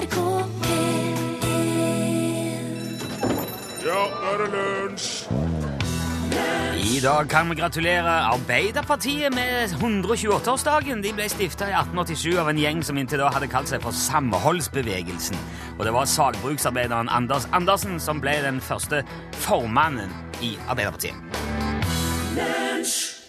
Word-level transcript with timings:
NRK 0.00 0.16
P1 0.64 1.50
Ja, 3.84 4.00
nå 4.00 4.30
er 4.30 4.38
det 4.40 4.48
lunsj! 4.54 5.10
I 6.80 7.00
dag 7.04 7.28
kan 7.28 7.48
vi 7.50 7.56
gratulere 7.58 8.14
Arbeiderpartiet 8.30 9.34
med 9.34 9.74
128-årsdagen. 9.76 11.02
De 11.04 11.12
ble 11.16 11.28
stifta 11.32 11.68
i 11.68 11.74
1887 11.76 12.38
av 12.40 12.48
en 12.50 12.60
gjeng 12.60 12.82
som 12.84 12.98
inntil 13.00 13.20
da 13.22 13.30
hadde 13.32 13.48
kalt 13.52 13.68
seg 13.72 13.84
for 13.84 13.96
Samholdsbevegelsen. 13.96 15.36
Og 15.78 15.84
det 15.88 15.94
var 15.96 16.08
sagbruksarbeideren 16.08 17.12
Anders 17.12 17.48
Andersen 17.56 18.00
som 18.00 18.20
ble 18.24 18.36
den 18.44 18.60
første 18.64 19.04
formannen 19.44 20.12
i 20.44 20.56
Arbeiderpartiet. 20.68 21.16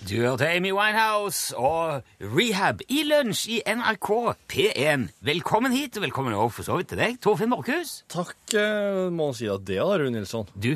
Du 0.10 0.16
hørte 0.18 0.48
Amy 0.50 0.72
Winehouse 0.74 1.54
og 1.62 2.02
Rehab 2.22 2.82
i 2.90 3.04
lunsj 3.06 3.44
i 3.54 3.58
NRK 3.70 4.08
P1. 4.50 5.04
Velkommen 5.24 5.74
hit, 5.76 5.98
og 6.00 6.06
velkommen 6.08 6.34
også 6.34 6.56
for 6.58 6.68
så 6.68 6.78
vidt 6.80 6.90
til 6.92 7.00
deg, 7.02 7.20
Torfinn 7.22 7.52
Borchhus. 7.54 7.92
Takk, 8.12 8.34
eh, 8.58 9.10
må 9.14 9.30
si 9.38 9.46
at 9.52 9.62
det 9.68 9.78
da, 9.78 9.86
Rune 10.02 10.16
Nilsson. 10.16 10.48
Du, 10.58 10.72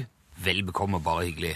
vel 0.45 0.61
bekomme, 0.67 1.01
bare 1.03 1.25
hyggelig. 1.25 1.55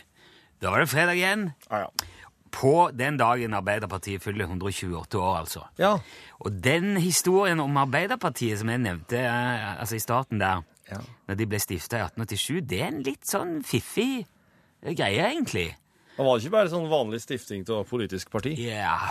Da 0.59 0.73
var 0.73 0.81
det 0.83 0.89
fredag 0.91 1.19
igjen. 1.21 1.45
Ja, 1.69 1.83
ja. 1.85 2.07
På 2.51 2.89
den 2.97 3.19
dagen 3.21 3.53
Arbeiderpartiet 3.53 4.23
fyller 4.25 4.47
128 4.49 5.19
år, 5.21 5.35
altså. 5.43 5.67
Ja. 5.77 5.93
Og 6.41 6.57
den 6.65 6.97
historien 6.97 7.59
om 7.61 7.77
Arbeiderpartiet 7.77 8.57
som 8.63 8.71
jeg 8.73 8.81
nevnte 8.81 9.21
eh, 9.21 9.67
altså 9.79 9.95
i 9.99 10.03
starten 10.03 10.41
der, 10.41 10.65
Ja. 10.89 10.97
når 11.29 11.35
de 11.37 11.45
ble 11.45 11.59
stifta 11.61 11.99
i 11.99 12.01
1887, 12.07 12.61
det 12.65 12.81
er 12.81 12.87
en 12.89 13.03
litt 13.05 13.29
sånn 13.29 13.59
fiffig 13.63 14.25
eh, 14.25 14.95
greie, 14.97 15.21
egentlig. 15.29 15.67
Det 16.19 16.25
var 16.27 16.41
ikke 16.41 16.51
bare 16.51 16.67
sånn 16.67 16.89
vanlig 16.91 17.21
stifting 17.23 17.61
av 17.71 17.85
politisk 17.87 18.27
parti. 18.33 18.51
Ja, 18.59 19.07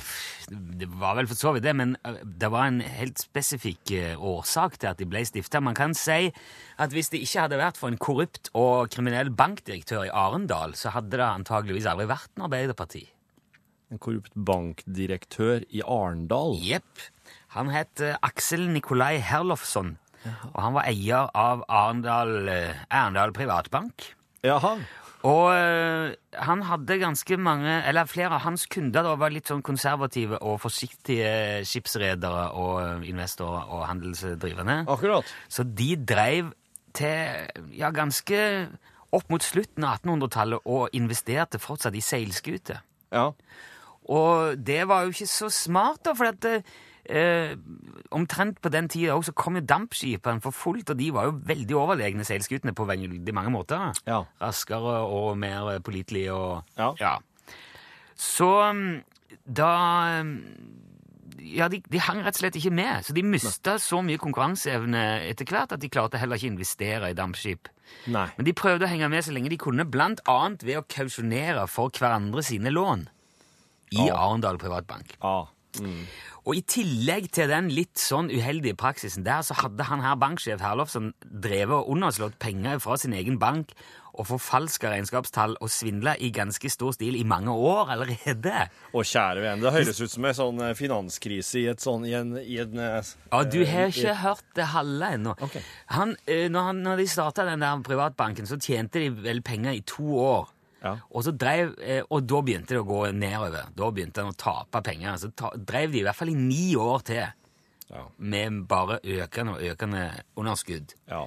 det 0.52 0.90
var 1.00 1.14
vel 1.16 1.28
for 1.30 1.40
så 1.40 1.54
vidt 1.54 1.64
det, 1.64 1.72
men 1.72 1.94
det 2.04 2.50
var 2.52 2.66
en 2.68 2.82
helt 2.84 3.22
spesifikk 3.22 3.94
årsak 4.20 4.76
til 4.76 4.90
at 4.90 5.00
de 5.00 5.06
ble 5.08 5.22
stifta. 5.24 5.62
Man 5.64 5.78
kan 5.78 5.96
si 5.96 6.26
at 6.76 6.92
hvis 6.92 7.08
det 7.14 7.22
ikke 7.24 7.46
hadde 7.46 7.60
vært 7.62 7.80
for 7.80 7.88
en 7.88 7.96
korrupt 7.96 8.50
og 8.52 8.92
kriminell 8.92 9.32
bankdirektør 9.32 10.04
i 10.04 10.12
Arendal, 10.12 10.76
så 10.76 10.92
hadde 10.98 11.16
det 11.16 11.24
antageligvis 11.24 11.88
aldri 11.88 12.10
vært 12.12 12.28
en 12.36 12.44
Arbeiderparti. 12.50 13.06
En 13.88 14.04
korrupt 14.04 14.36
bankdirektør 14.36 15.64
i 15.72 15.80
Arendal. 15.80 16.60
Jepp. 16.60 17.08
Han 17.56 17.72
het 17.72 18.04
Aksel 18.20 18.68
Nikolai 18.68 19.14
Herlofsson, 19.24 19.96
og 20.52 20.60
han 20.60 20.76
var 20.76 20.92
eier 20.92 21.32
av 21.32 21.64
Arendal, 21.72 22.52
Arendal 22.92 23.32
Privatbank. 23.32 24.10
Jaha. 24.44 24.76
Og 25.26 25.50
øh, 25.50 26.12
han 26.32 26.62
hadde 26.62 26.98
ganske 27.00 27.36
mange, 27.36 27.80
eller 27.88 28.06
flere 28.06 28.36
av 28.36 28.44
hans 28.44 28.66
kunder 28.70 29.02
da, 29.02 29.16
var 29.18 29.32
litt 29.34 29.50
sånn 29.50 29.64
konservative 29.66 30.38
og 30.38 30.60
forsiktige 30.62 31.64
skipsredere 31.66 32.50
og 32.54 32.74
øh, 32.84 33.08
investorer 33.08 33.66
og 33.66 33.86
handelsdrivende. 33.88 34.84
Akkurat. 34.86 35.26
Så 35.50 35.66
de 35.66 35.96
drev 35.98 36.52
til 36.94 37.50
ja, 37.74 37.90
ganske 37.94 38.68
opp 39.14 39.30
mot 39.32 39.42
slutten 39.42 39.86
av 39.88 40.02
1800-tallet 40.02 40.68
og 40.68 40.94
investerte 40.96 41.60
fortsatt 41.62 41.96
i 41.96 42.04
seilskuter. 42.04 42.82
Ja. 43.14 43.30
Og 44.08 44.60
det 44.60 44.82
var 44.88 45.04
jo 45.04 45.16
ikke 45.16 45.28
så 45.30 45.50
smart, 45.52 46.04
da, 46.06 46.14
for 46.16 46.30
at 46.30 46.46
eh, 47.08 47.54
omtrent 48.14 48.60
på 48.62 48.70
den 48.72 48.88
tida 48.88 49.14
også 49.16 49.32
kom 49.36 49.56
jo 49.58 49.64
dampskipene 49.64 50.42
for 50.44 50.54
fullt, 50.54 50.90
og 50.90 50.98
de 50.98 51.10
var 51.14 51.28
jo 51.28 51.38
veldig 51.48 51.76
overlegne 51.76 52.24
seilskutene 52.24 52.74
på 52.76 52.86
veldig 52.88 53.34
mange 53.34 53.52
måter. 53.54 53.90
Ja. 54.06 54.22
Raskere 54.42 55.00
og 55.06 55.38
mer 55.38 55.78
pålitelige 55.80 56.32
og 56.32 56.64
Ja. 56.78 57.16
Så 58.18 58.72
mm, 58.72 59.02
da 59.46 60.22
mm, 60.22 60.32
Ja, 61.38 61.68
de, 61.70 61.78
de 61.86 62.00
hang 62.02 62.18
rett 62.26 62.34
og 62.34 62.40
slett 62.40 62.56
ikke 62.58 62.72
med, 62.74 63.04
så 63.06 63.14
de 63.14 63.22
mista 63.22 63.76
så 63.78 64.00
mye 64.02 64.18
konkurranseevne 64.18 65.02
etter 65.28 65.46
hvert 65.46 65.70
at 65.72 65.80
de 65.80 65.88
klarte 65.88 66.18
heller 66.18 66.34
ikke 66.36 66.48
å 66.50 66.54
investere 66.56 67.10
i 67.12 67.14
dampskip. 67.14 67.68
Nei. 68.10 68.24
Men 68.36 68.48
de 68.48 68.52
prøvde 68.58 68.84
å 68.84 68.90
henge 68.90 69.06
med 69.08 69.22
så 69.24 69.32
lenge 69.32 69.52
de 69.52 69.56
kunne, 69.60 69.86
blant 69.86 70.20
annet 70.28 70.64
ved 70.66 70.80
å 70.80 70.86
kausjonere 70.90 71.68
for 71.70 71.94
hverandre 71.94 72.42
sine 72.42 72.72
lån 72.74 73.06
i 73.94 74.08
Ja. 74.08 74.16
Arendal 74.18 74.58
Privatbank. 74.58 75.14
Ja. 75.22 75.46
Mm. 75.82 76.00
Og 76.48 76.56
i 76.56 76.62
tillegg 76.64 77.26
til 77.36 77.50
den 77.50 77.66
litt 77.68 77.98
sånn 78.00 78.30
uheldige 78.32 78.76
praksisen 78.78 79.24
der, 79.26 79.42
så 79.44 79.52
hadde 79.58 79.84
han 79.84 80.00
her 80.00 80.14
banksjef 80.16 80.62
som 80.88 81.10
drevet 81.22 81.76
og 81.82 81.90
underslått 81.92 82.38
penger 82.40 82.78
fra 82.80 82.96
sin 82.96 83.12
egen 83.12 83.36
bank 83.38 83.74
og 84.18 84.26
forfalska 84.26 84.88
regnskapstall 84.90 85.58
og 85.60 85.68
svindla 85.70 86.16
i 86.18 86.30
ganske 86.34 86.70
stor 86.72 86.90
stil 86.96 87.14
i 87.20 87.22
mange 87.28 87.52
år 87.52 87.92
allerede. 87.94 88.64
Å, 88.90 89.02
kjære 89.04 89.44
vene, 89.44 89.60
det 89.62 89.74
høres 89.76 90.00
ut 90.00 90.10
som 90.10 90.24
en 90.24 90.34
sånn 90.34 90.62
eh, 90.64 90.72
finanskrise 90.74 91.60
i 91.60 91.66
et 91.70 91.84
sånn 91.84 92.06
i 92.08 92.14
en, 92.18 92.32
i 92.40 92.56
en 92.64 92.78
eh, 92.82 93.12
Ja, 93.30 93.44
du 93.44 93.60
har 93.68 93.86
i- 93.86 93.92
ikke 93.92 94.16
hørt 94.24 94.44
det 94.58 94.66
halve 94.72 95.12
ennå. 95.18 95.36
Okay. 95.44 95.62
Han, 95.94 96.16
eh, 96.26 96.48
når, 96.50 96.62
han, 96.72 96.82
når 96.82 96.96
de 97.04 97.06
starta 97.12 97.44
den 97.46 97.60
der 97.62 97.84
privatbanken, 97.86 98.48
så 98.48 98.56
tjente 98.58 98.98
de 99.04 99.10
vel 99.22 99.42
penger 99.46 99.76
i 99.76 99.84
to 99.86 100.16
år. 100.18 100.48
Ja. 100.82 100.92
Og, 101.10 101.24
så 101.26 101.32
drev, 101.34 101.72
eh, 101.82 102.02
og 102.10 102.26
da 102.30 102.40
begynte 102.46 102.76
det 102.76 102.82
å 102.82 102.86
gå 102.86 103.00
nedover. 103.12 103.70
Da 103.74 103.90
begynte 103.90 104.22
han 104.22 104.30
å 104.32 104.36
tape 104.38 104.82
penger. 104.86 105.16
Så 105.18 105.32
ta, 105.34 105.50
drev 105.56 105.90
de 105.92 105.98
i 105.98 106.04
hvert 106.06 106.16
fall 106.16 106.30
i 106.30 106.38
ni 106.38 106.74
år 106.76 107.02
til 107.08 107.24
Ja. 107.88 108.02
med 108.18 108.66
bare 108.68 108.98
økende 109.02 109.54
og 109.56 109.62
økende 109.64 110.02
underskudd. 110.36 110.94
ja. 111.08 111.26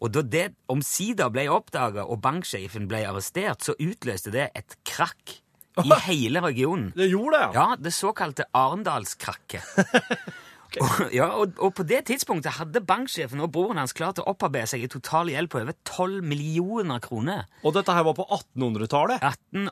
Og 0.00 0.12
da 0.14 0.22
det 0.22 0.54
omsider 0.70 1.28
ble 1.28 1.48
oppdaga 1.50 2.04
og 2.06 2.20
banksjefen 2.22 2.84
ble 2.86 3.00
arrestert, 3.04 3.64
så 3.66 3.74
utløste 3.82 4.30
det 4.30 4.44
et 4.54 4.76
krakk 4.86 5.40
i 5.82 5.90
hele 6.06 6.38
regionen. 6.40 6.92
Det 6.94 7.08
gjorde 7.10 7.32
det, 7.34 7.40
ja. 7.40 7.64
Ja, 7.70 7.76
det 7.76 7.92
såkalte 7.92 8.44
Arendalskrakket. 8.54 9.64
og, 10.76 11.12
ja, 11.14 11.26
og, 11.40 11.54
og 11.64 11.70
på 11.78 11.84
det 11.88 12.02
tidspunktet 12.10 12.58
hadde 12.58 12.82
banksjefen 12.84 13.40
og 13.40 13.48
broren 13.54 13.78
hans 13.80 13.94
klart 13.96 14.18
å 14.20 14.26
opparbeide 14.28 14.68
seg 14.68 14.82
en 14.84 14.92
total 14.92 15.30
gjeld 15.32 15.48
på 15.52 15.60
over 15.62 15.74
12 15.88 16.26
millioner 16.28 16.98
kroner. 17.04 17.46
Og 17.64 17.72
dette 17.76 17.92
her 17.96 18.04
var 18.04 18.14
på 18.18 18.26
1800-tallet. 18.26 19.18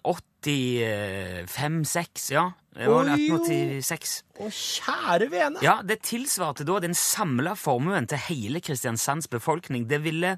1885-6, 0.00 2.32
ja. 2.32 2.44
Det 2.76 2.88
var 2.92 3.04
jo. 3.12 3.36
1886. 3.36 4.24
Å, 4.40 4.42
kjære 4.52 5.26
vene! 5.32 5.60
Ja, 5.64 5.74
det 5.84 5.98
tilsvarte 6.08 6.64
da 6.68 6.74
den 6.84 6.94
samla 6.96 7.54
formuen 7.60 8.06
til 8.10 8.18
hele 8.28 8.58
Kristiansands 8.64 9.26
befolkning. 9.32 9.82
Det 9.88 10.00
ville 10.04 10.30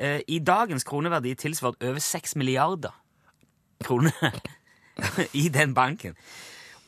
eh, 0.00 0.20
i 0.28 0.38
dagens 0.44 0.84
kroneverdi 0.88 1.32
tilsvart 1.40 1.76
over 1.84 2.00
6 2.04 2.36
milliarder 2.40 2.92
kroner 3.84 4.40
i 5.44 5.48
den 5.52 5.74
banken. 5.76 6.14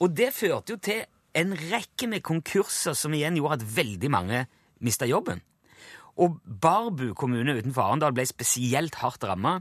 Og 0.02 0.08
det 0.16 0.32
førte 0.36 0.72
jo 0.74 0.78
til 0.82 1.00
en 1.34 1.54
rekke 1.56 2.08
med 2.08 2.22
konkurser 2.26 2.94
som 2.98 3.14
igjen 3.16 3.36
gjorde 3.38 3.60
at 3.60 3.68
veldig 3.76 4.10
mange 4.12 4.44
mista 4.84 5.06
jobben. 5.08 5.40
Og 6.20 6.34
Barbu 6.44 7.14
kommune 7.16 7.54
utenfor 7.56 7.86
Arendal 7.86 8.12
ble 8.12 8.26
spesielt 8.28 8.98
hardt 9.00 9.24
ramma. 9.24 9.54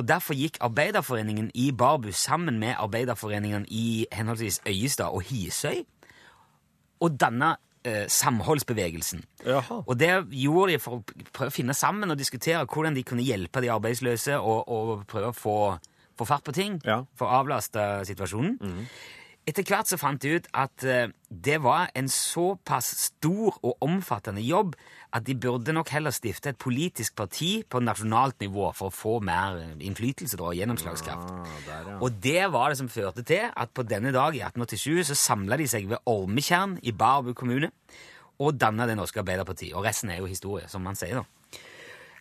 Og 0.00 0.06
derfor 0.08 0.32
gikk 0.38 0.56
Arbeiderforeningen 0.64 1.50
i 1.60 1.70
Barbu 1.76 2.08
sammen 2.16 2.56
med 2.62 2.78
Arbeiderforeningen 2.80 3.66
i 3.68 4.06
henholdsvis 4.12 4.62
Øyestad 4.64 5.12
og 5.12 5.26
Hisøy 5.28 5.82
og 7.04 7.20
danna 7.20 7.54
eh, 7.84 8.06
Samholdsbevegelsen. 8.08 9.22
Jaha. 9.44 9.82
Og 9.86 9.98
det 10.00 10.10
gjorde 10.40 10.72
de 10.72 10.80
for 10.80 10.98
å 10.98 11.04
prøve 11.36 11.52
å 11.52 11.54
finne 11.54 11.76
sammen 11.76 12.10
og 12.12 12.18
diskutere 12.20 12.64
hvordan 12.64 12.96
de 12.96 13.04
kunne 13.04 13.24
hjelpe 13.24 13.60
de 13.64 13.70
arbeidsløse 13.72 14.40
og, 14.40 14.68
og 14.72 15.06
prøve 15.08 15.32
å 15.32 15.36
få, 15.36 15.56
få 16.16 16.28
fart 16.28 16.44
på 16.48 16.56
ting, 16.56 16.80
Ja. 16.84 17.02
for 17.16 17.28
å 17.28 17.42
avlaste 17.44 18.06
situasjonen. 18.08 18.56
Etter 19.48 19.64
hvert 19.64 19.88
så 19.88 19.96
fant 19.98 20.20
de 20.20 20.34
ut 20.36 20.46
at 20.52 20.84
eh, 20.84 21.12
det 21.30 21.56
var 21.64 21.88
en 21.96 22.08
såpass 22.12 22.90
stor 23.06 23.56
og 23.64 23.78
omfattende 23.82 24.42
jobb 24.44 24.74
at 25.16 25.24
de 25.26 25.34
burde 25.34 25.72
nok 25.74 25.88
heller 25.94 26.14
stifte 26.14 26.52
et 26.52 26.60
politisk 26.60 27.16
parti 27.18 27.64
på 27.64 27.80
nasjonalt 27.82 28.36
nivå 28.44 28.68
for 28.76 28.90
å 28.90 28.94
få 28.94 29.14
mer 29.24 29.58
innflytelse 29.80 30.38
og 30.38 30.54
gjennomslagskraft. 30.58 31.32
Og 31.98 32.20
det 32.22 32.44
var 32.52 32.70
det 32.70 32.78
som 32.82 32.92
førte 32.92 33.24
til 33.26 33.48
at 33.48 33.72
på 33.74 33.86
denne 33.88 34.12
dag 34.14 34.36
i 34.36 34.44
1887 34.44 35.10
så 35.10 35.18
samla 35.18 35.58
de 35.58 35.66
seg 35.72 35.88
ved 35.90 36.04
Ormetjern 36.10 36.76
i 36.86 36.92
Barbu 36.92 37.32
kommune 37.34 37.72
og 38.40 38.60
danna 38.60 38.86
Det 38.88 38.96
Norske 38.96 39.20
Arbeiderpartiet. 39.24 39.74
Og 39.74 39.84
resten 39.84 40.12
er 40.12 40.20
jo 40.20 40.30
historie, 40.30 40.68
som 40.68 40.84
man 40.84 40.96
sier, 40.96 41.20
da. 41.20 41.60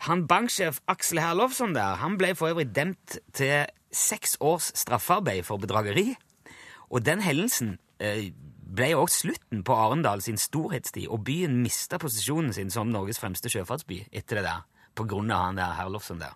Han 0.07 0.24
banksjef 0.31 0.80
Aksel 0.88 1.19
Herlovsson 1.19 1.75
der, 1.75 2.00
han 2.00 2.15
ble 2.19 2.31
for 2.39 2.54
øvrig 2.54 2.69
dømt 2.72 3.19
til 3.36 3.68
seks 3.92 4.38
års 4.39 4.72
straffarbeid 4.80 5.44
for 5.44 5.60
bedrageri. 5.60 6.13
Og 6.89 7.06
den 7.06 7.21
hendelsen 7.21 7.77
eh, 8.01 8.31
ble 8.69 8.91
jo 8.94 9.03
også 9.03 9.25
slutten 9.25 9.63
på 9.65 9.75
Arendal 9.77 10.21
sin 10.25 10.39
storhetstid, 10.41 11.07
og 11.09 11.24
byen 11.27 11.59
mista 11.63 12.00
posisjonen 12.01 12.53
sin 12.56 12.74
som 12.74 12.91
Norges 12.94 13.21
fremste 13.21 13.51
sjøfartsby 13.51 14.03
etter 14.12 14.39
det 14.39 14.45
der, 14.47 14.65
på 14.97 15.06
grunn 15.09 15.31
av 15.33 15.47
han 15.47 15.59
der 15.59 15.77
Herlofsson 15.77 16.21
der. 16.21 16.36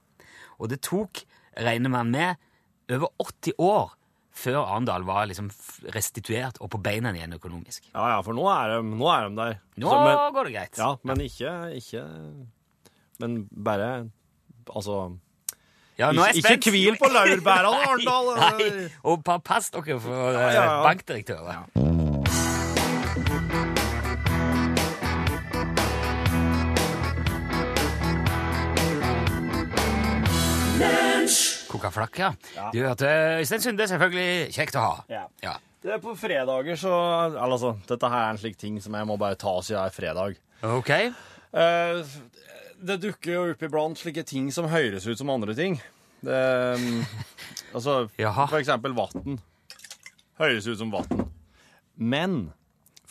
Og 0.62 0.70
det 0.72 0.82
tok, 0.86 1.24
regner 1.58 1.94
man 1.94 2.14
med, 2.14 2.42
over 2.94 3.14
80 3.22 3.60
år 3.64 3.94
før 4.34 4.64
Arendal 4.64 5.06
var 5.06 5.28
liksom 5.30 5.50
restituert 5.94 6.58
og 6.64 6.72
på 6.74 6.80
beina 6.82 7.12
igjen 7.14 7.36
økonomisk. 7.38 7.86
Ja, 7.92 8.16
ja, 8.16 8.22
for 8.26 8.36
nå 8.38 8.48
er 8.50 8.74
de, 8.74 8.80
nå 8.98 9.10
er 9.14 9.28
de 9.28 9.38
der. 9.38 9.60
Nå 9.78 9.92
Så, 9.92 10.00
men, 10.02 10.22
går 10.34 10.50
det 10.50 10.56
greit. 10.56 10.80
ja, 10.82 10.90
men 11.06 11.22
ikke, 11.28 11.54
ikke 11.78 12.04
Men 13.22 13.44
bare 13.52 14.10
Altså 14.74 15.18
ja, 15.98 16.10
nå 16.10 16.24
er 16.26 16.32
jeg 16.34 16.42
spent. 16.42 16.58
Ikke 16.58 16.72
hvil 16.74 16.96
på 16.98 17.10
laurbærene, 17.14 17.82
Arendal. 17.86 18.32
Nei, 18.40 18.88
og 19.06 19.22
pass 19.46 19.70
dere 19.74 20.00
for 20.02 20.32
eh, 20.32 20.40
ja, 20.42 20.48
ja, 20.58 20.80
bankdirektører. 20.82 21.52
Ja. 21.54 21.62
Kokaflakk, 31.70 32.18
ja. 32.20 32.32
Du 32.74 32.80
hørte 32.82 33.10
eh, 33.10 33.44
Øystein 33.44 33.62
Sunde, 33.62 33.88
selvfølgelig. 33.90 34.50
Kjekt 34.54 34.76
å 34.78 34.88
ha. 34.88 35.22
Ja. 35.44 35.56
Det 35.84 35.94
er 35.98 36.02
på 36.02 36.16
fredager, 36.18 36.78
så 36.80 36.94
Altså, 37.38 37.76
dette 37.90 38.10
her 38.10 38.28
er 38.28 38.34
en 38.34 38.42
slik 38.42 38.58
ting 38.58 38.82
som 38.82 38.96
jeg 38.98 39.10
må 39.10 39.18
bare 39.22 39.38
ta 39.38 39.60
siden 39.62 39.82
det 39.82 39.92
er 39.92 39.98
fredag. 39.98 40.42
Ok. 40.64 40.92
Uh, 41.54 42.02
det 42.84 43.00
dukker 43.04 43.34
jo 43.34 43.44
opp 43.54 43.64
iblant 43.66 44.00
slike 44.00 44.26
ting 44.28 44.50
som 44.54 44.68
høres 44.72 45.08
ut 45.08 45.20
som 45.20 45.32
andre 45.34 45.56
ting. 45.58 45.78
Det, 46.24 46.42
um, 46.80 47.04
altså, 47.76 47.96
Jaha. 48.20 48.48
for 48.52 48.60
eksempel 48.60 48.96
vann. 48.98 49.40
Høres 50.40 50.68
ut 50.68 50.80
som 50.80 50.92
vann. 50.94 51.28
Men 51.96 52.38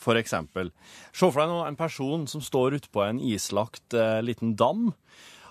for 0.03 0.19
eksempel 0.19 0.73
Se 1.15 1.29
for 1.29 1.39
deg 1.39 1.53
nå 1.53 1.61
en 1.63 1.79
person 1.79 2.25
som 2.27 2.43
står 2.43 2.79
ute 2.81 2.91
på 2.91 3.05
en 3.05 3.21
islagt 3.23 3.95
eh, 3.95 4.19
liten 4.25 4.57
dam. 4.59 4.89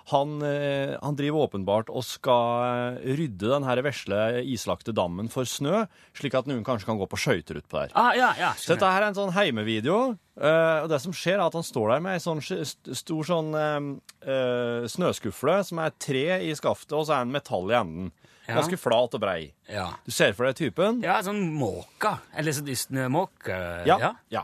Han, 0.10 0.42
eh, 0.42 0.98
han 0.98 1.18
driver 1.20 1.46
åpenbart 1.46 1.92
og 1.94 2.04
skal 2.08 2.66
eh, 2.98 3.14
rydde 3.20 3.52
den 3.52 3.68
her 3.68 3.82
vesle 3.86 4.42
islagte 4.42 4.96
dammen 4.96 5.30
for 5.32 5.48
snø, 5.48 5.86
slik 6.18 6.36
at 6.38 6.50
noen 6.50 6.66
kanskje 6.68 6.90
kan 6.90 7.00
gå 7.00 7.08
på 7.12 7.20
skøyter 7.22 7.62
utpå 7.62 7.84
der. 7.84 7.94
Ah, 7.94 8.12
ja, 8.18 8.32
ja. 8.40 8.52
Så 8.58 8.74
dette 8.74 8.90
her 8.90 9.04
er 9.04 9.12
en 9.12 9.20
sånn 9.20 9.36
heimevideo, 9.36 10.00
eh, 10.42 10.80
og 10.82 10.90
det 10.92 11.02
som 11.04 11.16
skjer 11.16 11.38
er 11.38 11.46
at 11.46 11.58
han 11.58 11.68
står 11.68 11.96
der 11.96 12.04
med 12.08 12.18
en 12.18 12.26
sånn 12.26 12.42
stor 12.42 13.30
sånn 13.30 13.54
eh, 13.62 14.90
som 14.92 15.84
er 15.86 15.96
tre 16.02 16.26
i 16.48 16.52
skaftet, 16.58 16.98
og 16.98 17.06
så 17.08 17.20
er 17.20 17.28
en 17.28 17.36
metall 17.36 17.72
i 17.72 17.80
enden. 17.80 18.12
Ja. 18.48 18.58
Ganske 18.58 18.78
flat 18.80 19.14
og 19.16 19.22
brei. 19.22 19.52
Ja. 19.70 19.88
Du 20.06 20.12
ser 20.14 20.34
for 20.38 20.48
deg 20.48 20.58
typen? 20.58 21.02
ja, 21.06 21.20
sånn 21.24 21.44
måke. 21.54 22.16
Eller 22.38 22.56
sånn 22.58 22.72
snømåke. 22.74 23.58
Ja. 23.88 24.00
Ja. 24.02 24.12
ja. 24.34 24.44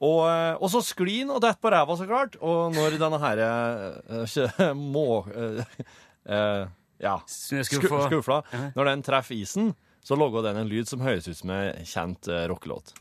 Og, 0.00 0.26
eh, 0.28 0.54
og 0.58 0.72
så 0.72 0.82
sklir 0.84 1.22
han 1.22 1.36
og 1.36 1.44
detter 1.44 1.62
på 1.62 1.72
ræva, 1.72 1.96
så 1.98 2.08
klart. 2.10 2.36
Og 2.42 2.74
når 2.74 2.98
denne 3.00 3.22
her 3.22 3.44
uh, 3.46 4.74
må... 4.96 5.22
Uh, 5.30 5.62
uh, 6.26 6.66
ja. 7.02 7.16
Skufla. 7.28 8.42
Når 8.74 8.90
den 8.90 9.06
treffer 9.06 9.36
isen, 9.36 9.74
så 10.06 10.16
lager 10.18 10.46
den 10.48 10.62
en 10.62 10.70
lyd 10.70 10.88
som 10.88 11.02
høres 11.04 11.28
ut 11.28 11.36
som 11.38 11.52
en 11.52 11.84
kjent 11.86 12.30
rockelåt. 12.48 12.94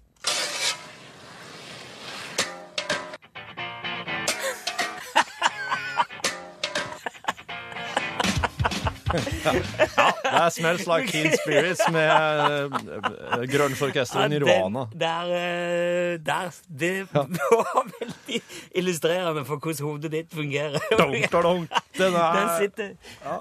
Ja, 9.96 10.10
det 10.24 10.32
er 10.42 10.50
Smells 10.54 10.86
Like 10.90 11.12
Teen 11.12 11.32
Spirits 11.38 11.82
med 11.94 12.10
uh, 12.12 13.44
grunge-orkesteret 13.52 14.30
Nirvana. 14.34 14.86
Der, 14.94 15.32
eh, 15.36 16.20
der 16.26 16.52
Det 16.68 17.08
var 17.14 17.88
veldig 18.00 18.42
illustrerende 18.76 19.46
for 19.46 19.62
hvordan 19.62 19.86
hodet 19.86 20.12
ditt 20.12 20.34
fungerer. 20.34 20.80
Donk, 21.00 21.32
donk. 21.32 21.70
Den 21.98 22.14
er 22.14 22.34
Den 22.36 22.48
er, 22.48 22.58
sitter 22.60 22.90
Ja. 23.24 23.40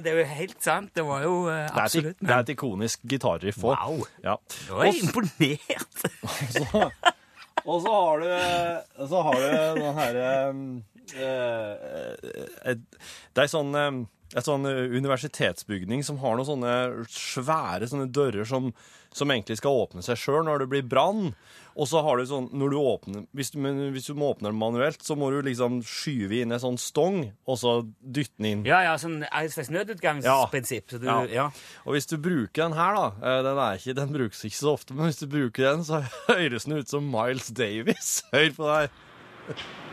det 0.00 0.12
er 0.12 0.18
jo 0.18 0.24
helt 0.24 0.62
sant. 0.64 0.94
Det 0.94 1.04
var 1.06 1.22
jo 1.22 1.48
absolutt 1.48 2.04
det, 2.04 2.04
er 2.04 2.10
et, 2.10 2.20
det 2.28 2.34
er 2.36 2.40
et 2.46 2.48
ikonisk 2.56 3.00
gitarriff 3.08 3.64
òg. 3.64 3.74
Wow. 3.74 4.06
Ja. 4.24 4.36
Nå 4.68 4.78
er 4.80 4.84
jeg 4.92 5.02
imponert. 5.04 5.98
så, 6.54 6.90
og 7.64 7.82
så 7.82 7.92
har 7.92 8.18
du 8.22 8.28
Så 9.08 9.22
har 9.22 9.34
du 9.34 9.46
den 9.80 9.98
herre 9.98 10.28
Det 13.34 13.42
er 13.42 13.50
sånn 13.50 13.74
eh, 13.78 13.92
et 14.36 14.44
sånn 14.44 14.66
eh, 14.68 14.84
universitetsbygning 14.92 16.02
som 16.04 16.18
har 16.20 16.36
noen 16.36 16.48
sånne 16.48 16.72
svære 17.08 17.88
sånne 17.88 18.10
dører 18.12 18.44
som, 18.48 18.72
som 19.14 19.30
egentlig 19.32 19.56
skal 19.60 19.78
åpne 19.86 20.02
seg 20.04 20.18
sjøl 20.20 20.44
når 20.44 20.64
det 20.64 20.68
blir 20.74 20.84
brann. 20.84 21.30
Og 21.78 21.86
så 21.86 22.02
har 22.02 22.18
du 22.18 22.26
sånn 22.26 22.48
når 22.58 22.72
du 22.74 22.76
åpner 22.80 23.24
hvis 23.38 23.52
du, 23.54 23.60
hvis 23.94 24.08
du 24.10 24.16
må 24.18 24.32
åpne 24.34 24.50
den 24.50 24.58
manuelt, 24.58 25.00
så 25.06 25.14
må 25.16 25.30
du 25.30 25.38
liksom 25.46 25.78
skyve 25.86 26.42
inn 26.42 26.52
en 26.52 26.60
sånn 26.60 26.78
stong, 26.82 27.20
og 27.48 27.60
så 27.60 27.74
dytte 28.02 28.34
den 28.36 28.50
inn. 28.50 28.64
Ja, 28.68 28.82
ja, 28.84 28.96
sånn 29.00 29.22
et 29.24 29.54
slags 29.54 29.70
nødutgangsprinsipp. 29.72 30.90
Så 30.90 31.00
du, 31.00 31.06
Ja. 31.08 31.20
ja. 31.30 31.48
Og 31.86 31.94
hvis 31.96 32.10
du 32.10 32.18
bruker 32.18 32.66
den 32.66 32.76
her, 32.78 32.98
da 32.98 33.06
eh, 33.22 33.42
Den, 33.46 33.62
er 33.64 33.78
ikke, 33.80 33.96
den 34.02 34.16
brukes 34.16 34.44
ikke 34.44 34.60
så 34.60 34.74
ofte, 34.74 34.96
men 34.98 35.08
hvis 35.08 35.22
du 35.22 35.28
bruker 35.30 35.70
den, 35.70 35.86
så 35.86 36.02
høres 36.32 36.68
den 36.68 36.80
ut 36.82 36.90
som 36.90 37.06
Miles 37.08 37.48
Davis. 37.54 38.18
Hør 38.34 38.50
på 38.58 38.68
det 38.72 38.80
her. 38.82 39.86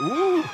Uh, 0.00 0.44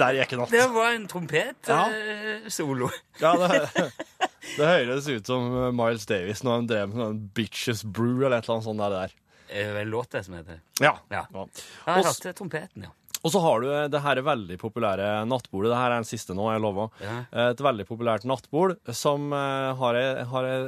der 0.00 0.14
gikk 0.20 0.32
en 0.36 0.44
Det 0.50 0.66
var 0.72 0.92
en 0.94 1.06
trompet-solo. 1.10 2.88
Ja, 3.20 3.32
det, 3.36 3.90
det 4.56 4.68
høres 4.70 5.08
ut 5.10 5.26
som 5.28 5.48
eh, 5.64 5.70
Miles 5.76 6.06
Davis 6.08 6.44
når 6.46 6.54
han 6.60 6.68
drev 6.70 6.92
med 6.92 7.02
sånn 7.02 7.18
Bitches 7.36 7.82
Brew 7.84 8.22
eller 8.24 8.38
et 8.38 8.46
eller 8.46 8.56
annet 8.60 8.68
sånt 8.68 8.80
der. 8.84 8.94
der. 8.94 9.16
Det 9.50 9.64
er 9.66 9.72
vel 9.74 9.90
låt 9.92 10.12
det 10.14 10.22
som 10.26 10.36
heter. 10.38 10.60
Ja. 10.80 10.94
Ja. 11.10 11.24
ja. 11.34 11.44
Ja, 11.44 11.96
jeg 11.98 12.06
Og 12.06 12.10
s- 12.14 12.22
trompeten, 12.38 12.86
ja. 12.86 12.92
Og 13.20 13.34
så 13.34 13.40
har 13.44 13.60
du 13.60 13.66
eh, 13.68 13.88
det 13.92 14.00
her 14.00 14.22
veldig 14.24 14.56
populære 14.62 15.08
nattbordet. 15.28 15.72
Det 15.74 15.80
her 15.82 15.90
er 15.92 15.98
den 16.00 16.08
siste 16.08 16.32
nå, 16.38 16.46
jeg 16.54 16.62
lover. 16.64 16.92
Ja. 17.04 17.16
Eh, 17.34 17.48
Et 17.50 17.60
veldig 17.66 17.84
populært 17.90 18.24
nattbord 18.30 18.78
som 18.96 19.26
eh, 19.36 19.72
har 19.82 19.98
ei, 20.00 20.06
har 20.30 20.48
ei, 20.48 20.60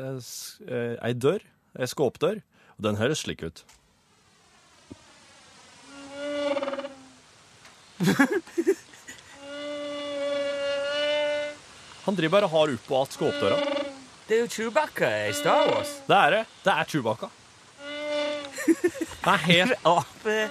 eh, 0.66 0.96
ei 1.08 1.14
dør, 1.16 1.46
ei 1.78 1.88
skåpdør, 1.88 2.42
og 2.76 2.84
den 2.90 2.98
høres 3.00 3.22
slik 3.24 3.46
ut. 3.46 3.62
Han 12.02 12.14
driver 12.18 12.34
bare 12.34 12.44
og 12.48 12.50
har 12.50 12.74
opp 12.74 12.90
og 12.90 13.02
att 13.02 13.12
skåpdøra. 13.12 13.58
Det 14.26 14.34
er 14.36 14.40
jo 14.42 14.48
Chewbacca 14.48 15.10
i 15.28 15.32
Star 15.34 15.68
Wars. 15.70 15.92
Det 16.06 16.16
er 16.16 16.30
det. 16.30 16.44
Det 16.64 16.72
er 16.72 16.84
Chewbacca. 16.90 17.28
Det 18.62 19.32
er 19.32 19.36
helt 19.46 19.72
Ape, 19.96 20.48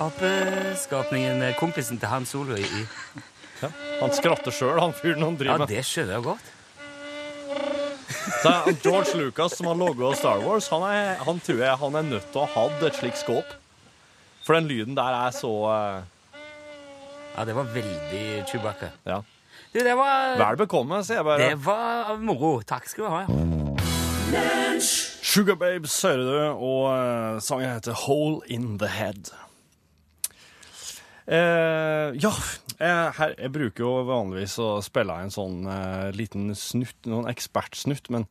apeskapningen, 0.00 1.54
kompisen 1.60 1.98
til 2.00 2.08
Han 2.08 2.26
Solo 2.26 2.56
i 2.56 2.86
ja. 3.58 3.68
Han 4.00 4.12
skratter 4.14 4.54
sjøl, 4.54 4.78
han 4.80 4.94
fyren 4.94 5.24
han 5.26 5.36
driver 5.36 5.58
med. 5.64 5.68
det 5.72 5.82
skjønner 5.84 6.14
jeg 6.14 6.22
godt. 6.28 6.46
Så 8.42 8.52
George 8.84 9.16
Lucas, 9.18 9.56
som 9.58 9.66
har 9.66 9.74
logga 9.76 10.12
Star 10.16 10.38
Wars, 10.44 10.68
han, 10.70 10.84
er, 10.86 11.16
han 11.26 11.40
tror 11.42 11.64
jeg 11.64 11.80
han 11.80 11.98
er 11.98 12.06
nødt 12.06 12.28
til 12.32 12.44
å 12.44 12.46
ha 12.46 12.68
hatt 12.68 12.84
et 12.86 13.00
slikt 13.00 13.18
skåp. 13.20 13.56
For 14.46 14.56
den 14.56 14.70
lyden 14.70 14.94
der 14.96 15.16
er 15.26 15.34
så 15.34 15.50
eh, 15.72 16.06
Ja, 17.36 17.44
det 17.46 17.54
var 17.56 17.68
veldig 17.74 18.22
Chewbacca. 18.50 18.92
Ja. 19.06 19.20
Du, 19.72 19.80
det 19.84 19.94
var 19.98 20.38
Vel 20.40 20.56
bekomme, 20.58 21.02
sier 21.04 21.20
jeg 21.20 21.26
bare. 21.28 21.50
Det 21.50 21.58
var 21.64 22.16
moro. 22.22 22.58
Takk 22.66 22.88
skal 22.88 23.04
du 23.04 23.10
ha. 23.12 23.20
ja. 24.32 24.78
Sugar 25.28 25.58
Babes, 25.60 25.94
hører 26.02 26.24
du, 26.24 26.64
og 26.64 26.82
eh, 26.92 27.38
sangen 27.44 27.74
heter 27.74 27.96
Hole 28.06 28.40
in 28.48 28.78
the 28.80 28.88
Head. 28.88 29.30
Eh, 31.28 32.14
ja, 32.16 32.30
jeg, 32.78 32.92
her, 33.18 33.34
jeg 33.36 33.52
bruker 33.52 33.84
jo 33.84 33.90
vanligvis 34.08 34.54
å 34.64 34.68
spille 34.84 35.16
en 35.20 35.32
sånn 35.34 35.66
eh, 35.68 36.06
liten 36.16 36.54
snutt, 36.56 36.96
noen 37.10 37.28
ekspertsnutt, 37.28 38.08
men 38.14 38.24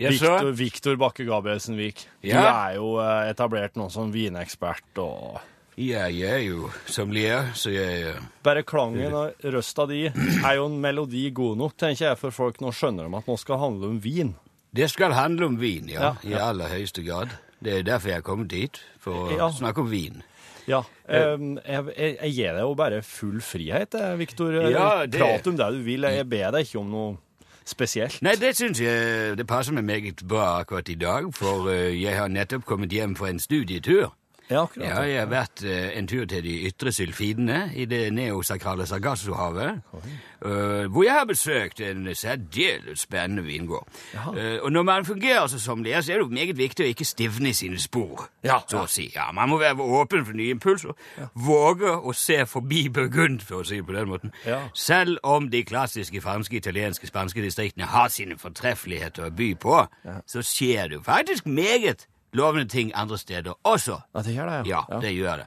Yes, 0.00 0.22
Victor, 0.56 0.94
Bakke 0.96 1.26
Gabrielsen 1.28 1.74
Vik, 1.76 2.06
du 2.22 2.30
er 2.32 2.76
jo 2.78 2.94
eh, 3.02 3.26
etablert 3.34 3.74
nå 3.76 3.90
som 3.92 4.12
vinekspert, 4.14 4.86
og 5.02 5.40
Ja, 5.78 6.06
jeg 6.12 6.28
er 6.28 6.42
jo 6.44 6.68
sommelier, 6.90 7.52
så 7.56 7.70
jeg 7.72 8.02
eh, 8.10 8.22
bare 8.44 8.62
klangen 8.66 9.14
og 9.16 9.44
røsta 9.54 9.86
di 9.88 10.02
er 10.10 10.56
jo 10.58 10.66
en 10.66 10.80
melodi 10.82 11.28
god 11.32 11.56
nok, 11.56 11.76
tenker 11.78 12.10
jeg, 12.10 12.18
for 12.20 12.34
folk 12.34 12.58
nå 12.60 12.72
skjønner 12.74 13.06
de 13.08 13.16
at 13.20 13.30
nå 13.30 13.36
skal 13.40 13.58
handle 13.62 13.88
om 13.94 14.00
vin. 14.04 14.34
Det 14.76 14.90
skal 14.92 15.14
handle 15.16 15.46
om 15.48 15.56
vin, 15.60 15.88
ja. 15.90 16.12
Ja, 16.22 16.28
I 16.30 16.34
aller 16.50 16.68
høyeste 16.74 17.02
grad. 17.06 17.32
Det 17.60 17.78
er 17.78 17.86
derfor 17.86 18.08
jeg 18.12 18.20
er 18.20 18.26
kommet 18.26 18.52
hit, 18.52 18.82
for 19.00 19.30
å 19.30 19.38
Ja. 19.38 19.48
snakke 19.52 19.80
om 19.82 19.88
vin. 19.90 20.22
Ja, 20.68 20.82
em, 21.08 21.56
jeg, 21.64 21.86
jeg, 21.96 22.16
jeg 22.20 22.34
gir 22.36 22.52
deg 22.54 22.60
jo 22.62 22.74
bare 22.78 23.00
full 23.02 23.40
frihet, 23.42 23.96
Viktor. 24.20 24.52
Ja, 24.70 25.06
det- 25.06 25.18
Prat 25.20 25.46
om 25.50 25.56
det 25.56 25.70
du 25.74 25.82
vil. 25.82 26.02
Jeg 26.02 26.28
ber 26.28 26.52
deg 26.52 26.66
ikke 26.68 26.78
om 26.80 26.90
noe 26.92 27.16
spesielt. 27.64 28.20
Nei, 28.22 28.34
det 28.36 28.52
syns 28.58 28.78
jeg 28.80 29.36
det 29.38 29.46
passer 29.48 29.72
meg 29.72 29.84
meget 29.88 30.22
bra 30.28 30.60
akkurat 30.62 30.88
i 30.92 30.94
dag, 31.00 31.32
for 31.34 31.70
eh, 31.72 31.94
jeg 32.00 32.16
har 32.18 32.28
nettopp 32.28 32.64
kommet 32.68 32.90
hjem 32.92 33.16
fra 33.16 33.28
en 33.32 33.38
studietur. 33.42 34.10
Ja, 34.50 34.62
akkurat. 34.62 34.88
Ja, 34.88 35.02
jeg 35.06 35.20
har 35.20 35.28
vært 35.30 35.62
eh, 35.62 35.92
en 35.98 36.08
tur 36.10 36.24
til 36.26 36.42
de 36.42 36.54
ytre 36.66 36.90
sylfidene 36.92 37.60
i 37.78 37.84
det 37.86 38.00
neosakrale 38.12 38.86
Sargassohavet, 38.86 39.78
eh, 39.94 40.88
hvor 40.90 41.04
jeg 41.06 41.14
har 41.14 41.28
besøkt 41.28 41.80
en 41.86 42.08
særdeles 42.14 43.04
spennende 43.06 43.44
vingård. 43.46 43.86
Eh, 44.16 44.58
og 44.62 44.72
når 44.72 44.82
man 44.82 45.06
fungerer 45.06 45.46
som 45.46 45.62
sommelier, 45.62 46.00
så 46.02 46.12
er 46.12 46.24
det 46.24 46.32
meget 46.34 46.58
viktig 46.58 46.84
å 46.84 46.90
ikke 46.90 47.06
stivne 47.06 47.52
i 47.52 47.54
sine 47.54 47.78
spor, 47.78 48.26
Ja, 48.42 48.58
så 48.66 48.82
å 48.82 48.90
si. 48.90 49.06
Ja, 49.14 49.30
man 49.32 49.52
må 49.52 49.60
være 49.62 49.78
åpen 49.86 50.26
for 50.26 50.34
nye 50.34 50.56
impulser, 50.56 50.98
våge 51.34 51.94
å 51.94 52.14
se 52.16 52.42
forbi 52.46 52.88
Burgund, 52.88 53.44
for 53.46 53.62
å 53.62 53.66
si 53.68 53.78
det 53.78 53.86
på 53.86 53.94
den 53.94 54.10
måten. 54.10 54.34
Selv 54.74 55.18
om 55.22 55.50
de 55.50 55.62
klassiske 55.64 56.20
franske, 56.20 56.56
italienske, 56.56 57.06
spanske 57.06 57.42
distriktene 57.44 57.86
har 57.86 58.10
sine 58.10 58.38
fortreffeligheter 58.38 59.28
å 59.28 59.34
by 59.34 59.52
på, 59.60 59.84
så 60.26 60.42
skjer 60.42 60.88
det 60.90 60.98
jo 60.98 61.06
faktisk 61.06 61.46
meget 61.46 62.08
lovende 62.32 62.68
ting 62.68 62.92
andre 62.94 63.18
steder 63.18 63.52
også. 63.62 64.00
Ja, 64.14 64.22
det 64.22 64.34
gjør 64.34 64.50
det, 64.50 64.66
Ja, 64.68 64.80
Ja, 64.88 65.00
det 65.00 65.14
gjør 65.14 65.36
det. 65.36 65.46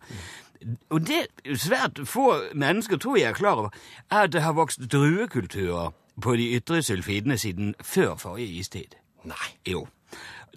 Og 0.90 1.02
det 1.08 1.60
svært 1.60 2.00
få 2.08 2.36
mennesker 2.56 2.98
tror 2.98 3.18
jeg 3.18 3.30
er 3.30 3.34
klar 3.34 3.52
over, 3.56 3.70
er 4.12 4.18
at 4.18 4.34
det 4.34 4.42
har 4.42 4.54
vokst 4.54 4.80
druekulturer 4.92 5.94
på 6.22 6.36
de 6.36 6.56
ytre 6.56 6.82
sylfidene 6.84 7.38
siden 7.38 7.76
før 7.82 8.16
forrige 8.16 8.48
istid. 8.48 8.96
Nei. 9.24 9.50
Jo. 9.68 9.88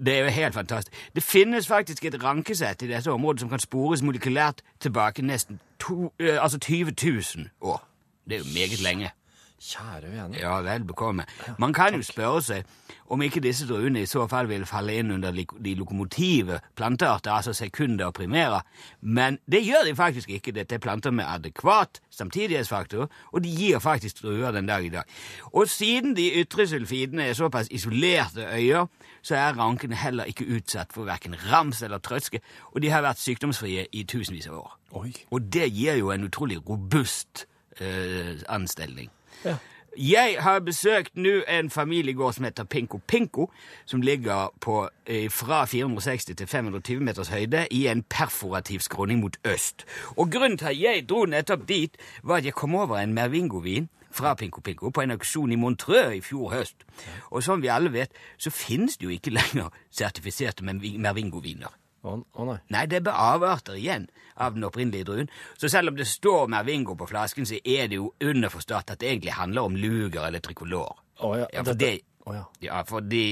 Det 0.04 0.14
er 0.14 0.18
jo 0.24 0.30
helt 0.30 0.54
fantastisk. 0.54 0.92
Det 1.14 1.22
finnes 1.22 1.66
faktisk 1.66 2.04
et 2.04 2.24
rankesett 2.24 2.82
i 2.82 2.86
dette 2.86 3.12
området 3.12 3.40
som 3.40 3.48
kan 3.48 3.58
spores 3.58 4.02
molekylært 4.02 4.62
tilbake 4.80 5.22
nesten 5.22 5.60
to, 5.80 6.12
eh, 6.20 6.42
altså 6.42 6.58
20 6.58 6.92
000 7.36 7.48
år. 7.60 7.88
Det 8.28 8.34
er 8.34 8.38
jo 8.38 8.44
meget 8.54 8.82
lenge. 8.82 9.10
Kjære 9.56 10.10
vene. 10.12 10.36
Ja, 10.36 10.60
vel 10.60 10.84
bekomme. 10.84 11.24
Man 11.58 11.72
kan 11.72 11.94
jo 11.94 12.02
spørre 12.04 12.42
seg 12.44 12.64
om 13.08 13.22
ikke 13.22 13.40
disse 13.40 13.64
druene 13.68 14.02
i 14.02 14.08
så 14.10 14.26
fall 14.28 14.50
vil 14.50 14.66
falle 14.68 14.98
inn 15.00 15.14
under 15.14 15.32
de 15.32 15.74
lokomotive 15.78 16.58
plantearter, 16.76 17.32
altså 17.32 17.54
sekunder 17.56 18.10
og 18.10 18.14
primærer, 18.18 18.60
men 19.00 19.38
det 19.50 19.62
gjør 19.64 19.86
de 19.88 19.94
faktisk 19.96 20.30
ikke. 20.30 20.52
Dette 20.52 20.76
er 20.76 20.82
planter 20.82 21.10
med 21.10 21.24
adekvat 21.24 22.02
samtidighetsfaktor, 22.10 23.08
og 23.32 23.44
de 23.44 23.54
gir 23.56 23.78
faktisk 23.78 24.22
druer 24.22 24.52
den 24.52 24.68
dag 24.68 24.84
i 24.84 24.92
dag. 24.92 25.08
Og 25.52 25.68
siden 25.68 26.16
de 26.16 26.28
ytre 26.42 26.66
sulfidene 26.66 27.24
er 27.24 27.32
såpass 27.32 27.68
isolerte 27.70 28.44
øyer, 28.52 28.86
så 29.22 29.36
er 29.36 29.56
rankene 29.56 29.96
heller 29.96 30.24
ikke 30.24 30.46
utsatt 30.56 30.92
for 30.92 31.08
hverken 31.08 31.36
rams 31.48 31.82
eller 31.82 31.98
trøtske, 31.98 32.40
og 32.74 32.82
de 32.82 32.92
har 32.92 33.06
vært 33.06 33.24
sykdomsfrie 33.24 33.86
i 33.92 34.04
tusenvis 34.04 34.50
av 34.52 34.60
år. 34.60 34.78
Oi. 35.00 35.12
Og 35.30 35.52
det 35.52 35.72
gir 35.72 35.96
jo 35.96 36.12
en 36.12 36.28
utrolig 36.28 36.60
robust 36.68 37.46
eh, 37.80 38.36
anstelning. 38.48 39.10
Ja. 39.44 39.56
Jeg 39.98 40.36
har 40.40 40.58
besøkt 40.60 41.14
nå 41.16 41.38
en 41.48 41.70
familiegård 41.70 42.34
som 42.36 42.44
heter 42.44 42.64
Pinko 42.68 42.98
Pinko, 43.08 43.46
som 43.88 44.02
ligger 44.04 44.50
på 44.60 44.88
eh, 45.06 45.30
fra 45.32 45.62
460 45.64 46.34
til 46.36 46.46
520 46.46 47.00
meters 47.00 47.28
høyde 47.32 47.62
i 47.70 47.86
en 47.88 48.02
perforativ 48.02 48.80
skråning 48.84 49.20
mot 49.20 49.36
øst. 49.48 49.86
Og 50.16 50.30
grunnen 50.30 50.58
til 50.58 50.66
at 50.66 50.80
jeg 50.80 51.06
dro 51.08 51.24
nettopp 51.24 51.64
dit, 51.68 51.96
var 52.22 52.36
at 52.36 52.44
jeg 52.44 52.52
kom 52.54 52.74
over 52.74 52.98
en 52.98 53.14
Mervingo-vin 53.16 53.88
fra 54.12 54.34
Pinko 54.34 54.60
Pinko 54.60 54.90
på 54.90 55.00
en 55.00 55.10
auksjon 55.16 55.52
i 55.52 55.56
Montreux 55.56 56.12
i 56.16 56.20
fjor 56.20 56.52
høst. 56.52 56.84
Og 57.30 57.42
som 57.42 57.62
vi 57.62 57.72
alle 57.72 57.92
vet, 57.92 58.12
så 58.38 58.50
finnes 58.50 58.96
det 58.96 59.04
jo 59.08 59.16
ikke 59.16 59.30
lenger 59.32 59.72
sertifiserte 59.90 60.64
Mervi- 60.64 60.98
Mervingo-viner. 60.98 61.72
Å 62.06 62.16
oh, 62.16 62.46
nei. 62.48 62.58
Nei, 62.74 62.84
det 62.90 63.00
er 63.00 63.06
bare 63.08 63.30
avarter 63.34 63.78
igjen 63.78 64.06
av 64.36 64.56
den 64.56 64.66
opprinnelige 64.68 65.08
druen. 65.08 65.30
Så 65.58 65.70
selv 65.72 65.92
om 65.92 65.96
det 65.98 66.06
står 66.08 66.50
Mervingo 66.52 66.96
på 66.98 67.08
flasken, 67.10 67.48
så 67.48 67.58
er 67.64 67.90
det 67.90 68.00
jo 68.00 68.12
underforstått 68.22 68.92
at 68.94 69.00
det 69.00 69.10
egentlig 69.10 69.36
handler 69.38 69.70
om 69.70 69.78
luger 69.80 70.26
eller 70.26 70.44
trikolor. 70.44 71.00
Å 71.24 71.32
ja. 71.40 71.48
Ja, 71.54 71.64
for 71.64 71.80
det, 71.80 71.92
oh, 72.26 72.36
ja. 72.36 72.44
ja, 72.62 72.82
for 72.88 73.00
de, 73.00 73.22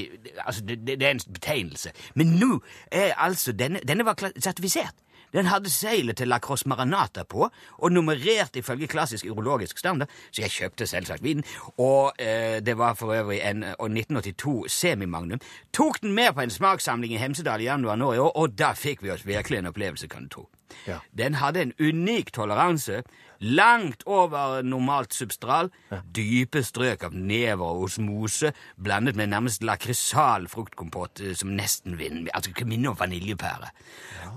altså 0.41 0.65
det, 0.65 0.79
det, 0.87 0.99
det 0.99 1.07
er 1.07 1.17
en 1.17 1.25
betegnelse. 1.37 1.93
Men 2.15 2.35
nå 2.41 2.59
er 2.91 3.13
altså 3.21 3.53
denne, 3.53 3.83
denne 3.85 4.07
var 4.07 4.19
sertifisert. 4.19 4.97
Den 5.35 5.49
hadde 5.51 5.71
seilet 5.71 6.17
til 6.19 6.31
La 6.31 6.39
Crosse 6.39 6.69
Maranata 6.71 7.25
på, 7.27 7.49
og 7.77 7.91
nummerert 7.91 8.55
ifølge 8.55 8.87
klassisk 8.87 9.27
urologisk 9.29 9.77
standard, 9.81 10.11
så 10.31 10.45
jeg 10.45 10.55
kjøpte 10.55 10.87
selvsagt 10.87 11.23
vinen. 11.23 11.43
Og 11.77 12.15
eh, 12.19 12.61
det 12.65 12.77
var 12.79 12.95
for 12.95 13.13
øvrig 13.15 13.41
en 13.43 13.63
1982 13.63 14.71
semimagnum. 14.71 15.43
Tok 15.73 16.01
den 16.01 16.15
med 16.15 16.33
på 16.33 16.45
en 16.45 16.53
smakssamling 16.53 17.13
i 17.13 17.21
Hemsedal 17.21 17.61
i 17.61 17.69
januar 17.69 17.99
nå 17.99 18.13
i 18.13 18.21
år, 18.23 18.31
og 18.35 18.57
da 18.59 18.73
fikk 18.77 19.03
vi 19.03 19.11
oss 19.11 19.27
virkelig 19.27 19.59
en 19.59 19.71
opplevelse, 19.73 20.07
kan 20.07 20.29
du 20.29 20.29
tro. 20.37 20.49
Ja. 20.87 20.99
Den 21.17 21.37
hadde 21.39 21.61
en 21.61 21.73
unik 21.79 22.31
toleranse, 22.33 23.03
langt 23.45 24.03
over 24.09 24.61
normalt 24.65 25.13
substral, 25.13 25.69
dype 26.15 26.63
strøk 26.65 27.05
av 27.07 27.15
never 27.15 27.65
og 27.65 27.85
osmose, 27.87 28.51
blandet 28.81 29.15
med 29.19 29.31
nærmest 29.33 29.63
lakrisal 29.63 30.49
fruktkompott 30.51 31.21
eh, 31.21 31.35
som 31.37 31.53
nesten 31.55 31.99
vin, 31.99 32.25
altså 32.33 32.53
minner 32.65 32.93
om 32.93 32.99
vaniljepære. 32.99 33.73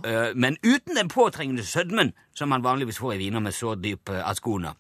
Ja. 0.05 0.33
men 0.35 0.57
uten 0.63 0.97
den 0.97 1.09
påtrengende 1.09 1.65
sødmen 1.65 2.13
som 2.35 2.49
man 2.49 2.63
vanligvis 2.63 2.99
får 2.99 3.17
i 3.17 3.19
viner 3.19 3.41
med 3.41 3.53
så 3.53 3.75
dyp 3.75 4.11
askona. 4.11 4.75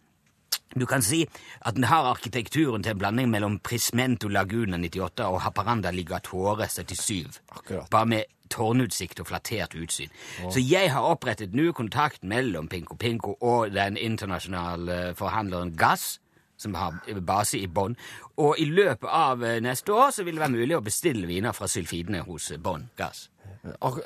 Du 0.76 0.87
kan 0.87 1.02
si 1.02 1.23
at 1.64 1.76
den 1.76 1.87
har 1.88 2.11
arkitekturen 2.11 2.82
til 2.82 2.92
en 2.92 2.99
blanding 2.99 3.30
mellom 3.32 3.58
Prismento 3.64 4.28
Laguna 4.28 4.76
98 4.76 5.25
og 5.25 5.40
Haparanda 5.40 5.90
Ligatore 5.90 6.68
77. 6.68 7.40
Akkurat. 7.56 7.88
Bare 7.90 8.06
med 8.06 8.23
tårnutsikt 8.50 9.21
og 9.23 9.28
flattert 9.31 9.76
utsyn. 9.78 10.12
Så 10.50 10.62
jeg 10.62 10.93
har 10.93 11.07
opprettet 11.09 11.55
nå 11.57 11.73
kontakt 11.76 12.25
mellom 12.25 12.69
Pinko 12.69 12.97
Pinko 12.97 13.37
og 13.40 13.75
den 13.75 13.97
internasjonale 13.97 15.14
forhandleren 15.19 15.75
Gass, 15.78 16.19
som 16.59 16.75
har 16.75 16.99
base 17.26 17.59
i 17.59 17.67
Bonn. 17.67 17.97
Og 18.37 18.59
i 18.59 18.64
løpet 18.67 19.09
av 19.09 19.45
eh, 19.45 19.61
neste 19.62 19.95
år 19.95 20.11
så 20.11 20.25
vil 20.26 20.38
det 20.38 20.43
være 20.43 20.57
mulig 20.57 20.76
å 20.76 20.85
bestille 20.85 21.28
viner 21.31 21.55
fra 21.55 21.69
sylfidene 21.71 22.25
hos 22.26 22.50
eh, 22.50 22.59
Bonn 22.59 22.88
Gass. 22.99 23.28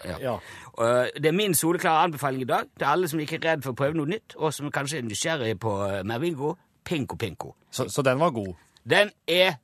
Ja. 0.04 0.16
ja. 0.20 0.34
Det 1.16 1.28
er 1.28 1.36
min 1.36 1.54
soleklare 1.54 2.06
anbefaling 2.06 2.42
i 2.42 2.48
dag 2.48 2.68
til 2.78 2.86
alle 2.88 3.08
som 3.08 3.20
ikke 3.20 3.38
er 3.38 3.46
redd 3.50 3.64
for 3.64 3.74
å 3.74 3.78
prøve 3.78 3.98
noe 3.98 4.10
nytt, 4.10 4.36
og 4.36 4.52
som 4.54 4.70
kanskje 4.74 5.00
er 5.00 5.08
nysgjerrig 5.08 5.56
på 5.62 5.74
eh, 5.88 6.02
Mervingo. 6.08 6.56
Pinko 6.84 7.16
Pinko. 7.16 7.54
Så, 7.70 7.88
så 7.88 8.02
den 8.02 8.18
var 8.18 8.32
god. 8.34 8.54
Den 8.82 9.12
er 9.30 9.54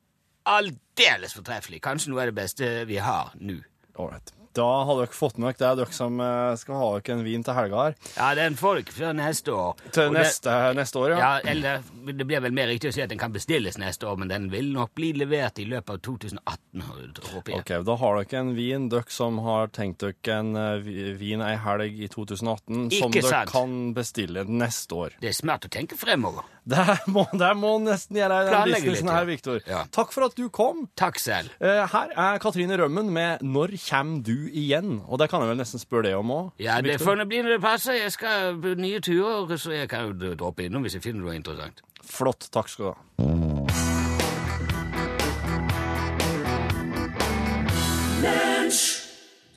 aldeles 0.47 1.35
fortreffelig. 1.35 1.81
Kanskje 1.83 2.13
noe 2.13 2.23
av 2.23 2.31
det 2.31 2.37
beste 2.41 2.69
vi 2.89 3.01
har 3.03 3.33
nå. 3.43 3.59
Ålreit. 3.99 4.38
Da 4.57 4.83
har 4.83 4.97
dere 5.03 5.13
fått 5.13 5.37
med 5.37 5.53
dere 5.57 5.75
det, 5.75 5.83
dere 5.85 5.93
som 5.95 6.19
eh, 6.19 6.55
skal 6.57 6.75
ha 6.75 6.87
dere 6.99 7.13
en 7.17 7.23
vin 7.23 7.43
til 7.45 7.53
helga 7.53 7.83
her. 7.89 7.95
Ja, 8.17 8.29
den 8.35 8.55
får 8.59 8.81
ikke 8.83 8.95
før 8.97 9.13
neste 9.15 9.53
år. 9.53 9.75
Til 9.93 10.09
neste, 10.15 10.49
det- 10.49 10.75
neste, 10.79 10.99
år, 10.99 11.09
ja. 11.13 11.19
Ja, 11.19 11.51
eller 11.53 11.83
det 12.05 12.25
blir 12.27 12.41
vel 12.41 12.51
mer 12.57 12.67
riktig 12.67 12.89
å 12.89 12.93
si 12.93 13.01
at 13.03 13.09
den 13.13 13.19
kan 13.21 13.31
bestilles 13.31 13.77
neste 13.77 14.07
år, 14.09 14.17
men 14.17 14.27
den 14.31 14.49
vil 14.49 14.71
nok 14.73 14.93
bli 14.97 15.11
levert 15.13 15.59
i 15.59 15.65
løpet 15.69 15.89
av 15.89 16.01
2018. 16.01 16.81
håper 16.81 17.51
jeg. 17.53 17.59
Ok, 17.61 17.73
Da 17.85 17.95
har 18.01 18.19
dere 18.23 18.39
en 18.41 18.53
vin, 18.57 18.89
dere 18.89 19.09
som 19.13 19.37
har 19.45 19.67
tenkt 19.67 19.99
dere 20.01 20.39
en 20.39 20.55
eh, 20.55 21.13
vin 21.19 21.41
ei 21.45 21.55
helg 21.55 21.99
i 22.01 22.07
2018, 22.07 22.89
som 22.91 23.09
Ikke 23.11 23.21
dere 23.21 23.29
sant. 23.29 23.51
kan 23.53 23.77
bestille 23.93 24.45
neste 24.49 24.95
år. 24.97 25.15
Det 25.21 25.29
er 25.29 25.37
smart 25.37 25.65
å 25.65 25.69
tenke 25.69 25.95
fremover. 25.99 26.43
Det 26.69 26.83
må, 27.09 27.23
det 27.33 27.53
må 27.57 27.71
nesten 27.81 28.17
gjøre 28.19 28.43
den 28.45 28.73
businessen 28.73 29.09
her, 29.09 29.25
Viktor. 29.25 29.61
Ja. 29.65 29.85
Takk 29.95 30.11
for 30.13 30.27
at 30.27 30.35
du 30.37 30.49
kom. 30.53 30.83
Takk 30.99 31.17
selv. 31.21 31.49
Eh, 31.59 31.85
Her 31.89 32.11
er 32.13 32.37
Katrine 32.43 32.77
Rømmen 32.77 33.09
med 33.11 33.41
'Når 33.41 33.73
kjem 33.81 34.11
du 34.23 34.35
igjen?' 34.47 35.01
Og 35.07 35.19
det 35.19 35.29
kan 35.29 35.41
jeg 35.41 35.49
vel 35.49 35.57
nesten 35.57 35.79
spørre 35.79 36.09
deg 36.09 36.15
om 36.17 36.31
òg? 36.31 36.51
Ja, 36.59 36.81
det 36.81 37.01
får 37.01 37.25
bli 37.25 37.41
når 37.41 37.57
det 37.57 37.61
passer. 37.61 37.93
Jeg 37.93 38.11
skal 38.11 38.55
på 38.61 38.75
nye 38.75 38.99
turer, 38.99 39.57
så 39.57 39.71
jeg 39.71 39.89
kan 39.89 40.07
jo 40.07 40.35
droppe 40.35 40.65
innom 40.65 40.81
hvis 40.81 40.93
jeg 40.93 41.03
finner 41.03 41.21
noe 41.25 41.35
interessant. 41.35 41.81
Flott. 42.03 42.49
Takk 42.51 42.69
skal 42.69 42.85
du 42.85 42.91
ha. 42.91 43.69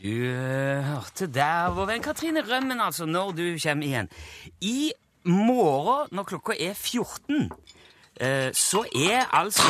Du 0.02 0.08
eh, 0.08 0.82
hørte 0.82 1.28
der 1.30 1.70
vår 1.70 1.86
venn 1.86 2.02
Katrine 2.02 2.42
Rømmen, 2.42 2.80
altså, 2.80 3.06
når 3.06 3.30
du 3.38 3.44
kommer 3.62 3.86
igjen. 3.86 4.08
I 4.60 4.92
morgen, 5.24 6.08
når 6.10 6.22
klokka 6.22 6.56
er 6.58 6.74
14, 6.74 7.52
eh, 8.20 8.50
så 8.52 8.82
er 8.98 9.30
altså 9.30 9.62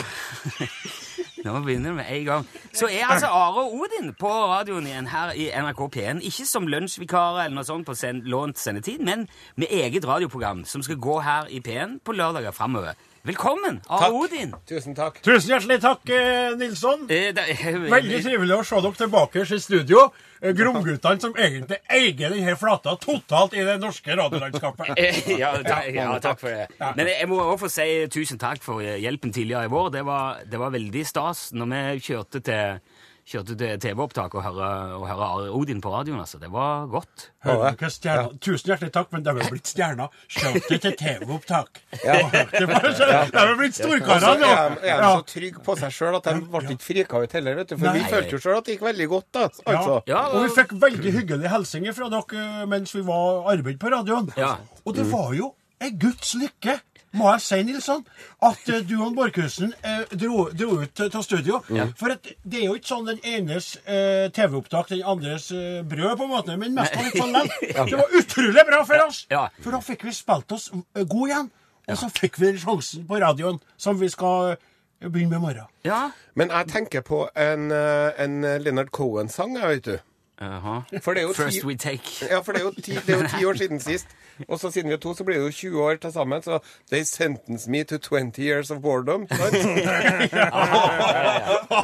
Nå 1.43 1.61
begynner 1.65 1.91
det 1.91 1.97
med 1.99 2.11
en 2.11 2.25
gang. 2.25 2.45
Så 2.73 2.87
er 2.87 3.09
altså 3.11 3.27
Are 3.27 3.65
Odin 3.67 4.13
på 4.19 4.31
radioen 4.31 4.87
igjen 4.87 5.09
her 5.11 5.33
i 5.35 5.49
NRK 5.51 5.81
P1. 5.97 6.23
Ikke 6.29 6.47
som 6.47 6.69
lunsjvikarer 6.71 7.45
eller 7.45 7.57
noe 7.59 7.67
sånt 7.67 7.87
på 7.89 7.97
send, 7.99 8.29
lånt 8.31 8.61
sendetid, 8.63 9.03
men 9.03 9.27
med 9.59 9.73
eget 9.75 10.07
radioprogram 10.07 10.63
som 10.69 10.85
skal 10.87 11.01
gå 11.03 11.19
her 11.27 11.51
i 11.51 11.59
P1 11.65 11.99
på 12.07 12.15
lørdager 12.15 12.55
framover. 12.55 12.95
Velkommen, 13.23 13.77
Takk. 13.87 14.11
Odin! 14.19 14.51
Tusen 14.67 14.97
takk. 14.99 15.21
Tusen 15.23 15.53
hjertelig 15.53 15.77
takk, 15.79 16.09
eh, 16.11 16.57
Nilsson. 16.59 17.05
Eh, 17.07 17.31
Veldig 17.31 18.19
trivelig 18.25 18.57
å 18.57 18.65
se 18.67 18.81
dere 18.83 18.99
tilbake 18.99 19.45
i 19.47 19.59
studio. 19.63 20.09
Eh, 20.43 20.51
Gromguttene 20.59 21.21
som 21.23 21.37
egentlig 21.39 21.79
eier 21.87 22.17
denne 22.35 22.57
flata 22.59 22.97
totalt 22.99 23.55
i 23.55 23.63
det 23.63 23.77
norske 23.79 24.17
radiolandskapet. 24.19 24.99
Ja, 25.39 25.53
ta, 25.63 25.85
ja, 25.87 26.09
takk 26.19 26.41
for 26.43 26.51
det. 26.51 26.67
Men 26.97 27.07
jeg 27.13 27.29
må 27.31 27.39
også 27.39 27.61
få 27.63 27.71
si 27.71 27.87
tusen 28.11 28.43
takk 28.43 28.59
for 28.67 28.83
hjelpen 28.83 29.31
tidligere 29.31 29.71
i 29.71 29.71
vår. 29.71 29.93
Det 29.95 30.03
var, 30.05 30.43
det 30.43 30.59
var 30.59 30.75
veldig 30.75 31.07
stas 31.07 31.53
når 31.55 31.71
vi 31.77 32.03
kjørte 32.09 32.43
til, 32.43 32.83
kjørte 33.29 33.55
TV-opptak 33.81 34.35
og 34.35 34.43
høre, 34.43 34.69
og 34.99 35.05
høre 35.07 35.51
Odin 35.55 35.81
på 35.81 35.93
radioen. 35.93 36.19
altså. 36.21 36.41
Det 36.43 36.51
var 36.53 36.87
godt. 36.91 37.29
Hører 37.47 37.77
dere 37.79 37.91
Ja. 38.03 38.25
Tusen 38.43 38.73
hjertelig 38.73 38.93
takk, 38.93 39.13
men 39.13 39.23
de 39.23 39.31
er 39.31 39.49
blitt 39.51 39.67
stjerner. 39.71 40.09
Kjørte 40.29 40.79
til 40.83 40.97
TV-opptak. 40.99 41.81
De 42.03 42.67
er 42.67 43.55
blitt 43.59 43.77
storkarer 43.79 44.41
nå. 44.43 44.49
er 44.51 44.75
de, 44.75 44.77
er 44.77 44.77
de 44.83 44.89
Ja. 44.91 45.13
så 45.17 45.25
trygge 45.29 45.63
på 45.65 45.77
seg 45.79 45.95
sjøl 45.95 46.19
at 46.19 46.25
de 46.29 46.35
ble 46.51 46.63
ikke 46.75 46.83
frika 46.83 47.23
ut 47.23 47.33
heller. 47.39 47.55
vet 47.63 47.69
du. 47.73 47.77
For 47.79 47.93
vi 47.97 48.05
følte 48.11 48.37
jo 48.37 48.43
sjøl 48.43 48.59
at 48.59 48.65
det 48.69 48.77
gikk 48.77 48.87
veldig 48.91 49.09
godt. 49.09 49.29
da. 49.33 49.49
Altså. 49.67 50.03
Ja, 50.11 50.23
Og 50.33 50.45
vi 50.45 50.53
fikk 50.59 50.75
veldig 50.83 51.13
hyggelige 51.19 51.53
hilsener 51.55 51.93
fra 51.97 52.09
dere 52.13 52.45
eh, 52.63 52.67
mens 52.67 52.95
vi 52.95 53.01
var 53.07 53.51
arbeid 53.55 53.79
på 53.79 53.91
radioen. 53.93 54.33
Ja. 54.37 54.57
Og 54.85 54.95
det 54.99 55.07
var 55.13 55.33
jo 55.39 55.55
ei 55.83 55.91
Guds 55.99 56.35
lykke, 56.39 56.77
må 57.13 57.29
jeg 57.35 57.43
si, 57.45 57.59
Nilsson, 57.69 58.05
at 58.49 58.69
eh, 58.73 58.83
du 58.89 58.95
og 59.05 59.15
Borchhusen 59.17 59.75
eh, 59.85 60.05
dro, 60.17 60.47
dro 60.57 60.79
ut 60.83 60.93
til 60.97 61.11
til 61.13 61.25
studio. 61.27 61.61
For 62.01 62.15
at 62.15 62.31
det 62.45 62.63
er 62.63 62.67
jo 62.71 62.77
ikke 62.79 62.89
sånn 62.89 63.09
den 63.11 63.21
enes 63.29 63.75
eh, 63.85 64.31
TV-opptak, 64.33 64.89
den 64.95 65.03
andres 65.05 65.51
eh, 65.53 65.83
brød, 65.85 66.15
på 66.21 66.25
en 66.29 66.33
måte, 66.33 66.57
men 66.61 66.75
mest 66.77 66.97
av 66.97 67.05
litt 67.09 67.19
sånn 67.21 67.35
lell. 67.37 67.51
Det 67.93 67.99
var 68.01 68.17
utrolig 68.21 68.65
bra 68.69 68.83
for 68.89 69.05
oss! 69.07 69.25
Ja. 69.33 69.47
For 69.61 69.77
da 69.77 69.81
fikk 69.85 70.07
vi 70.09 70.15
spilt 70.17 70.55
oss 70.57 70.71
eh, 70.73 71.05
god 71.05 71.27
igjen. 71.29 71.51
Og 71.93 71.99
så 71.99 72.09
fikk 72.15 72.39
vi 72.41 72.53
sjansen 72.63 73.05
på 73.09 73.19
radioen, 73.21 73.59
som 73.77 73.99
vi 74.01 74.09
skal 74.13 74.55
eh, 74.55 74.63
begynne 75.09 75.35
med 75.35 75.41
i 75.41 75.45
morgen. 75.45 75.69
Ja. 75.85 76.01
Men 76.39 76.53
jeg 76.55 76.71
tenker 76.73 77.05
på 77.05 77.27
en, 77.37 77.69
en 77.75 78.41
Leonard 78.63 78.93
Cohen-sang, 78.95 79.59
jeg 79.59 79.69
vet 79.77 79.91
du. 79.91 79.97
Jaha. 80.43 80.79
For 81.05 81.15
det 81.15 81.23
er 81.23 81.27
jo 81.29 81.35
First 81.37 81.61
ti, 81.61 81.67
we 81.67 81.75
take. 81.77 82.27
ja, 82.31 82.41
for 82.43 82.53
det 82.57 82.63
er 82.63 82.65
jo 82.65 82.73
ti, 82.79 82.95
det 82.97 83.15
er 83.15 83.21
jo 83.21 83.29
ti 83.37 83.45
år 83.47 83.59
siden 83.61 83.83
sist. 83.83 84.09
Og 84.49 84.61
så 84.61 84.71
siden 84.71 84.89
vi 84.89 84.95
er 84.95 85.01
to, 85.03 85.15
så 85.15 85.25
blir 85.25 85.37
det 85.39 85.45
jo 85.45 85.51
20 85.51 85.83
år 85.83 85.95
til 86.03 86.13
sammen. 86.13 86.43
Så 86.43 86.59
they 86.91 87.03
sentence 87.03 87.71
me 87.71 87.85
to 87.85 87.99
20 87.99 88.39
years 88.39 88.71
of 88.71 88.83
boredom. 88.83 89.21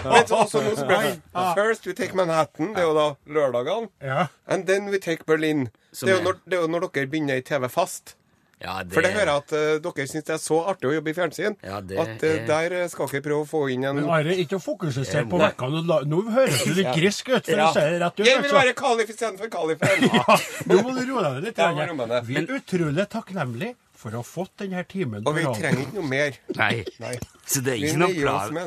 Men 0.04 0.26
så 0.28 0.34
også 0.34 0.62
nå 0.62 0.74
så 0.76 0.86
det 0.88 1.20
First 1.56 1.86
we 1.86 1.92
take 1.94 2.16
Manhattan, 2.16 2.74
det 2.74 2.82
er 2.82 2.88
jo 2.88 2.94
da 2.96 3.08
lørdagene. 3.26 3.88
Ja. 4.02 4.26
And 4.46 4.66
then 4.66 4.90
we 4.90 4.98
take 4.98 5.24
Berlin. 5.26 5.68
Det 6.00 6.10
er, 6.10 6.16
jo 6.18 6.22
når, 6.22 6.32
det 6.44 6.54
er 6.54 6.60
jo 6.60 6.66
når 6.66 6.88
dere 6.88 7.06
begynner 7.06 7.34
i 7.34 7.40
TV 7.40 7.68
fast. 7.68 8.17
Ja, 8.58 8.82
det, 8.82 8.90
For 8.96 9.06
det 9.06 9.12
hører 9.14 9.28
jeg 9.30 9.42
at 9.44 9.52
uh, 9.54 9.78
dere 9.84 10.06
syns 10.10 10.24
det 10.26 10.34
er 10.34 10.40
så 10.42 10.56
artig 10.72 10.88
å 10.90 10.94
jobbe 10.96 11.12
i 11.12 11.14
fjernsyn. 11.14 11.54
Ja, 11.62 11.80
det 11.80 11.98
at 12.02 12.24
uh, 12.24 12.28
er- 12.32 12.46
der 12.48 12.72
eh, 12.80 12.88
skal 12.90 13.06
dere 13.12 13.22
prøve 13.28 13.44
å 13.44 13.48
få 13.48 13.60
inn 13.70 13.84
en 13.86 14.00
Men 14.00 14.08
Are, 14.10 14.34
ikke 14.44 14.58
fokusere 14.62 15.24
på 15.30 15.38
vekkene. 15.38 15.82
la- 15.86 16.00
Nå 16.08 16.22
høres 16.34 16.64
du 16.66 16.72
litt 16.74 16.90
grisk 16.96 17.30
ut, 17.30 17.44
for 17.46 17.54
Ja. 17.54 17.68
å 17.68 17.72
si 17.76 17.84
det 17.86 18.00
rett 18.02 18.18
ut. 18.18 18.26
Jeg 18.26 18.40
vil 18.42 18.48
altså. 18.50 18.58
være 18.58 18.74
kalif 18.82 19.12
istedenfor 19.14 19.52
kalif. 19.54 19.84
Ja, 20.18 20.38
nå 20.72 20.80
må 20.82 20.94
du 20.96 21.04
roe 21.12 21.22
deg 21.28 21.44
litt. 21.48 21.58
Ja, 21.62 21.70
jeg. 21.70 22.24
Vi 22.26 22.40
er 22.42 22.50
utrolig 22.58 23.06
takknemlige 23.12 23.74
for 23.98 24.14
å 24.14 24.20
ha 24.22 24.26
fått 24.26 24.52
denne 24.62 24.82
timen. 24.90 25.22
Og 25.26 25.34
vi 25.38 25.44
trenger 25.58 25.84
ikke 25.84 25.96
noe 25.98 26.08
mer. 26.10 26.36
Nei. 26.58 26.84
Nei. 27.02 27.14
Så 27.46 27.62
det 27.66 27.74
er 27.74 27.84
ikke 27.88 28.00
noen 28.02 28.18
plan 28.18 28.58
det. 28.58 28.66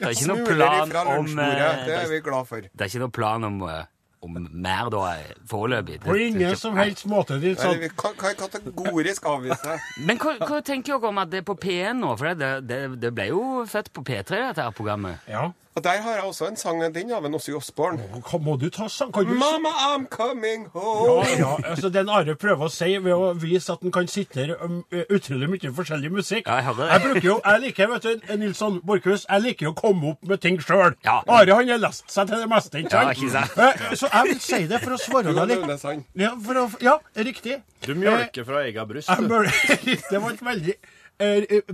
Det 0.00 0.06
er 0.08 0.14
ikke 0.16 0.28
noen 0.30 0.44
plan 0.92 1.10
om, 1.16 1.32
eh, 1.38 1.84
Det 1.86 1.96
er 1.98 2.08
vi 2.12 2.20
glad 2.28 2.48
for. 2.48 2.60
Det 2.68 2.86
er 2.86 2.92
ikke 2.92 3.02
noen 3.04 3.12
plan 3.16 3.44
om, 3.44 3.62
eh, 3.68 3.84
om 4.20 4.36
mer, 4.52 4.90
da, 4.92 5.14
foreløpig. 5.48 6.00
På 6.04 6.16
ingen 6.16 6.56
som 6.56 6.76
helst 6.76 7.06
måte. 7.08 7.38
Det 7.40 7.54
er 7.54 7.56
Nei, 7.56 7.62
sånn, 7.62 7.78
vi 7.80 7.88
kan, 8.02 8.16
kan 8.20 8.36
kategorisk 8.36 9.24
avvise. 9.30 9.78
Men 10.08 10.20
hva, 10.20 10.34
hva 10.42 10.60
tenker 10.64 10.98
dere 10.98 11.08
om 11.08 11.22
at 11.22 11.32
det 11.32 11.40
er 11.40 11.46
på 11.48 11.56
P1 11.60 12.02
nå? 12.02 12.12
For 12.20 12.36
det, 12.36 12.50
det, 12.68 12.80
det 13.00 13.14
ble 13.16 13.30
jo 13.30 13.42
født 13.70 13.92
på 13.96 14.04
P3, 14.04 14.42
dette 14.50 14.68
her 14.68 14.76
programmet. 14.76 15.24
ja. 15.30 15.48
Og 15.80 15.84
der 15.84 16.00
har 16.02 16.12
jeg 16.12 16.22
også 16.22 16.46
en 16.48 16.56
sang, 16.56 16.82
den 16.94 17.12
av 17.16 17.24
en 17.24 17.34
Ossi 17.34 17.52
Osborn. 17.56 18.00
Må 18.44 18.56
du 18.60 18.66
ta 18.68 18.88
sang? 18.88 19.12
Kan 19.14 19.24
du 19.24 19.32
Mama, 19.32 19.68
I'm 19.68 20.04
coming 20.10 20.66
home. 20.74 21.24
ja, 21.38 21.56
altså 21.64 21.88
Den 21.88 22.08
Are 22.12 22.34
prøver 22.36 22.66
å 22.66 22.68
si 22.68 22.98
ved 23.00 23.14
å 23.14 23.30
vise 23.40 23.72
at 23.72 23.80
han 23.80 23.94
kan 23.94 24.10
sitte 24.12 24.44
um, 24.60 24.82
utrolig 25.08 25.48
mye 25.48 25.72
forskjellig 25.78 26.10
musikk. 26.12 26.50
Ja, 26.52 26.58
jeg. 26.60 26.76
Jeg 26.90 27.00
bruker 27.06 27.28
jo, 27.30 27.38
jeg 27.46 27.64
liker 27.64 27.90
vet 27.94 28.10
du, 28.10 28.36
Nilsson 28.42 28.76
Borchhus, 28.84 29.24
jeg 29.24 29.46
liker 29.46 29.72
å 29.72 29.74
komme 29.80 30.12
opp 30.12 30.28
med 30.28 30.44
ting 30.44 30.60
sjøl. 30.60 30.98
Ja. 31.08 31.22
Are 31.24 31.56
han 31.56 31.72
har 31.72 31.80
lest 31.80 32.12
seg 32.12 32.28
til 32.28 32.44
det 32.44 32.52
meste. 32.52 32.84
ikke 32.84 32.92
sant? 32.92 33.08
Ja, 33.08 33.16
ikke 33.16 33.32
sant? 33.38 33.56
Eh, 33.56 33.96
Så 33.96 34.12
jeg 34.12 34.34
vil 34.34 34.40
si 34.50 34.62
det 34.74 34.84
for 34.84 34.98
å 34.98 35.00
svare 35.00 35.36
deg 35.40 35.54
litt. 35.54 36.06
Ja, 36.26 36.36
for 36.44 36.60
å, 36.66 36.68
ja 36.84 36.98
riktig. 37.16 37.62
Du 37.86 37.94
mjølker 37.96 38.44
fra 38.44 38.66
eget 38.68 38.84
bryst. 38.88 39.08
Det 40.12 40.20
var 40.20 40.34
et 40.34 40.42
veldig 40.44 40.74
eh, 40.76 40.76
eh, 40.76 40.99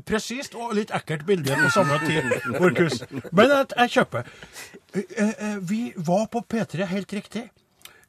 presist 0.07 0.55
og 0.59 0.75
litt 0.77 0.91
ekkelt 0.95 1.25
bilde 1.29 1.55
på 1.57 1.69
samme 1.75 1.99
tid, 2.05 2.33
Orkus. 2.61 3.03
Men 3.33 3.53
jeg, 3.53 3.69
jeg 3.77 3.93
kjøper. 3.97 4.27
Eh, 4.97 5.05
eh, 5.21 5.57
vi 5.69 5.81
var 5.97 6.27
på 6.33 6.43
P3 6.51 6.87
helt 6.91 7.13
riktig. 7.17 7.45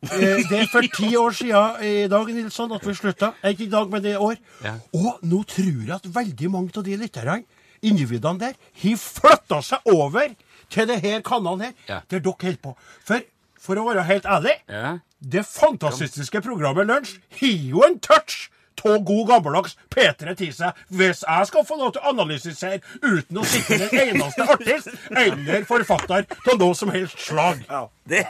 Eh, 0.02 0.44
Det 0.50 0.60
er 0.62 0.68
for 0.72 0.86
ti 0.94 1.12
år 1.18 1.34
siden 1.34 1.84
i 1.84 1.94
dag 2.12 2.28
Nilsson, 2.34 2.72
at 2.76 2.84
vi 2.86 2.94
slutta. 2.98 3.32
Eh, 3.44 3.52
Ikke 3.56 3.66
i 3.66 3.72
dag, 3.74 3.90
men 3.90 4.04
det 4.04 4.14
er 4.16 4.22
år. 4.22 4.36
Ja. 4.64 4.76
Og 4.94 5.20
nå 5.26 5.44
tror 5.50 5.72
jeg 5.88 5.96
at 5.96 6.06
veldig 6.16 6.52
mange 6.54 6.74
av 6.78 6.84
de 6.86 6.98
lytterne, 6.98 7.40
individene 7.82 8.40
der, 8.42 8.54
har 8.84 8.98
flytta 9.02 9.62
seg 9.62 9.90
over 9.94 10.34
til 10.74 10.88
det 10.90 11.00
her 11.04 11.22
kanalen 11.26 11.62
her, 11.68 11.74
Ja. 11.90 12.00
der 12.10 12.20
dere 12.20 12.34
holder 12.42 12.62
på. 12.64 12.76
For, 13.06 13.22
for 13.62 13.76
å 13.82 13.88
være 13.90 14.04
helt 14.10 14.26
ærlig 14.26 14.56
Ja. 14.70 14.98
det 15.22 15.46
fantastiske 15.46 16.42
programmet 16.42 16.88
Lunsj 16.88 17.18
har 17.40 17.58
jo 17.72 17.84
en 17.86 18.00
touch 18.00 18.50
av 18.86 18.98
god 19.08 19.28
gammeldags 19.32 19.78
P3 19.94 20.36
til 20.38 20.54
seg 20.54 20.82
hvis 20.94 21.24
jeg 21.26 21.50
skal 21.50 21.66
få 21.68 21.78
lov 21.80 21.94
til 21.96 22.04
å 22.04 22.12
analysere 22.14 22.80
uten 23.02 23.42
å 23.42 23.46
sitte 23.48 23.80
den 23.82 24.02
eneste 24.04 24.48
artist 24.54 24.90
eller 25.12 25.66
forfatter 25.70 26.28
av 26.52 26.60
noe 26.62 26.78
som 26.78 26.92
helst 26.94 27.20
slag. 27.28 27.64
Det 28.08 28.22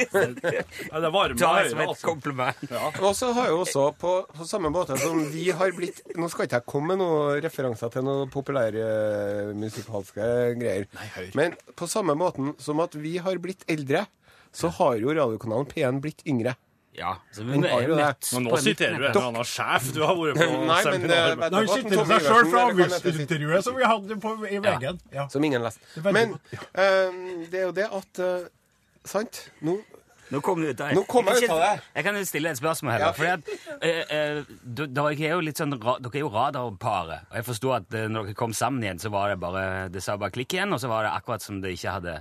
Ja, 0.00 1.00
det 1.00 1.10
varmer 1.12 1.36
jeg 1.36 1.70
som 1.70 1.80
et 1.82 1.90
altså. 1.90 2.06
kompliment. 2.06 2.62
Og 3.02 3.12
så 3.18 3.32
har 3.36 3.50
jo 3.50 3.60
også, 3.64 3.88
på, 4.00 4.14
på 4.32 4.48
samme 4.48 4.70
måte 4.72 4.96
som 5.00 5.18
vi 5.32 5.50
har 5.54 5.74
blitt 5.76 6.00
Nå 6.16 6.28
skal 6.32 6.46
ikke 6.48 6.60
jeg 6.62 6.68
komme 6.70 6.94
med 6.94 7.02
noen 7.02 7.40
referanser 7.44 7.92
til 7.92 8.04
noen 8.06 8.30
populære 8.32 8.84
eh, 8.84 9.52
musikalske 9.58 10.28
greier. 10.60 10.86
Men 11.36 11.56
på 11.76 11.88
samme 11.90 12.16
måten 12.18 12.54
som 12.62 12.80
at 12.84 12.96
vi 12.96 13.16
har 13.22 13.40
blitt 13.42 13.64
eldre, 13.70 14.06
så 14.54 14.70
har 14.78 14.96
jo 15.02 15.12
radiokanalen 15.16 15.68
P1 15.70 16.00
blitt 16.04 16.22
yngre. 16.30 16.54
Ja, 16.94 17.16
så 17.34 17.42
vi 17.42 17.58
er 17.58 17.88
jo 17.88 17.96
det. 17.98 18.10
Men 18.34 18.44
nå 18.46 18.58
siterer 18.62 18.98
du 19.00 19.06
en 19.08 19.10
eller 19.10 19.24
annen 19.32 19.48
sjef 19.48 19.88
du 19.96 20.00
har 20.04 20.14
vært 20.14 20.38
på 20.38 20.46
Nei, 20.46 20.66
men 20.68 20.84
seminar 20.86 21.32
eh, 21.32 21.38
med. 21.40 21.56
Han 21.56 22.10
seg 22.12 22.28
sjøl 22.28 22.50
fra 22.52 22.66
avisintervjuet 22.70 23.66
som 23.66 23.78
vi 23.78 23.88
hadde 23.88 24.18
på, 24.22 24.34
i 24.46 24.60
VG-en. 24.62 25.00
Ja. 25.14 25.26
Som 25.32 25.46
ingen 25.46 25.64
leste. 25.64 25.82
Men 26.06 26.36
eh, 26.38 27.18
det 27.50 27.64
er 27.64 27.66
jo 27.66 27.74
det 27.74 27.88
at 27.90 28.22
eh, 28.22 28.46
Sant? 29.04 29.42
Nå 29.60 29.80
Nå 30.32 30.38
kom 30.40 30.62
du 30.62 30.70
ut 30.70 30.80
av 30.80 30.94
kom 31.06 31.26
jeg 31.28 31.50
av 31.52 31.58
det. 31.60 31.72
Jeg 31.98 32.04
kan 32.06 32.16
stille 32.26 32.52
et 32.54 32.58
spørsmål 32.58 32.94
her. 32.94 33.02
Ja. 33.04 33.10
Fordi 33.12 33.32
at, 33.34 33.50
eh, 33.84 34.14
eh, 34.16 34.54
dere 34.80 35.10
er 35.12 35.34
jo 35.34 35.42
litt 35.44 35.60
sånn, 35.60 35.74
dere 35.76 36.14
er 36.14 36.22
jo 36.22 36.30
radarparet. 36.32 37.26
Og 37.28 37.36
jeg 37.38 37.46
forsto 37.50 37.74
at 37.76 37.92
når 37.92 38.30
dere 38.30 38.38
kom 38.38 38.54
sammen 38.56 38.86
igjen, 38.86 39.02
så 39.02 39.12
var 39.12 39.34
det 39.34 39.36
bare 39.42 39.66
det 39.92 40.02
sa 40.02 40.16
bare 40.18 40.32
klikk 40.34 40.56
igjen, 40.56 40.72
og 40.72 40.80
så 40.80 40.88
var 40.90 41.04
det 41.04 41.12
akkurat 41.12 41.44
som 41.44 41.60
det 41.62 41.74
ikke 41.76 41.98
hadde 41.98 42.16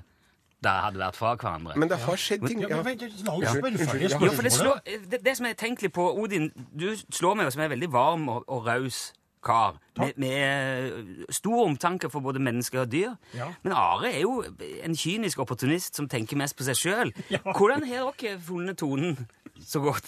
det 0.64 0.74
hadde 0.86 1.02
vært 1.02 1.18
fra 1.20 1.34
hverandre. 1.36 1.76
Men 1.80 1.90
det 1.92 1.98
har 2.04 2.20
skjedd 2.20 2.46
ting 2.48 2.62
Ja, 2.64 2.70
men 2.78 2.86
vent, 2.86 3.04
la 3.26 3.34
oss 3.36 3.58
spørre 3.58 3.90
ferdig 3.90 4.12
Ja. 4.12 4.20
for 4.20 4.46
det, 4.48 4.54
slår, 4.56 4.80
det, 5.12 5.20
det 5.26 5.34
som 5.38 5.46
jeg 5.50 5.58
tenker 5.60 5.88
litt 5.88 5.96
på, 5.96 6.06
Odin, 6.24 6.50
du 6.72 6.88
slår 7.12 7.36
meg 7.40 7.50
jo 7.50 7.56
som 7.58 7.66
en 7.66 7.74
veldig 7.76 7.92
varm 7.94 8.30
og, 8.32 8.46
og 8.48 8.66
raus 8.68 9.12
kar. 9.44 9.76
Med, 10.00 10.14
med 10.18 11.26
stor 11.36 11.66
omtanke 11.66 12.10
for 12.10 12.24
både 12.24 12.40
mennesker 12.40 12.86
og 12.86 12.92
dyr. 12.92 13.16
Ja. 13.36 13.50
Men 13.64 13.74
Are 13.76 14.08
er 14.08 14.22
jo 14.24 14.38
en 14.84 14.96
kynisk 14.96 15.40
opportunist 15.44 16.00
som 16.00 16.08
tenker 16.10 16.40
mest 16.40 16.56
på 16.58 16.64
seg 16.64 16.80
sjøl. 16.80 17.12
Hvordan 17.58 17.84
har 17.90 18.14
dere 18.22 18.40
funnet 18.40 18.80
tonen 18.80 19.18
så 19.60 19.84
godt? 19.84 20.08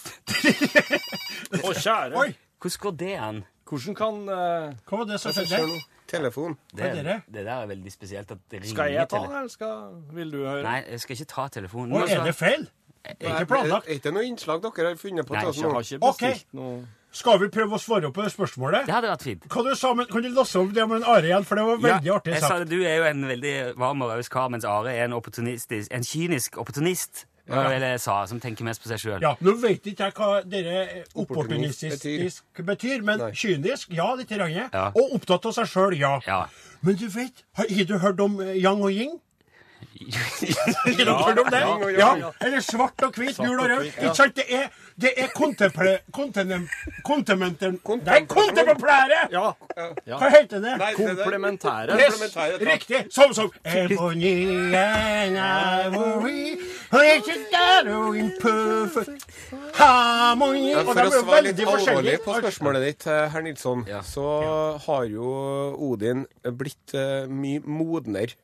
Å, 1.66 1.74
kjære. 1.76 2.16
Oi, 2.16 2.32
Hvordan 2.62 2.80
går 2.86 2.96
det 3.04 3.12
an? 3.20 3.44
Hvordan 3.66 3.94
kan 3.98 4.18
uh, 4.30 4.72
hva 4.86 4.98
var 5.00 5.06
det 5.10 5.20
som 5.20 5.32
Se 5.34 5.42
skjedde? 5.46 5.80
Telefon. 6.06 6.52
Det, 6.70 6.86
er 6.86 7.02
det? 7.02 7.16
det 7.34 7.42
der 7.48 7.52
er 7.64 7.66
veldig 7.66 7.92
spesielt. 7.92 8.30
at 8.30 8.38
det 8.50 8.60
Skal 8.70 8.92
jeg 8.92 9.08
ta 9.10 9.22
den, 9.24 9.32
eller 9.36 9.48
skal, 9.50 9.88
vil 10.14 10.30
du 10.30 10.44
høre? 10.44 10.62
Nei, 10.62 10.84
jeg 10.90 11.00
skal 11.02 11.16
ikke 11.16 11.30
ta 11.32 11.48
telefonen. 11.56 11.96
Nå 11.96 12.04
er 12.06 12.22
det 12.28 12.34
feil? 12.38 12.68
Er 13.06 13.14
ikke 13.40 13.46
planlagt. 13.46 13.88
Er 13.88 13.98
ikke 13.98 14.12
noe 14.14 14.26
innslag 14.26 14.62
dere 14.62 14.92
har 14.92 14.96
funnet 15.00 15.26
på? 15.26 15.34
Nei, 15.34 15.42
Jeg 15.42 15.70
har 15.70 15.82
ikke 15.82 15.98
bestilt 16.06 16.54
noe 16.58 16.86
Skal 17.16 17.38
vi 17.40 17.48
prøve 17.54 17.78
å 17.78 17.80
svare 17.80 18.10
på 18.12 18.22
det 18.22 18.32
spørsmålet? 18.34 18.86
Det 18.86 18.92
hadde 18.94 19.10
vært 19.12 19.22
fint. 19.24 19.46
Kan 19.50 19.64
du 19.64 19.74
sammen, 19.78 20.06
Kan 20.10 20.22
du 20.22 20.28
lasse 20.34 20.58
opp 20.60 20.74
det 20.74 20.88
med 20.88 21.02
en 21.02 21.06
Are 21.10 21.22
igjen, 21.24 21.46
for 21.48 21.58
det 21.58 21.64
var 21.64 21.78
veldig 21.84 22.12
artig 22.16 22.34
sagt. 22.34 22.42
jeg 22.42 22.50
sa 22.50 22.58
det, 22.58 22.68
Du 22.70 22.82
er 22.82 22.96
jo 22.98 23.04
en 23.10 23.28
veldig 23.28 23.54
varm 23.78 24.02
og 24.02 24.10
raus 24.10 24.28
kar, 24.28 24.50
mens 24.52 24.66
Are 24.68 24.92
er 24.92 25.06
en 25.06 25.14
opportunistisk, 25.16 25.90
en 25.94 26.04
kynisk 26.04 26.58
opportunist. 26.58 27.26
Ja. 27.46 27.66
Eller 27.70 27.98
sa, 28.02 28.24
som 28.26 28.40
tenker 28.42 28.66
mest 28.66 28.82
på 28.82 28.90
seg 28.90 28.98
sjøl. 28.98 29.20
Ja, 29.22 29.34
Nå 29.44 29.54
vet 29.62 29.86
ikke 29.86 30.08
jeg 30.08 30.16
hva 30.18 30.30
dere 30.42 31.04
opportunistisk 31.14 32.62
betyr, 32.66 33.04
men 33.06 33.22
Nei. 33.22 33.30
kynisk, 33.38 33.92
ja, 33.94 34.08
litt. 34.18 34.32
Rann. 34.36 34.50
Ja. 34.50 34.88
Og 34.98 35.14
opptatt 35.20 35.46
av 35.46 35.54
seg 35.54 35.70
sjøl, 35.70 35.94
ja. 36.00 36.16
Ja. 36.26 36.40
Men 36.82 36.98
du 36.98 37.06
vet, 37.08 37.44
har, 37.56 37.70
har 37.70 37.86
du 37.88 37.96
hørt 38.02 38.20
om 38.20 38.40
eh, 38.42 38.56
yang 38.58 38.82
og 38.82 38.90
yin? 38.92 39.14
Ja, 40.98 41.34
det? 41.50 41.60
Ja. 41.98 42.10
Eller 42.40 42.60
svart 42.60 43.02
og 43.02 43.14
hvit, 43.18 43.36
gul 43.36 43.60
og 43.60 43.70
rød. 43.70 43.84
Ikke 43.88 44.14
sant? 44.14 44.36
Det 44.36 44.44
er, 44.48 44.68
det 45.02 45.12
er 45.16 45.32
kontemple... 45.34 45.98
Kontenem... 46.14 46.68
Kontementer... 47.04 47.74
Nei, 48.04 48.20
kontemplære! 48.30 49.20
Ja. 49.32 49.50
Hva 50.06 50.30
heter 50.36 50.62
det? 50.62 50.76
Det 50.78 50.92
Komplementære. 51.00 51.98
Yes, 52.00 52.22
riktig. 52.60 53.02
Som 53.10 53.34
som 53.34 53.50
harmony 59.76 60.70
Ja, 60.70 60.82
for 60.86 61.02
å 61.02 61.10
er 61.10 61.20
svare 61.20 61.42
litt 61.48 61.60
alvorlig 61.66 62.16
på 62.24 62.38
spørsmålet 62.40 62.86
ditt, 62.86 63.06
eh, 63.10 63.26
herr 63.32 63.44
Nilsson, 63.44 63.84
Ja. 63.88 64.00
så 64.06 64.26
har 64.86 65.04
jo 65.10 65.30
Odin 65.90 66.26
blitt 66.42 66.94
mye 67.28 67.60
mye 67.66 68.36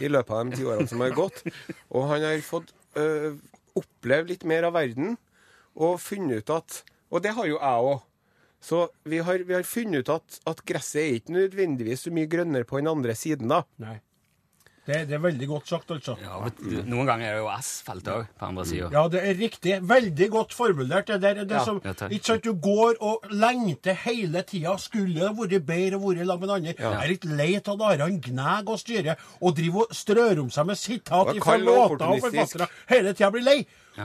i 0.00 0.10
løpet 0.10 0.32
av 0.36 0.46
de 0.46 0.58
ti 0.58 0.66
årene 0.68 0.88
som 0.90 1.02
har 1.04 1.14
gått. 1.16 1.42
Og 1.90 2.08
han 2.10 2.24
har 2.26 2.44
fått 2.44 2.72
øh, 3.00 3.36
oppleve 3.78 4.32
litt 4.32 4.46
mer 4.48 4.68
av 4.68 4.76
verden 4.76 5.16
og 5.72 6.00
funnet 6.02 6.42
ut 6.42 6.50
at 6.52 6.82
Og 7.12 7.20
det 7.24 7.34
har 7.36 7.44
jo 7.48 7.58
jeg 7.58 7.88
òg. 7.92 8.00
Så 8.62 8.86
vi 9.04 9.18
har, 9.20 9.42
vi 9.44 9.52
har 9.52 9.66
funnet 9.68 10.04
ut 10.04 10.10
at, 10.14 10.38
at 10.48 10.62
gresset 10.64 11.02
er 11.02 11.16
ikke 11.18 11.34
nødvendigvis 11.34 12.06
så 12.06 12.12
mye 12.14 12.30
grønnere 12.30 12.64
på 12.64 12.78
den 12.78 12.88
andre 12.88 13.12
siden, 13.18 13.50
da. 13.50 13.64
Nei. 13.82 13.98
Det, 14.82 14.96
det 15.06 15.14
er 15.14 15.20
veldig 15.22 15.46
godt 15.46 15.68
sagt, 15.70 15.90
altså. 15.94 16.16
Ja, 16.18 16.40
noen 16.90 17.06
ganger 17.06 17.28
er 17.28 17.36
det 17.36 17.42
jo 17.44 17.50
asfalt 17.52 18.08
òg, 18.10 18.24
på 18.34 18.46
andre 18.48 18.64
sida. 18.66 18.88
Ja, 18.90 19.04
det 19.12 19.20
er 19.28 19.36
riktig. 19.38 19.76
Veldig 19.86 20.26
godt 20.32 20.56
formulert. 20.58 21.06
Det 21.06 21.20
der, 21.22 21.44
det 21.46 21.54
Ja, 21.54 21.60
som, 21.62 21.78
ikke 21.84 22.24
sant, 22.26 22.42
Du 22.42 22.56
går 22.58 22.98
og 23.00 23.28
lengter 23.30 23.94
hele 24.02 24.42
tida. 24.42 24.74
Skulle 24.82 25.20
det 25.20 25.30
vært 25.38 25.66
bedre 25.68 26.00
å 26.00 26.02
være 26.08 26.26
sammen 26.26 26.42
med 26.48 26.54
andre? 26.56 26.74
Jeg 26.74 26.98
er 27.04 27.12
litt 27.12 27.28
lei 27.30 27.48
av 27.60 27.70
at 27.76 27.84
Aran 27.92 28.18
gnager 28.24 28.74
og 28.74 28.80
styrer 28.82 29.22
og 29.40 29.54
driver 29.60 29.86
og 29.86 29.94
strør 29.94 30.42
om 30.42 30.50
seg 30.50 30.66
med 30.72 30.80
sitat 30.82 31.30
Ja, 31.30 31.44
fra 31.46 31.56
låter 31.62 32.04
og 32.08 32.18
forfattere. 32.26 32.68
Hele 32.90 33.14
tida 33.14 33.30
blir 33.30 33.46
lei. 33.46 33.56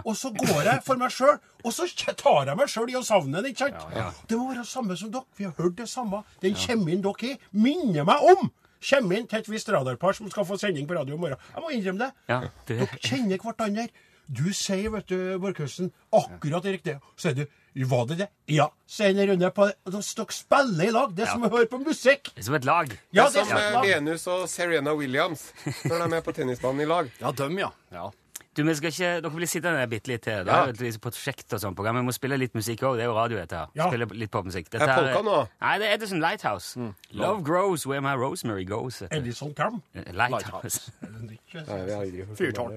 Og 0.03 0.13
så 0.19 0.29
går 0.35 0.61
jeg 0.67 0.83
for 0.85 0.99
meg 1.01 1.09
sjøl, 1.15 1.37
og 1.63 1.73
så 1.73 1.87
tar 2.19 2.51
jeg 2.51 2.59
meg 2.59 2.69
sjøl 2.69 2.89
i 2.93 2.99
å 2.99 3.03
savne 3.07 3.41
den. 3.41 3.49
ikke 3.49 3.71
sant? 3.71 4.21
Det 4.29 4.37
må 4.37 4.51
være 4.51 4.67
samme 4.67 4.97
som 4.99 5.09
dere. 5.09 5.25
Vi 5.39 5.49
har 5.49 5.57
hørt 5.57 5.77
det 5.81 5.89
samme. 5.89 6.21
Den 6.43 6.53
kjemien 6.53 7.01
dere 7.01 7.33
i. 7.33 7.37
minner 7.55 8.05
meg 8.05 8.29
om 8.35 8.51
kjemien 8.81 9.27
til 9.27 9.39
et 9.39 9.49
visst 9.49 9.69
radarpar 9.69 10.13
som 10.17 10.29
skal 10.29 10.45
få 10.45 10.57
sending 10.59 10.87
på 10.87 10.95
radio 10.97 11.15
i 11.15 11.17
morgen. 11.17 11.37
Jeg 11.55 11.63
må 11.63 11.69
innrømme 11.73 11.99
det. 11.99 12.11
Ja, 12.29 12.41
det- 12.67 12.77
Dere 12.79 12.99
kjenner 12.99 13.37
hverandre. 13.37 13.87
Du 14.29 14.51
sier, 14.51 14.89
vet 14.91 15.07
du, 15.07 15.39
Borchhusen, 15.39 15.91
akkurat 16.11 16.61
det 16.63 16.73
riktige. 16.81 16.99
Så 17.15 17.29
sier 17.31 17.45
du 17.45 17.85
Var 17.87 18.05
det 18.07 18.17
det? 18.17 18.27
Ja, 18.49 18.69
sier 18.87 19.09
en 19.13 19.29
Rune. 19.29 19.51
på 19.53 19.67
Dere 19.85 20.01
spiller 20.01 20.83
i 20.87 20.91
lag. 20.91 21.13
Det 21.15 21.23
er 21.27 21.31
som 21.31 21.43
å 21.43 21.49
høre 21.49 21.67
på 21.69 21.77
musikk. 21.79 22.23
Det 22.33 22.39
er 22.41 22.47
som 22.47 22.55
et 22.55 22.65
lag. 22.65 22.89
Ja, 23.13 23.25
det 23.29 23.33
det 23.33 23.37
er 23.37 23.41
er 23.41 23.45
som 23.45 23.57
som 23.57 23.57
et 23.57 23.75
eh. 23.75 23.95
Venus 23.95 24.27
og 24.27 24.49
Serena 24.49 24.93
Williams 24.95 25.53
når 25.85 25.97
de 25.97 26.01
er 26.03 26.07
med 26.09 26.23
på 26.25 26.33
tennisbanen 26.33 26.81
i 26.81 26.85
lag. 26.85 27.11
Ja, 27.21 27.31
dem, 27.31 27.57
ja. 27.59 27.69
ja. 27.91 28.09
Du, 28.57 28.63
vi 28.65 28.73
skal 28.75 28.87
ikke, 28.89 29.09
Dere 29.21 29.29
blir 29.35 29.45
sittende 29.47 29.77
der 29.77 29.85
bitte 29.91 30.07
litt 30.09 30.21
til. 30.25 30.33
Det 30.45 30.47
Ja. 30.47 30.63
er 30.65 30.73
jo 30.73 30.85
et 30.87 31.01
prosjekt 31.01 31.53
og 31.53 31.59
sånt 31.61 31.75
program. 31.75 31.95
Vi 31.95 32.01
må 32.01 32.11
spille 32.11 32.37
litt 32.37 32.53
musikk 32.55 32.79
òg. 32.81 32.95
Det 32.97 33.01
er 33.01 33.05
jo 33.05 33.13
radio, 33.15 33.37
dette 33.37 33.55
her. 33.55 33.65
Ja. 33.75 33.87
Spille 33.89 34.05
litt 34.17 34.31
popmusikk. 34.31 34.71
Dette 34.71 34.83
Er 34.89 34.95
polka 34.95 35.21
nå? 35.21 35.47
Nei, 35.61 35.77
det 35.77 35.87
er 35.87 35.93
Edison 35.93 36.19
Lighthouse. 36.19 36.77
Love 37.11 37.43
grows 37.43 37.85
where 37.85 38.01
my 38.01 38.15
rosemary 38.15 38.65
goes. 38.65 39.03
Edison 39.11 39.53
Cam. 39.53 39.83
Eh, 39.93 40.11
Lighthouse. 40.11 40.91
Hørt 41.53 42.37
Fyrtårn. 42.37 42.73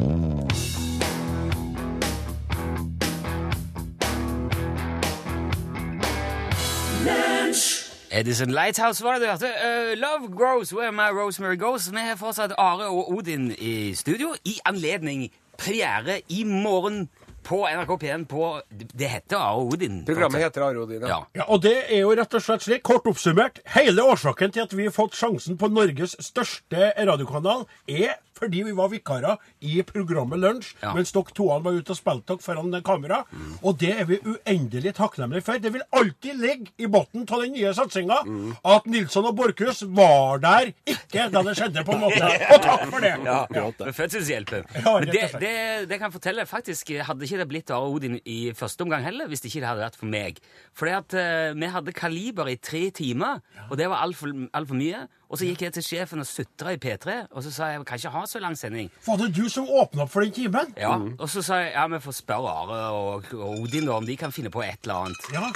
Edison 8.12 8.50
Lighthouse 8.50 9.04
var 9.04 9.12
det 9.12 9.22
du 9.22 9.26
hørte. 9.26 9.46
Uh, 9.46 9.98
Love 10.00 10.36
grows 10.36 10.74
where 10.74 10.92
my 10.92 11.10
rosemary 11.10 11.56
goes. 11.56 11.90
Vi 11.92 11.96
har 11.98 12.16
fortsatt 12.16 12.52
Are 12.58 12.88
og 12.88 13.12
Odin 13.12 13.54
i 13.58 13.94
studio 13.94 14.34
i 14.44 14.58
anledning 14.66 15.30
premiere 15.60 16.20
i 16.32 16.44
morgen 16.44 17.08
på 17.42 17.62
NRK 17.68 17.90
P1 18.02 18.24
på 18.28 18.60
Det 18.70 19.08
heter 19.08 19.36
Are 19.36 19.62
Odin. 19.64 20.04
Programmet 20.06 20.42
heter 20.42 20.64
Are 20.66 20.82
Odin. 20.82 21.06
Ja. 21.08 21.22
Ja, 21.32 21.46
og 21.48 21.62
det 21.64 21.76
er 21.88 22.02
jo 22.02 22.12
rett 22.16 22.34
og 22.36 22.44
slett 22.44 22.64
slik, 22.66 22.82
kort 22.86 23.08
oppsummert, 23.10 23.62
hele 23.74 24.04
årsaken 24.12 24.52
til 24.54 24.66
at 24.66 24.74
vi 24.76 24.88
har 24.88 24.94
fått 24.94 25.16
sjansen 25.18 25.58
på 25.60 25.70
Norges 25.72 26.16
største 26.22 26.92
radiokanal, 26.98 27.66
er 27.88 28.18
fordi 28.40 28.62
vi 28.66 28.72
var 28.76 28.90
vikarer 28.92 29.37
i 29.61 29.83
programmet 29.87 30.40
Lunsj, 30.40 30.74
Ja. 30.83 30.94
mens 30.96 31.12
dere 31.12 31.35
toene 31.37 31.64
var 31.64 31.76
ute 31.76 31.92
og 31.94 31.98
spilte 31.98 32.35
dere 32.35 32.44
foran 32.44 32.83
kamera. 32.83 33.22
Og 33.62 33.79
det 33.79 33.92
er 34.00 34.05
vi 34.09 34.18
uendelig 34.24 34.94
takknemlige 34.96 35.44
for. 35.44 35.59
Det 35.61 35.72
vil 35.74 35.83
alltid 35.92 36.40
ligge 36.40 36.72
i 36.79 36.87
bunnen 36.87 37.26
av 37.31 37.42
den 37.44 37.53
nye 37.55 37.72
satsinga 37.76 38.20
at 38.64 38.87
Nilsson 38.87 39.26
og 39.31 39.37
Borchhus 39.37 39.83
var 39.96 40.38
der 40.42 40.72
ikke 40.87 41.29
da 41.33 41.42
det 41.46 41.57
skjedde, 41.59 41.85
på 41.85 41.92
en 41.94 42.00
måte. 42.07 42.31
Og 42.55 42.62
takk 42.64 42.87
for 42.90 43.00
det! 43.05 43.12
Ja, 43.24 43.44
med 43.50 43.94
fødselshjelpen. 43.94 44.64
Ja, 44.81 44.94
Men 44.98 45.09
det, 45.12 45.24
det, 45.40 45.55
det 45.90 45.98
kan 45.98 46.09
jeg 46.09 46.16
fortelle, 46.16 46.46
faktisk 46.48 46.90
hadde 47.07 47.26
ikke 47.26 47.40
det 47.42 47.48
blitt 47.50 47.70
Are 47.74 47.88
Odin 47.90 48.18
i 48.24 48.53
første 48.57 48.83
omgang 48.87 49.05
heller, 49.05 49.29
hvis 49.31 49.44
ikke 49.44 49.61
det 49.62 49.68
hadde 49.70 49.85
vært 49.85 49.98
for 50.00 50.11
meg. 50.11 50.40
Fordi 50.76 50.94
at 50.96 51.14
eh, 51.20 51.53
vi 51.59 51.70
hadde 51.74 51.92
kaliber 51.96 52.48
i 52.50 52.57
tre 52.57 52.87
timer, 52.94 53.40
og 53.68 53.76
det 53.81 53.88
var 53.90 54.05
altfor 54.07 54.33
alt 54.55 54.70
for 54.70 54.79
mye. 54.79 55.05
Og 55.30 55.38
så 55.38 55.46
gikk 55.46 55.60
jeg 55.62 55.74
til 55.76 55.84
sjefen 55.86 56.22
og 56.22 56.26
sutra 56.26 56.72
i 56.74 56.78
P3, 56.82 57.16
og 57.30 57.44
så 57.46 57.52
sa 57.54 57.68
jeg 57.70 57.84
kan 57.86 58.00
ikke 58.00 58.10
ha 58.16 58.22
så 58.26 58.40
lang 58.42 58.56
sending. 58.58 58.88
Var 59.06 59.20
det 59.20 59.28
du 59.36 59.44
som 59.52 59.68
åpna 59.68 60.02
opp 60.02 60.10
for 60.10 60.26
den 60.26 60.34
timen? 60.34 60.72
Ja, 60.76 60.96
Og 60.98 61.30
så 61.30 61.42
sa 61.46 61.60
jeg 61.62 61.70
ja, 61.76 61.86
vi 61.86 62.00
får 62.02 62.16
spørre 62.18 62.50
Are 62.50 62.80
og, 62.96 63.30
og 63.38 63.60
Odin 63.62 63.86
da, 63.86 63.94
om 64.00 64.06
de 64.08 64.16
kan 64.18 64.34
finne 64.34 64.50
på 64.50 64.64
et 64.66 64.82
eller 64.82 65.06
annet. 65.06 65.30
Ja. 65.34 65.46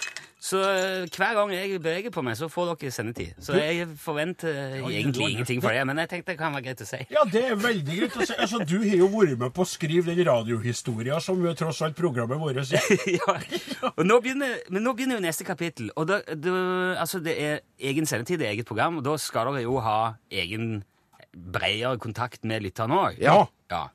Så 0.44 0.58
eh, 0.60 1.06
hver 1.08 1.32
gang 1.38 1.52
jeg 1.54 1.78
beveger 1.80 2.12
på 2.12 2.20
meg, 2.24 2.36
så 2.36 2.50
får 2.52 2.74
dere 2.74 2.92
sendetid. 2.92 3.32
Så 3.40 3.54
jeg 3.56 3.86
forventer 3.96 4.50
eh, 4.52 4.74
egentlig 4.82 5.30
ingenting 5.32 5.62
for 5.64 5.72
det, 5.72 5.86
men 5.88 6.02
jeg 6.02 6.10
tenkte 6.10 6.34
det 6.34 6.40
kan 6.42 6.52
være 6.52 6.66
greit 6.66 6.82
å 6.84 6.88
si. 6.88 7.00
Ja, 7.14 7.22
det 7.32 7.44
er 7.48 7.56
veldig 7.62 7.96
greit 7.96 8.18
å 8.18 8.26
si. 8.28 8.36
Altså, 8.36 8.60
du 8.60 8.76
har 8.82 8.98
jo 8.98 9.08
vært 9.14 9.38
med 9.40 9.54
på 9.56 9.64
å 9.64 9.68
skrive 9.68 10.12
den 10.12 10.28
radiohistoria 10.28 11.16
som 11.24 11.40
jo 11.40 11.54
tross 11.56 11.80
alt 11.86 11.96
programmet 11.96 12.42
vårt 12.42 12.60
er. 12.60 12.92
ja. 13.18 13.38
Og 13.94 14.04
nå 14.04 14.20
begynner, 14.24 14.58
men 14.68 14.84
nå 14.84 14.92
begynner 14.98 15.16
jo 15.16 15.24
neste 15.24 15.48
kapittel. 15.48 15.88
Og 15.96 16.10
da, 16.12 16.20
da, 16.36 16.54
altså 17.00 17.22
det 17.24 17.38
er 17.40 17.64
egen 17.80 18.04
sendetid, 18.10 18.42
det 18.42 18.50
er 18.50 18.58
eget 18.58 18.68
program, 18.68 19.00
og 19.00 19.08
da 19.08 19.16
skal 19.20 19.48
dere 19.54 19.64
jo 19.64 19.80
ha 19.80 19.98
egen 20.28 20.82
bredere 21.32 21.96
kontakt 22.02 22.44
med 22.44 22.68
lytterne 22.68 23.00
òg. 23.00 23.20
Ja. 23.22 23.46
ja. 23.72 23.86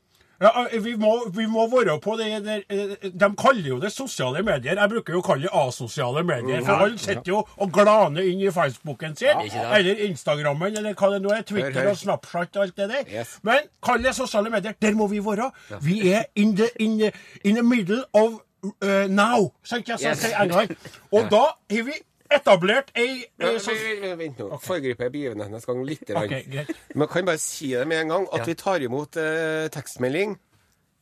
Ja, 0.41 0.65
vi 0.83 0.95
må, 0.95 1.13
vi 1.35 1.45
må 1.51 1.65
være 1.67 1.97
på 1.99 2.15
det 2.19 2.27
der 2.45 2.61
eh, 2.71 3.09
De 3.11 3.29
kaller 3.39 3.67
jo 3.67 3.79
det 3.79 3.91
sosiale 3.91 4.43
medier. 4.43 4.79
Jeg 4.79 4.91
bruker 4.93 5.17
jo 5.17 5.19
å 5.19 5.25
kalle 5.25 5.47
det 5.47 5.53
asosiale 5.61 6.23
medier. 6.23 6.63
For 6.63 6.85
alle 6.85 6.99
sitter 7.01 7.33
jo 7.33 7.41
og 7.43 7.73
glaner 7.75 8.27
inn 8.29 8.43
i 8.45 8.51
Facebooken 8.55 9.17
sin, 9.19 9.43
eller 9.59 10.03
Instagrammen, 10.07 10.77
eller 10.79 10.95
hva 10.95 11.11
det 11.13 11.21
nå 11.25 11.33
er. 11.35 11.45
Twitter 11.49 11.91
og 11.91 11.97
Snapchat 11.99 12.59
og 12.59 12.67
alt 12.67 12.77
det 12.79 12.89
der. 12.93 13.33
Men 13.47 13.67
kall 13.83 14.03
det 14.03 14.15
sosiale 14.15 14.51
medier. 14.53 14.77
Der 14.79 14.95
må 14.95 15.09
vi 15.11 15.19
være. 15.25 15.51
Vi 15.83 16.01
er 16.13 16.29
in 16.35 16.55
the, 16.55 16.69
in 16.79 16.99
the, 16.99 17.11
in 17.43 17.59
the 17.59 17.63
middle 17.63 18.03
of 18.13 18.39
uh, 18.63 19.07
now, 19.09 19.51
sant 19.63 19.87
jeg 19.89 19.99
yes. 20.03 20.23
i 20.23 20.33
England. 20.43 20.75
Og 21.15 21.27
da 21.31 21.43
har 21.71 21.83
vi 21.87 21.95
etablert 22.31 22.91
ei, 22.97 23.25
Ja, 23.41 23.53
sånn 23.63 24.17
vent, 24.19 24.37
nå. 24.39 24.49
Okay. 24.53 24.65
Foregriper 24.67 25.07
jeg 25.07 25.15
begivenhetenes 25.15 25.65
gang 25.69 25.83
litt. 25.87 26.09
Okay. 26.09 26.65
Men 26.95 27.07
kan 27.11 27.25
bare 27.27 27.41
si 27.41 27.73
det 27.73 27.87
med 27.89 28.03
en 28.05 28.13
gang, 28.15 28.27
at 28.35 28.47
vi 28.47 28.55
tar 28.59 28.85
imot 28.85 29.17
eh, 29.21 29.67
tekstmelding. 29.73 30.37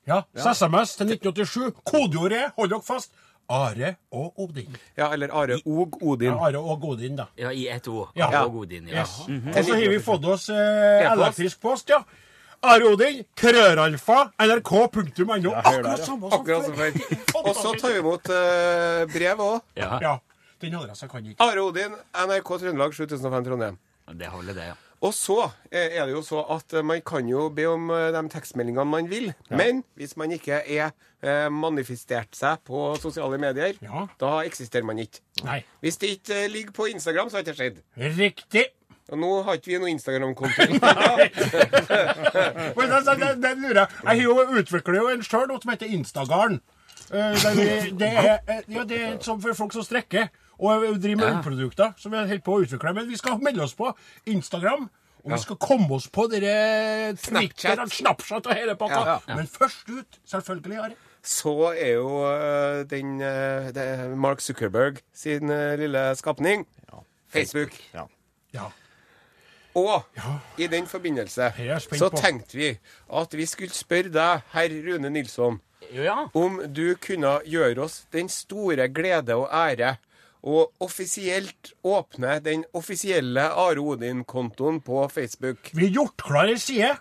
Ja, 0.08 0.22
ja. 0.38 0.52
SMS 0.54 0.96
til 0.96 1.10
1987. 1.18 1.82
Kodeordet 1.84 2.38
er, 2.46 2.52
hold 2.56 2.72
dere 2.72 2.86
fast, 2.88 3.12
Are 3.48 3.94
og 4.12 4.40
Odin. 4.44 4.76
Ja, 4.98 5.08
eller 5.16 5.32
Are 5.32 5.56
Og 5.66 5.98
Odin. 6.04 6.34
Ja, 6.34 6.48
Are 6.50 6.60
og 6.60 6.84
Odin, 6.84 7.16
da. 7.16 7.26
ja, 7.40 7.52
i 7.52 7.68
ett 7.72 7.88
ord. 7.88 8.10
Ja. 8.16 8.28
Ja. 8.32 8.42
Og 8.46 8.56
Odin, 8.64 8.88
ja. 8.92 9.02
Yes. 9.06 9.22
Mhm. 9.28 9.54
Og 9.56 9.64
så 9.64 9.76
har 9.76 9.90
vi 9.94 10.00
fått 10.04 10.26
oss 10.26 10.50
eh, 10.50 11.12
elektrisk 11.12 11.62
post, 11.62 11.90
ja. 11.90 12.02
Are 12.64 12.84
Odin, 12.90 13.22
krøralfa, 13.38 14.32
nrk.no. 14.44 15.52
Akkurat 15.54 16.04
samme 16.04 16.32
som 16.32 16.76
før. 16.76 16.98
Og 17.46 17.52
så 17.56 17.74
tar 17.80 17.94
vi 17.94 18.00
imot 18.02 18.32
eh, 18.34 19.06
brev 19.14 19.44
òg. 19.46 19.62
ja. 19.80 20.00
Ja, 20.02 20.16
den 20.62 20.76
adressa 20.80 21.08
kan 21.12 21.26
ikke. 21.26 21.40
Are 21.44 21.62
Odin, 21.64 21.94
NRK 22.28 22.50
Trøndelag 22.64 22.92
7005 22.98 23.44
Trondheim. 23.46 23.78
Det 24.18 24.28
holder, 24.32 24.54
det, 24.56 24.66
ja. 24.72 24.76
Og 25.06 25.12
så 25.14 25.52
er 25.70 26.06
det 26.08 26.14
jo 26.16 26.24
så 26.26 26.40
at 26.56 26.74
eh, 26.74 26.82
man 26.86 27.02
kan 27.06 27.28
jo 27.30 27.50
be 27.54 27.68
om 27.70 27.92
eh, 27.94 28.08
de 28.16 28.22
tekstmeldingene 28.34 28.86
man 28.90 29.10
vil. 29.12 29.28
Men 29.54 29.84
hvis 30.00 30.16
man 30.18 30.32
ikke 30.34 30.58
er 30.66 30.90
eh, 31.22 31.50
manifestert 31.54 32.34
seg 32.34 32.58
på 32.66 32.96
sosiale 33.02 33.38
medier, 33.42 33.74
Ja. 33.84 34.08
da 34.20 34.40
eksisterer 34.48 34.84
man 34.88 34.98
ikke. 35.04 35.20
Nei. 35.46 35.60
Hvis 35.86 35.98
det 36.02 36.10
ikke 36.18 36.48
ligger 36.50 36.72
på 36.80 36.86
Instagram, 36.96 37.30
så 37.30 37.36
har 37.38 37.44
det 37.46 37.52
ikke 37.54 37.62
skjedd. 37.62 37.78
Riktig. 38.18 38.66
Og 39.12 39.18
nå 39.22 39.30
har 39.46 39.54
ikke 39.60 39.72
vi 39.72 39.78
noe 39.80 39.92
Instagram-konto. 39.94 40.62
Men 42.80 42.88
altså, 42.92 43.14
den, 43.22 43.44
den 43.44 43.58
lurer 43.62 43.80
jeg. 43.84 43.88
Jeg 44.02 44.08
har 44.08 44.16
jo 44.24 44.34
utvikler 44.64 44.96
jo 44.98 45.06
en 45.14 45.24
sjøl 45.24 45.46
noe 45.48 45.62
som 45.62 45.72
heter 45.76 45.88
Instagarden. 45.94 46.58
Det, 47.08 47.94
det, 48.02 48.10
er, 48.10 48.38
ja, 48.68 48.84
det 48.84 48.98
er 49.00 49.16
som 49.24 49.40
for 49.40 49.54
folk 49.56 49.72
som 49.78 49.84
strekker 49.86 50.28
og 50.60 50.86
driver 51.02 51.20
med 51.22 51.28
ølprodukter 51.36 51.94
Som 51.98 52.12
vi 52.12 52.18
holder 52.18 52.40
på 52.46 52.56
å 52.56 52.64
utvikle. 52.66 52.94
Men 52.94 53.10
vi 53.10 53.18
skal 53.20 53.38
melde 53.44 53.64
oss 53.64 53.76
på 53.78 53.92
Instagram. 54.26 54.88
Og 55.24 55.34
vi 55.34 55.38
skal 55.44 55.58
komme 55.60 55.90
oss 55.98 56.08
på 56.08 56.28
dere 56.32 57.16
Snapchat. 57.20 57.80
og 57.84 57.92
Snapchat 57.92 58.48
og 58.48 58.56
hele 58.56 58.76
pakka. 58.80 59.02
Ja, 59.28 59.36
Men 59.36 59.48
først 59.52 59.90
ut, 59.90 60.20
selvfølgelig, 60.26 60.78
Are. 60.80 60.96
så 61.22 61.74
er 61.74 61.94
jo 61.98 62.24
eh, 62.30 62.84
den 62.88 63.20
eh, 63.22 63.68
er 63.76 64.16
Mark 64.16 64.40
Zuckerberg 64.42 65.02
sin 65.14 65.50
eh, 65.52 65.76
lille 65.80 66.16
skapning 66.16 66.64
Facebook. 67.28 67.76
Ja. 67.94 68.06
Ja. 68.54 68.70
Og 69.76 70.06
i 70.58 70.68
den 70.72 70.88
forbindelse 70.88 71.52
Jeg 71.60 71.82
så 71.82 72.10
på. 72.10 72.18
tenkte 72.18 72.58
vi 72.58 72.70
at 73.14 73.34
vi 73.36 73.46
skulle 73.46 73.76
spørre 73.76 74.10
deg, 74.10 74.42
herr 74.54 74.70
Rune 74.88 75.10
Nilsson, 75.10 75.60
ja. 75.94 76.24
om 76.34 76.62
du 76.74 76.96
kunne 77.04 77.42
gjøre 77.46 77.84
oss 77.84 78.06
den 78.14 78.30
store 78.30 78.88
glede 78.88 79.36
og 79.36 79.50
ære 79.52 79.98
å 80.48 80.64
offisielt 80.84 81.74
åpne 81.84 82.38
den 82.46 82.64
offisielle 82.78 83.50
Are 83.52 83.84
Odin-kontoen 83.84 84.80
på 84.86 85.04
Facebook. 85.12 85.74
Vi 85.74 85.90
har 85.90 86.00
gjort 86.02 86.24
klar 86.24 86.52
ei 86.54 86.62
side, 86.62 86.94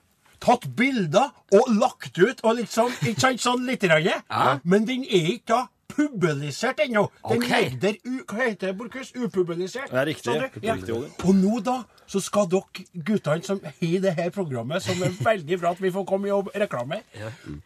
tatt 0.42 0.66
bilder 0.76 1.30
og 1.54 1.70
lagt 1.78 2.18
ut 2.18 2.42
og 2.42 2.58
liksom, 2.58 2.92
ikke 3.06 3.22
sant, 3.22 3.42
sånn 3.42 3.64
litt. 3.68 3.86
grann. 3.86 4.60
Men 4.64 4.86
den 4.88 5.06
er 5.06 5.32
ikke 5.36 5.52
da 5.54 5.62
publisert 5.96 6.80
ennå. 6.84 7.06
Den 7.28 7.44
okay. 7.44 7.64
ligger 7.64 7.78
der 7.80 8.00
u, 8.04 8.16
Hva 8.26 8.42
heter 8.42 8.72
det, 8.72 8.76
Borchhus? 8.78 9.12
Upublisert? 9.14 9.90
Det 9.92 10.00
er 10.02 10.10
riktig. 10.10 10.34
Sa? 10.34 10.48
Ja. 10.64 10.76
Og 11.24 11.32
nå, 11.38 11.60
da, 11.64 11.78
så 12.06 12.20
skal 12.22 12.46
dere 12.50 12.84
guttene 13.06 13.42
som 13.46 13.60
har 13.64 14.00
det 14.04 14.12
her 14.18 14.30
programmet, 14.34 14.82
som 14.82 15.00
er 15.02 15.14
veldig 15.24 15.58
bra 15.60 15.70
at 15.74 15.80
vi 15.82 15.90
får 15.94 16.04
komme 16.08 16.28
i 16.28 16.32
jobb 16.32 16.50
reklame, 16.54 17.00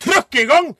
trykke 0.00 0.42
i 0.42 0.46
gang! 0.48 0.70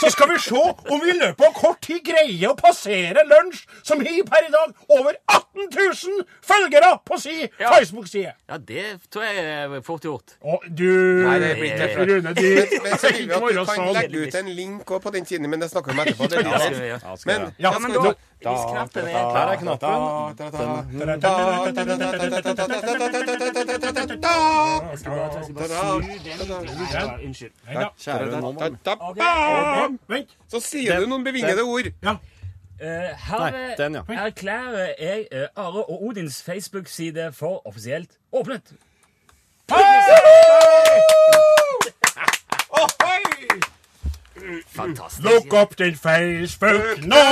Så 0.00 0.10
skal 0.12 0.30
vi 0.32 0.38
se 0.42 0.58
om 0.58 1.00
vi 1.02 1.10
i 1.14 1.18
løpet 1.18 1.46
av 1.48 1.54
kort 1.56 1.80
tid 1.84 2.02
greier 2.06 2.52
å 2.52 2.56
passere 2.58 3.24
lunsj, 3.28 3.64
som 3.86 4.02
har 4.04 4.20
per 4.28 4.48
i 4.48 4.52
dag 4.52 4.74
over 4.98 5.16
18 5.26 5.68
000 5.74 6.24
følgere 6.44 6.92
på 7.08 7.18
si 7.20 7.36
Ja. 7.58 7.72
Facebook-side. 7.74 8.32
ja, 8.48 8.58
det 8.58 8.84
tror 9.10 9.24
jeg 9.24 9.44
er 9.44 9.80
fort 9.86 10.04
gjort. 10.04 10.36
Å, 10.42 10.58
du 10.68 10.84
Nei, 11.26 11.38
det 11.42 11.52
blir 11.58 11.72
ikke. 11.74 12.06
Rune, 12.08 12.34
Men, 12.38 12.82
men 12.84 12.98
så 13.00 13.10
vil 13.14 13.28
vi 13.28 13.34
at 13.34 13.42
du 13.58 13.64
kan 13.72 13.92
legge 13.96 14.22
ut 14.28 14.34
en 14.42 14.50
link 14.54 14.84
på 15.02 15.10
den 15.14 15.26
siden, 15.26 15.48
men 15.50 15.60
det 15.60 15.70
snakker 15.72 15.92
vi 15.92 15.98
om 15.98 16.04
etterpå. 16.06 16.28
Det 16.30 16.42
Ja, 16.44 16.58
skal 16.58 16.74
det. 16.74 16.80
vi. 16.82 16.88
Ja, 16.88 17.16
Men. 17.26 17.48
Ja, 17.58 17.72
Ja, 17.72 17.78
men 17.78 17.92
da 17.92 18.12
Hvis 18.38 18.64
knappen 18.70 19.02
er 19.02 19.08
Her 19.08 19.48
er 19.48 19.56
knappen. 19.56 19.88
Unnskyld. 27.24 27.52
Ah, 29.20 29.90
Vent. 30.08 30.36
Så 30.48 30.60
sier 30.60 31.00
du 31.00 31.06
noen 31.10 31.24
bevingede 31.26 31.62
ord. 31.66 31.90
Ja. 32.02 32.16
Eh, 32.80 33.10
her 33.18 33.50
Nei, 33.50 33.74
den, 33.78 33.94
ja. 33.98 34.02
erklærer 34.26 34.92
jeg 35.00 35.26
eh, 35.32 35.48
Are 35.56 35.82
og 35.82 36.02
Odins 36.06 36.42
Facebook-side 36.42 37.32
for 37.32 37.66
offisielt 37.66 38.10
åpnet. 38.32 38.72
Fantastisk. 44.74 45.24
Lukk 45.24 45.52
opp 45.58 45.74
din 45.78 45.96
Facebook 45.96 47.02
nå, 47.04 47.22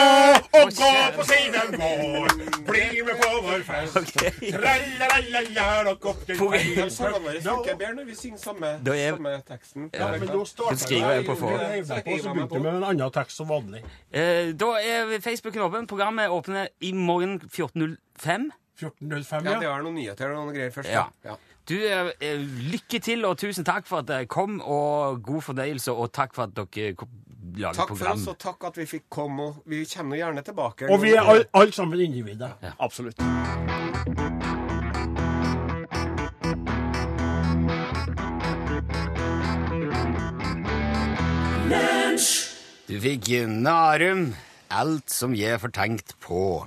og 0.60 0.72
gå 0.78 0.90
på 1.16 1.26
siden 1.30 1.76
vår. 1.80 2.34
Bli 2.68 3.02
med 3.06 3.20
på 3.22 3.30
vår 3.46 3.62
fest. 3.68 4.16
Tralalala, 4.52 5.82
lukk 5.90 6.04
opp 6.12 6.26
din 6.26 6.36
Facebook 6.36 7.22
nå. 7.22 7.40
funker 7.46 7.76
bedre 7.78 7.94
når 7.94 8.04
vi 8.10 8.14
synger 8.14 8.38
samme, 8.38 8.66
er- 8.66 9.14
samme 9.16 9.34
teksten. 9.48 9.90
Ja, 9.94 10.10
Men 10.18 10.28
da 10.28 10.44
skriver 10.76 11.10
jeg 11.12 11.26
på 11.26 11.34
på, 11.34 11.50
så 11.50 12.32
begynte 12.32 12.54
vi 12.54 12.60
med 12.60 12.74
en 12.74 12.84
annen 12.84 13.10
tekst 13.12 13.36
som 13.36 13.48
vanlig. 13.48 13.82
Eh, 14.12 14.52
da 14.52 14.72
er 14.82 15.18
Facebooken 15.20 15.62
åpen. 15.62 15.86
Programmet 15.86 16.28
åpner 16.30 16.68
i 16.80 16.92
morgen 16.92 17.40
14.05. 17.48 18.50
14.05, 18.76 19.44
Ja, 19.44 19.52
ja. 19.52 19.60
det 19.60 19.68
var 19.68 19.82
noen 19.82 19.94
nyheter 19.96 20.32
og 20.34 20.36
noen 20.46 20.54
greier 20.54 20.70
først. 20.74 20.90
Ja. 20.92 21.06
Ja. 21.24 21.36
Du, 21.68 21.74
eh, 21.74 22.10
eh, 22.20 22.38
lykke 22.72 22.98
til, 23.02 23.24
og 23.26 23.38
tusen 23.38 23.64
takk 23.66 23.88
for 23.88 23.98
at 23.98 24.06
dere 24.06 24.26
kom, 24.30 24.60
og 24.60 25.22
god 25.22 25.42
fornøyelse, 25.42 25.92
og 25.92 26.12
takk 26.14 26.34
for 26.34 26.46
at 26.46 26.54
dere 26.54 26.94
lager 27.56 27.80
Takk 27.80 27.96
for 27.96 28.10
oss, 28.12 28.26
og 28.30 28.38
takk 28.38 28.68
at 28.68 28.78
vi 28.78 28.86
fikk 28.86 29.08
komme. 29.10 29.42
Og 29.42 29.62
vi 29.66 29.80
kommer 29.90 30.16
gjerne 30.20 30.44
tilbake. 30.46 30.86
Og 30.92 31.02
vi 31.02 31.16
er 31.16 31.26
alle 31.26 31.48
all 31.54 31.72
sammen 31.72 32.00
individer. 32.00 32.54
Absolutt. 32.78 33.18
Du 42.86 43.00
fikk 43.02 43.32
Narum, 43.50 44.28
alt 44.70 45.10
som 45.10 45.34
jeg 45.34 45.58
får 45.60 45.74
tenkt 45.74 46.14
på. 46.22 46.62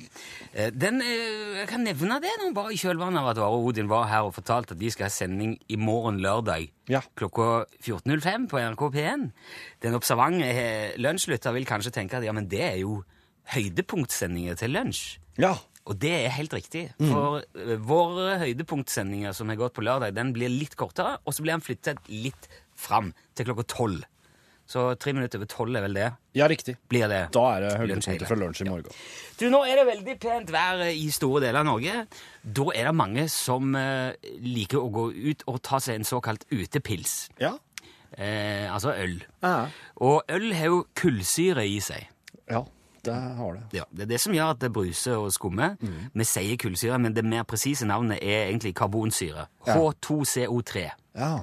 Eh, 0.54 0.72
Den, 0.74 1.02
eh, 1.02 1.60
jeg 1.60 1.68
kan 1.70 1.84
nevne 1.86 2.20
det 2.22 2.32
nå, 2.42 2.50
bare 2.54 2.74
i 2.74 2.80
kjølvannet 2.80 3.22
av 3.22 3.30
at 3.32 3.42
Are 3.44 3.60
Odin 3.60 3.90
var 3.90 4.08
her 4.10 4.26
og 4.28 4.34
fortalte 4.34 4.74
at 4.74 4.80
de 4.82 4.90
skal 4.90 5.06
ha 5.06 5.14
sending 5.14 5.58
i 5.70 5.78
morgen 5.78 6.20
lørdag 6.20 6.70
Ja. 6.90 7.02
klokka 7.16 7.66
14.05 7.82 8.48
på 8.50 8.58
NRK 8.58 8.90
P1. 8.96 9.32
Den 9.82 9.94
observante 9.94 10.46
eh, 10.46 10.98
lunsjlytter 10.98 11.54
vil 11.54 11.66
kanskje 11.66 11.94
tenke 11.94 12.18
at 12.18 12.24
ja, 12.24 12.32
men 12.32 12.48
det 12.50 12.62
er 12.62 12.78
jo 12.82 13.04
høydepunktsendinger 13.54 14.58
til 14.58 14.74
lunsj. 14.74 15.20
Ja. 15.38 15.56
Og 15.86 15.98
det 15.98 16.12
er 16.12 16.30
helt 16.30 16.54
riktig, 16.54 16.92
for 17.00 17.42
mm. 17.56 17.82
våre 17.88 18.38
høydepunktsendinger 18.44 19.34
som 19.34 19.50
har 19.50 19.58
gått 19.58 19.74
på 19.74 19.82
lørdag, 19.82 20.14
den 20.14 20.34
blir 20.36 20.52
litt 20.52 20.76
kortere, 20.78 21.18
og 21.26 21.34
så 21.34 21.42
blir 21.42 21.56
den 21.56 21.66
flyttet 21.66 21.98
litt 22.10 22.46
fram 22.78 23.10
til 23.34 23.48
klokka 23.48 23.66
tolv. 23.66 24.04
Så 24.70 24.84
tre 25.02 25.16
minutter 25.18 25.40
over 25.42 25.48
tolv 25.50 25.78
er 25.80 25.82
vel 25.88 25.96
det? 25.98 26.08
ja, 26.38 26.46
riktig. 26.48 26.76
Blir 26.92 27.08
det. 27.10 27.24
Da 27.34 27.46
er 27.56 27.64
det 27.64 27.72
høydepunktet 27.80 28.28
fra 28.30 28.36
lunsj 28.38 28.62
i 28.62 28.68
morgen. 28.70 28.92
Du, 29.40 29.48
nå 29.50 29.64
er 29.66 29.80
det 29.82 29.86
veldig 29.88 30.14
pent 30.22 30.52
vær 30.54 30.84
i 30.94 31.08
store 31.16 31.42
deler 31.48 31.64
av 31.64 31.66
Norge. 31.72 31.96
Da 32.44 32.68
er 32.78 32.92
det 32.92 32.94
mange 33.00 33.26
som 33.34 33.74
eh, 33.80 34.14
liker 34.46 34.78
å 34.84 34.92
gå 34.94 35.08
ut 35.16 35.48
og 35.50 35.58
ta 35.66 35.80
seg 35.82 35.98
en 35.98 36.06
såkalt 36.06 36.46
utepils. 36.54 37.16
Ja. 37.42 37.56
Eh, 38.14 38.70
altså 38.70 38.94
øl. 38.94 39.18
Ja. 39.42 39.56
Og 40.06 40.22
øl 40.38 40.52
har 40.54 40.70
jo 40.70 40.84
kullsyre 41.02 41.66
i 41.66 41.80
seg. 41.82 42.06
ja, 42.50 42.62
det 43.10 43.14
har 43.16 43.54
det. 43.58 43.66
Ja, 43.80 43.84
Det 43.90 44.06
er 44.06 44.14
det 44.14 44.22
som 44.22 44.34
gjør 44.38 44.54
at 44.54 44.62
det 44.62 44.70
bruser 44.76 45.18
og 45.18 45.34
skummer. 45.34 45.78
Vi 46.14 46.26
sier 46.28 46.58
kullsyre, 46.62 46.98
men 47.02 47.14
det 47.18 47.26
mer 47.26 47.46
presise 47.48 47.88
navnet 47.90 48.22
er 48.22 48.50
egentlig 48.52 48.76
karbonsyre. 48.78 49.48
H2CO3. 49.66 50.90
Ja. 51.18 51.34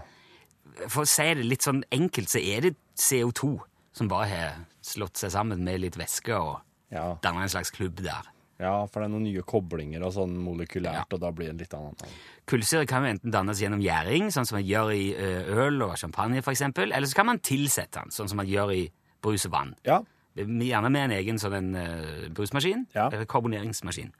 For 0.92 1.02
å 1.02 1.08
si 1.08 1.26
det 1.34 1.46
litt 1.48 1.64
sånn 1.64 1.82
enkelt, 1.90 2.28
så 2.30 2.38
er 2.44 2.68
det 2.68 2.74
CO2 2.96 3.58
som 3.96 4.08
bare 4.08 4.26
har 4.28 4.56
slått 4.84 5.16
seg 5.20 5.30
sammen 5.32 5.62
med 5.64 5.80
litt 5.80 5.96
væske 5.96 6.34
og 6.36 6.60
Ja. 6.92 7.16
danna 7.22 7.42
en 7.42 7.48
slags 7.48 7.70
klubb 7.74 7.96
der. 8.02 8.22
ja, 8.60 8.86
for 8.86 9.00
det 9.00 9.06
er 9.08 9.12
noen 9.12 9.24
nye 9.24 9.42
koblinger 9.42 10.02
og 10.06 10.12
sånn 10.14 10.36
molekylært, 10.38 11.12
og 11.12 11.20
da 11.20 11.30
blir 11.30 11.50
det 11.52 11.58
litt 11.66 11.74
annet. 11.74 12.04
Kullsyre 12.46 12.86
kan 12.86 13.04
jo 13.04 13.10
enten 13.10 13.30
dannes 13.34 13.58
gjennom 13.60 13.82
gjæring, 13.82 14.28
sånn 14.32 14.46
som 14.46 14.56
man 14.56 14.64
gjør 14.64 14.92
i 14.94 15.14
øl 15.52 15.82
og 15.82 15.96
champagne 15.98 16.38
f.eks., 16.40 16.62
eller 16.62 17.06
så 17.06 17.14
kan 17.14 17.26
man 17.26 17.38
tilsette 17.38 18.00
den, 18.00 18.08
sånn 18.10 18.28
som 18.28 18.36
man 18.36 18.46
gjør 18.46 18.72
i 18.72 18.90
brus 19.20 19.44
og 19.46 19.52
vann. 19.52 19.74
Ja. 19.84 20.00
Gjerne 20.36 20.90
med 20.90 21.10
en 21.10 21.16
egen 21.18 21.38
sånn 21.38 21.54
en 21.56 21.74
uh, 21.74 22.28
brusmaskin, 22.28 22.86
Ja. 22.94 23.08
eller 23.10 23.24
karboneringsmaskin. 23.26 24.12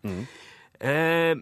Eh, 0.81 1.35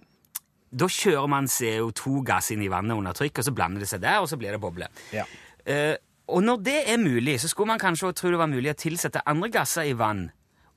da 0.75 0.87
kjører 0.87 1.29
man 1.31 1.47
CO2-gass 1.47 2.51
inn 2.55 2.63
i 2.63 2.69
vannet 2.71 2.97
under 2.97 3.13
trykk, 3.17 3.39
og 3.39 3.45
så 3.45 3.55
blander 3.55 3.81
det 3.81 3.89
seg 3.91 4.01
der, 4.03 4.21
og 4.23 4.29
så 4.31 4.37
blir 4.39 4.53
det 4.55 4.61
boble. 4.63 4.89
Ja. 5.15 5.25
Eh, 5.67 5.97
og 6.29 6.43
når 6.43 6.61
det 6.65 6.79
er 6.93 6.99
mulig, 6.99 7.39
så 7.41 7.49
skulle 7.51 7.69
man 7.75 7.81
kanskje 7.83 8.13
tro 8.17 8.31
det 8.33 8.39
var 8.41 8.49
mulig 8.49 8.71
å 8.73 8.79
tilsette 8.81 9.23
andre 9.29 9.51
gasser 9.53 9.91
i 9.91 9.97
vann 9.99 10.31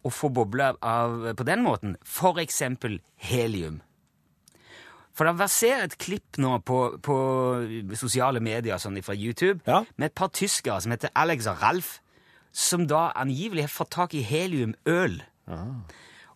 og 0.06 0.14
få 0.14 0.30
bobler 0.32 0.76
av, 0.86 1.34
på 1.36 1.44
den 1.48 1.64
måten, 1.66 1.96
for 2.06 2.38
eksempel 2.40 3.00
helium. 3.16 3.82
For 5.18 5.26
det 5.26 5.40
verserer 5.40 5.88
et 5.88 5.96
klipp 5.98 6.38
nå 6.38 6.60
på, 6.68 6.78
på 7.02 7.16
sosiale 7.98 8.40
medier 8.44 8.78
sånn 8.80 9.00
fra 9.04 9.16
YouTube 9.18 9.60
Ja. 9.66 9.82
med 9.98 10.12
et 10.12 10.16
par 10.16 10.30
tyskere 10.30 10.78
som 10.84 10.94
heter 10.94 11.10
Alex 11.18 11.48
og 11.50 11.64
Ralf, 11.64 11.98
som 12.54 12.86
da 12.88 13.08
angivelig 13.18 13.66
har 13.66 13.74
fått 13.74 13.92
tak 13.98 14.14
i 14.14 14.22
heliumøl. 14.22 15.18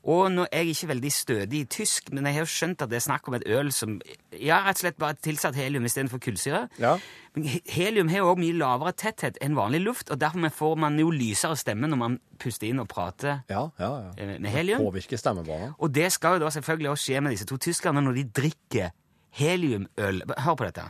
Og 0.04 0.32
nå 0.34 0.48
er 0.50 0.64
jeg 0.64 0.74
ikke 0.74 0.88
veldig 0.96 1.10
stødig 1.14 1.60
i 1.62 1.66
tysk, 1.70 2.08
men 2.12 2.26
jeg 2.26 2.34
har 2.34 2.42
jo 2.48 2.50
skjønt 2.50 2.82
at 2.82 2.90
det 2.90 2.98
er 2.98 3.04
snakk 3.06 3.28
om 3.30 3.36
et 3.38 3.44
øl 3.46 3.68
som 3.76 4.00
ja, 4.34 4.64
rett 4.66 4.80
og 4.80 4.82
slett 4.82 4.98
bare 4.98 5.14
tilsatt 5.22 5.58
helium 5.60 5.86
istedenfor 5.86 6.18
kullsyre. 6.26 6.64
Ja. 6.82 6.96
Men 7.36 7.46
helium 7.70 8.10
har 8.10 8.24
jo 8.24 8.32
også 8.32 8.42
mye 8.42 8.56
lavere 8.58 8.96
tetthet 8.98 9.38
enn 9.46 9.54
vanlig 9.56 9.84
luft, 9.86 10.10
og 10.10 10.18
derfor 10.24 10.50
får 10.58 10.82
man 10.82 10.98
jo 11.00 11.12
lysere 11.14 11.56
stemme 11.60 11.86
når 11.92 12.02
man 12.02 12.18
puster 12.42 12.66
inn 12.72 12.82
og 12.82 12.90
prater 12.90 13.44
Ja, 13.52 13.68
ja, 13.78 13.92
ja. 14.08 14.10
eh, 14.18 14.34
med 14.42 14.50
helium. 14.50 14.82
Påvirker 14.88 15.22
stemmebanen. 15.22 15.76
Og 15.78 15.94
det 15.94 16.10
skal 16.18 16.40
jo 16.40 16.48
da 16.48 16.50
selvfølgelig 16.58 16.90
også 16.96 17.12
skje 17.12 17.22
med 17.22 17.38
disse 17.38 17.46
to 17.54 17.62
tyskerne 17.62 18.02
når 18.02 18.18
de 18.18 18.26
drikker 18.42 18.90
heliumøl. 19.38 20.24
Hør 20.42 20.58
på 20.58 20.66
dette. 20.66 20.90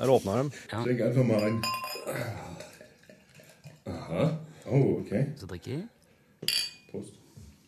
Der 0.00 0.08
åpner 0.10 0.42
de. 0.42 0.50
Rein. 0.72 1.62
Aha. 3.86 4.28
Oh, 4.66 5.00
okay. 5.00 5.26
Så 5.36 5.46
drikker 5.46 5.76
de. 5.76 5.88
Prost. 6.90 7.12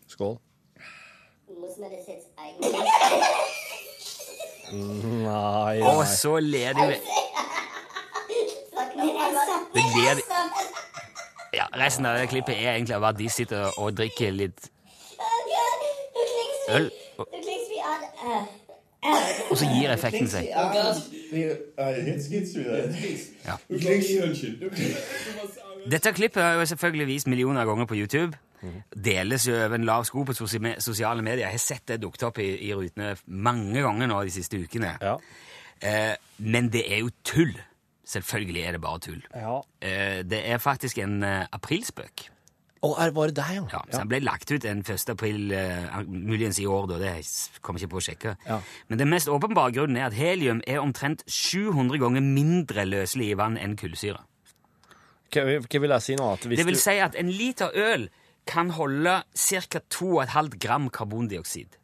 Skål. 0.08 0.38
Muss 1.60 1.76
man 1.80 1.90
das 1.90 2.06
jetzt 2.08 2.28
eigentlich? 2.36 2.72
Nei, 4.72 5.82
Og 5.82 6.06
så 6.06 6.38
ler 6.38 6.72
de. 6.72 6.86
Det 9.74 9.82
ler 9.96 10.14
de 10.14 10.22
Ja, 11.54 11.66
Resten 11.84 12.06
av 12.06 12.18
det 12.18 12.28
klippet 12.28 12.54
er 12.56 12.72
egentlig 12.74 12.94
bare 13.00 13.08
at 13.08 13.18
de 13.18 13.28
sitter 13.28 13.78
og 13.78 13.96
drikker 13.96 14.30
litt 14.32 14.60
Du 14.62 14.68
klingst 16.24 16.68
wie, 16.70 16.76
øl, 16.76 16.90
og, 17.18 17.26
du 17.26 17.36
klingst 17.42 17.68
wie 17.72 17.82
Ad. 17.92 18.46
og 19.50 19.58
så 19.58 19.66
gir 19.74 19.90
effekten 19.92 20.28
seg. 20.30 20.44
Jetzt 20.48 22.30
geht's 22.30 22.54
wieder. 22.56 22.76
Ja. 23.44 23.56
Dette 25.90 26.12
klippet 26.14 26.42
har 26.42 26.58
jo 26.60 26.66
selvfølgelig 26.68 27.06
vist 27.08 27.26
millioner 27.30 27.62
av 27.64 27.70
ganger 27.72 27.88
på 27.90 27.96
YouTube. 27.98 28.36
Deles 28.94 29.46
jo 29.48 29.56
over 29.58 29.74
en 29.74 29.86
lav 29.88 30.04
sko 30.06 30.22
på 30.28 30.34
sosiale 30.36 31.22
medier. 31.24 31.46
Jeg 31.48 31.56
har 31.56 31.62
sett 31.62 31.86
det 31.90 32.00
dukket 32.04 32.22
opp 32.28 32.38
i, 32.38 32.50
i 32.68 32.70
rutene 32.78 33.16
mange 33.26 33.82
ganger 33.82 34.06
nå 34.12 34.20
de 34.28 34.34
siste 34.34 34.60
ukene. 34.62 34.92
Ja. 35.02 35.16
Eh, 35.82 36.14
men 36.46 36.68
det 36.70 36.84
er 36.86 37.02
jo 37.02 37.10
tull. 37.26 37.56
Selvfølgelig 38.12 38.62
er 38.68 38.76
det 38.76 38.82
bare 38.84 39.00
tull. 39.02 39.22
Ja. 39.34 39.56
Eh, 39.82 40.20
det 40.26 40.44
er 40.52 40.62
faktisk 40.62 40.98
en 41.02 41.18
eh, 41.26 41.42
aprilspøk. 41.58 42.28
Å, 42.82 42.88
er- 42.98 43.12
var 43.14 43.30
det 43.30 43.36
deg, 43.38 43.52
ja? 43.60 43.66
Ja, 43.70 43.80
så 43.90 44.00
Den 44.02 44.08
ble 44.10 44.18
lagt 44.26 44.50
ut 44.50 44.64
en 44.66 44.80
1. 44.82 45.10
april, 45.14 45.52
eh, 45.54 46.00
muligens 46.06 46.58
i 46.62 46.66
år, 46.66 46.88
da. 46.90 46.98
Det 47.02 47.12
kommer 47.62 47.82
ikke 47.82 47.92
på 47.96 48.00
å 48.00 48.06
sjekke. 48.06 48.36
Ja. 48.46 48.60
Men 48.90 48.98
den 49.02 49.10
mest 49.10 49.30
åpenbare 49.30 49.74
grunnen 49.74 49.98
er 49.98 50.08
at 50.10 50.16
helium 50.18 50.62
er 50.66 50.80
omtrent 50.82 51.22
700 51.30 51.98
ganger 52.02 52.22
mindre 52.26 52.86
løselig 52.90 53.32
i 53.34 53.38
vann 53.38 53.58
enn 53.58 53.74
kullsyre. 53.78 54.22
Hva, 55.32 55.42
hva 55.64 55.80
vil 55.80 55.90
jeg 55.96 56.02
si 56.02 56.14
nå? 56.18 56.36
Det 56.42 56.66
vil 56.66 56.74
du... 56.74 56.80
si 56.80 56.98
at 57.00 57.14
en 57.18 57.30
liter 57.30 57.70
øl 57.74 58.08
kan 58.46 58.70
holde 58.74 59.22
ca. 59.38 59.78
2,5 59.94 60.48
gram 60.58 60.90
karbondioksid. 60.90 61.76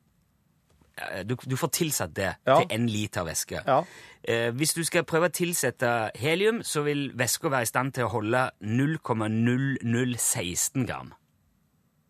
Eh, 0.98 1.22
Du, 1.24 1.36
du 1.46 1.56
får 1.56 1.68
tilsatt 1.70 2.14
det 2.16 2.34
Ja. 2.46 2.58
til 2.60 2.66
en 2.74 2.86
liter 2.90 3.22
væske. 3.24 3.62
Ja. 3.66 3.82
Eh, 4.24 4.50
hvis 4.50 4.74
du 4.74 4.82
skal 4.84 5.04
prøve 5.06 5.26
å 5.30 5.32
tilsette 5.32 6.10
helium, 6.18 6.62
så 6.62 6.82
vil 6.82 7.12
væska 7.14 7.48
være 7.48 7.62
i 7.62 7.66
stand 7.70 7.92
til 7.94 8.04
å 8.04 8.08
holde 8.12 8.50
0,0016 8.62 10.86
gram 10.86 11.12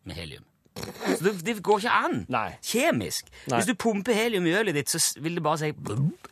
med 0.04 0.14
helium. 0.16 0.44
Så 0.78 1.24
det, 1.24 1.32
det 1.46 1.56
går 1.62 1.78
ikke 1.82 1.90
an. 2.04 2.20
Nei. 2.30 2.52
Kjemisk. 2.62 3.26
Nei. 3.50 3.58
Hvis 3.58 3.66
du 3.68 3.74
pumper 3.74 4.14
helium 4.14 4.46
i 4.46 4.52
ølet 4.54 4.74
ditt, 4.78 4.88
så 4.92 4.98
vil 5.20 5.34
det 5.38 5.42
bare 5.42 5.58
si 5.58 5.72
blub, 5.74 6.28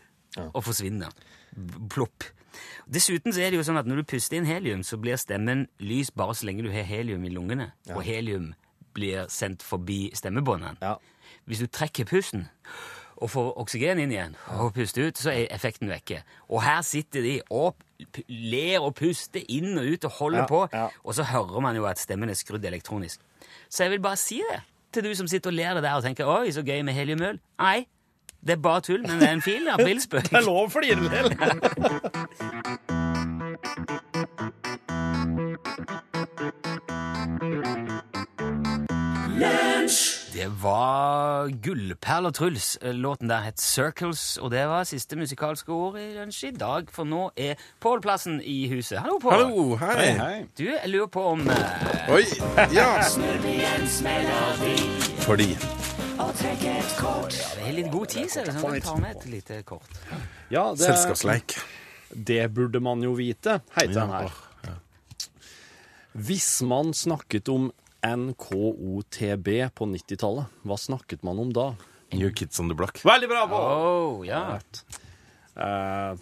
og 0.52 0.62
forsvinne. 0.64 1.08
Plopp. 1.90 2.24
Dessuten 2.86 3.32
så 3.34 3.42
er 3.42 3.50
det 3.50 3.58
jo 3.58 3.64
sånn 3.66 3.80
at 3.80 3.88
når 3.90 4.02
du 4.02 4.08
puster 4.12 4.38
inn 4.38 4.46
helium, 4.46 4.82
så 4.86 4.98
blir 5.00 5.18
stemmen 5.18 5.64
lys 5.82 6.12
bare 6.14 6.36
så 6.38 6.46
lenge 6.46 6.62
du 6.62 6.70
har 6.70 6.86
helium 6.86 7.24
i 7.26 7.32
lungene. 7.34 7.72
Og 7.94 8.04
helium 8.06 8.52
blir 8.94 9.26
sendt 9.32 9.64
forbi 9.66 10.10
stemmebåndene. 10.14 10.76
Ja. 10.80 10.94
Hvis 11.46 11.58
du 11.64 11.66
trekker 11.66 12.06
pusten 12.08 12.46
og 13.16 13.30
får 13.32 13.50
oksygen 13.58 13.98
inn 14.02 14.12
igjen 14.12 14.36
og 14.60 14.74
puster 14.76 15.08
ut, 15.08 15.18
så 15.18 15.32
er 15.32 15.48
effekten 15.54 15.90
vekke. 15.90 16.20
Og 16.52 16.62
her 16.62 16.82
sitter 16.86 17.24
de 17.26 17.34
og 17.50 17.74
ler 18.28 18.78
og 18.84 18.94
puster 18.98 19.42
inn 19.48 19.72
og 19.80 19.88
ut 19.96 20.06
og 20.06 20.16
holder 20.20 20.44
Ja, 20.44 20.46
på, 20.46 20.62
ja. 20.72 20.86
og 21.02 21.14
så 21.16 21.26
hører 21.26 21.60
man 21.64 21.76
jo 21.76 21.86
at 21.88 21.98
stemmen 21.98 22.30
er 22.30 22.38
skrudd 22.38 22.64
elektronisk. 22.64 23.20
Så 23.68 23.84
jeg 23.84 23.96
vil 23.96 24.04
bare 24.04 24.20
si 24.20 24.42
det 24.46 24.62
til 24.92 25.02
du 25.04 25.14
som 25.18 25.26
sitter 25.28 25.50
og 25.50 25.56
ler 25.58 25.74
det 25.74 25.82
der 25.82 25.96
og 25.98 26.04
tenker 26.04 26.24
'oi, 26.28 26.52
så 26.52 26.62
gøy 26.62 26.82
med 26.86 26.94
heliumøl'. 26.94 27.40
Nei, 27.58 27.86
det 28.40 28.52
er 28.52 28.56
bare 28.62 28.80
tull, 28.80 29.02
men 29.02 29.20
det 29.20 29.28
er 29.28 29.32
en 29.32 29.42
fil 29.42 29.68
aprilspøk. 29.68 30.30
Det 30.30 30.38
er 30.38 30.46
lov 30.46 30.66
å 30.66 30.70
flire 30.70 31.00
litt. 31.00 31.12
Det 40.36 40.62
var 40.62 41.48
Gullperl 41.62 42.26
og 42.26 42.34
Truls. 42.34 42.78
Låten 42.82 43.28
der 43.28 43.36
het 43.36 43.60
Circles, 43.60 44.36
og 44.36 44.50
det 44.50 44.66
var 44.68 44.84
siste 44.84 45.16
musikalske 45.16 45.72
ord 45.72 45.98
i 45.98 46.12
lunsj 46.14 46.44
i 46.48 46.50
dag, 46.50 46.90
for 46.92 47.04
nå 47.04 47.30
er 47.36 47.54
Pål 47.80 48.02
Plassen 48.04 48.40
i 48.44 48.68
huset. 48.68 48.98
Hallo, 48.98 49.18
Pål. 49.22 49.32
Hallo, 49.32 49.76
hei. 49.76 50.12
hei. 50.20 50.44
Du, 50.58 50.64
jeg 50.64 50.92
lurer 50.92 51.06
på 51.06 51.24
om 51.32 51.48
eh, 51.48 52.12
Oi! 52.12 52.22
Ja. 52.72 53.00
Fordi 55.26 55.56
det 56.36 57.62
er 57.64 57.72
litt 57.72 57.88
god 57.92 58.10
tid, 58.12 58.28
ser 58.30 58.44
det 58.44 58.56
ut 58.56 58.60
som. 58.60 58.74
Jeg 58.76 58.84
tar 58.84 59.00
med 59.00 59.16
et 59.16 59.26
lite 59.30 59.62
kort. 59.68 59.88
Ja, 60.52 60.68
det, 60.76 60.84
Selskapsleik. 60.84 61.56
det 62.10 62.42
burde 62.52 62.80
man 62.84 63.02
jo 63.04 63.14
vite, 63.16 63.60
heter 63.76 63.94
den 63.96 64.12
her. 64.12 64.36
Hvis 66.16 66.62
man 66.64 66.94
snakket 66.96 67.48
om 67.52 67.70
NKOTB 68.04 69.48
på 69.76 69.88
90-tallet, 69.92 70.52
hva 70.64 70.78
snakket 70.80 71.24
man 71.26 71.40
om 71.42 71.52
da? 71.52 71.66
New 72.16 72.30
Kids 72.32 72.60
on 72.60 72.68
the 72.70 72.76
Block. 72.76 73.00
Veldig 73.04 73.28
bra, 73.28 73.42
Pål! 73.50 73.64
Oh, 73.64 74.26
ja. 74.26 74.60
Uh, 75.56 76.16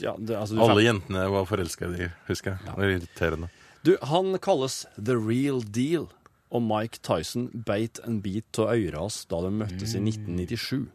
ja, 0.00 0.16
det, 0.18 0.36
altså, 0.36 0.56
du 0.56 0.62
Alle 0.64 0.84
jentene 0.84 1.24
var 1.32 1.48
forelska 1.48 1.88
i 1.88 1.96
dem, 1.96 2.16
husker 2.28 2.56
jeg. 2.56 2.64
Det 2.66 2.76
var 2.76 2.94
irriterende. 2.96 3.50
Du, 3.86 3.94
han 4.02 4.34
kalles 4.42 4.82
The 4.96 5.16
Real 5.16 5.62
Deal, 5.64 6.10
og 6.50 6.62
Mike 6.66 7.00
Tyson 7.06 7.48
beit 7.66 8.00
en 8.06 8.20
bit 8.24 8.58
av 8.58 8.72
øret 8.74 8.98
hans 8.98 9.22
da 9.30 9.40
de 9.44 9.52
møttes 9.60 9.94
i 9.94 10.02
1997. 10.02 10.88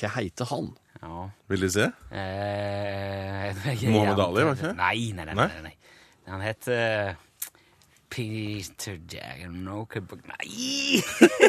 Hva 0.00 0.12
heter 0.16 0.48
han? 0.52 0.70
ja. 1.02 1.24
Vil 1.50 1.64
du 1.66 1.70
se? 1.72 1.88
Eh, 2.12 3.66
Mohammed 3.90 4.20
Ali, 4.22 4.44
var 4.44 4.54
ikke 4.54 4.68
det? 4.70 4.76
Nei, 4.78 5.10
nei, 5.16 5.24
nei. 5.26 5.34
Nei? 5.34 5.48
nei, 5.48 5.62
nei. 5.70 5.76
Han 6.30 6.44
het 6.44 6.68
uh, 6.70 7.10
Peter 8.10 8.98
Jagger 9.10 9.50
no, 9.50 9.86
Nei! 10.30 11.00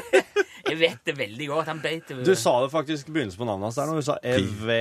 jeg 0.69 0.77
vet 0.79 1.03
det 1.05 1.17
veldig 1.19 1.49
godt. 1.51 1.69
Han 1.69 1.81
beit 1.83 2.09
det 2.09 2.23
Du 2.25 2.33
sa 2.37 2.55
det 2.63 2.71
faktisk 2.73 3.09
i 3.09 3.15
begynnelsen 3.15 3.41
på 3.41 3.49
navnet 3.49 3.69
hans 3.69 3.79
der 3.81 3.91
når 3.91 3.99
du 4.01 4.07
sa 4.07 4.17
EV... 4.23 4.71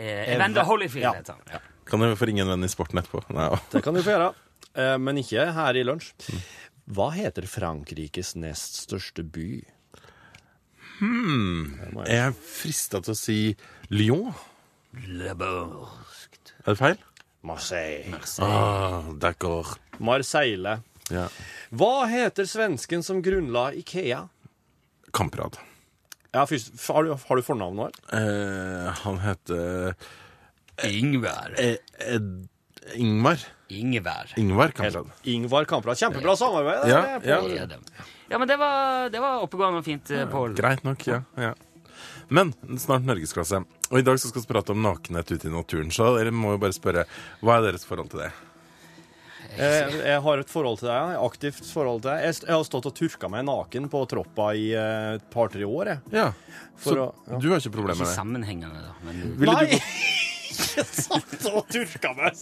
eh, 0.00 0.34
Evander 0.36 0.68
Holyfield 0.68 1.08
Ja. 1.08 1.14
heter 1.18 1.36
han. 1.36 1.44
Ja. 1.56 1.60
Kan 1.90 2.04
du 2.04 2.14
få 2.16 2.28
ringe 2.30 2.44
en 2.44 2.52
venn 2.54 2.64
i 2.64 2.70
sporten 2.70 3.00
etterpå? 3.02 3.24
Nei, 3.34 3.48
ja. 3.50 3.60
Det 3.72 3.82
kan 3.84 3.96
du 3.96 4.02
få 4.04 4.14
gjøre, 4.14 4.30
eh, 4.78 4.96
men 5.02 5.20
ikke 5.20 5.48
her 5.56 5.80
i 5.80 5.84
lunsj. 5.86 6.12
Hva 6.90 7.10
heter 7.14 7.46
Frankrikes 7.46 8.34
nest 8.40 8.80
største 8.84 9.22
by? 9.22 9.60
Jeg 11.00 12.18
er 12.20 12.34
frista 12.44 13.00
til 13.04 13.14
å 13.14 13.18
si 13.18 13.36
Lyon. 13.94 14.32
Le 15.06 15.32
Bourg. 15.38 15.94
Er 16.66 16.72
det 16.74 16.78
feil? 16.80 16.98
Marseille. 17.46 18.18
Ah, 18.44 19.06
D'accord. 19.22 19.76
Marseille. 20.02 20.74
Ja. 21.10 21.28
Hva 21.72 22.04
heter 22.10 22.44
svensken 22.50 23.02
som 23.06 23.22
grunnla 23.24 23.70
Ikea? 23.80 24.24
Kamprad. 25.16 25.56
Ja, 26.34 26.44
først, 26.46 26.74
har, 26.90 27.06
du, 27.08 27.14
har 27.16 27.40
du 27.40 27.42
fornavn 27.46 27.80
nå? 27.80 27.86
Eh, 28.14 28.90
han 29.06 29.22
heter 29.24 29.94
Ingvar. 30.86 31.56
eh, 31.58 31.78
Ingvar. 32.12 32.36
Ingmar. 33.00 33.42
Ingvar. 33.70 34.32
Ingvar 34.40 34.72
Kamprad. 34.74 35.10
Ingvar 35.30 35.64
Kamprad. 35.70 35.98
Kjempebra 36.00 36.36
samarbeid. 36.36 36.88
Ja, 36.90 37.00
ja. 37.24 37.40
Ja, 37.46 37.66
Ja, 38.30 38.38
men 38.38 38.46
det 38.46 38.56
var, 38.60 39.08
det 39.10 39.18
var 39.22 39.40
oppegående 39.42 39.80
og 39.82 39.84
fint, 39.86 40.10
eh, 40.14 40.26
Pål. 40.30 40.52
Greit 40.58 40.84
nok, 40.86 41.02
ja. 41.06 41.22
ja. 41.38 41.54
Men 42.30 42.52
snart 42.78 43.02
norgesklasse. 43.02 43.64
Og 43.90 43.98
i 43.98 44.04
dag 44.06 44.20
så 44.22 44.28
skal 44.30 44.44
vi 44.44 44.52
prate 44.52 44.70
om 44.74 44.82
nakenhet 44.84 45.32
ute 45.34 45.48
i 45.48 45.50
naturen. 45.50 45.90
Så 45.90 46.12
dere 46.18 46.30
må 46.30 46.52
jo 46.54 46.60
bare 46.62 46.76
spørre, 46.76 47.02
hva 47.42 47.56
er 47.58 47.66
deres 47.72 47.86
forhold 47.88 48.12
til 48.12 48.22
det? 48.22 48.30
Jeg, 49.58 49.96
jeg 50.06 50.20
har 50.22 50.38
et 50.44 50.50
forhold 50.52 50.78
til 50.78 50.86
deg, 50.92 51.10
et 51.16 51.24
aktivt 51.26 51.64
forhold 51.72 52.04
til 52.04 52.12
deg. 52.12 52.22
Jeg, 52.28 52.36
jeg 52.46 52.54
har 52.54 52.64
stått 52.68 52.86
og 52.86 52.94
turka 52.94 53.28
meg 53.32 53.42
naken 53.48 53.88
på 53.90 54.04
troppa 54.12 54.52
i 54.54 54.68
eh, 54.78 55.16
et 55.18 55.26
par-tre 55.34 55.66
år. 55.66 55.90
Jeg. 55.90 56.04
Ja, 56.14 56.28
For 56.78 56.94
Så 56.94 57.08
å- 57.08 57.32
ja. 57.34 57.40
du 57.42 57.48
har 57.50 57.58
ikke 57.58 57.74
problemer 57.74 57.98
med 57.98 58.06
det? 58.06 58.12
Ikke 58.12 58.20
sammenhengende, 58.22 58.84
da. 58.86 58.94
Men 59.10 59.50
Nei! 59.50 59.80
satt 60.60 61.46
og 61.52 61.64
turka 61.72 62.12
meg. 62.18 62.40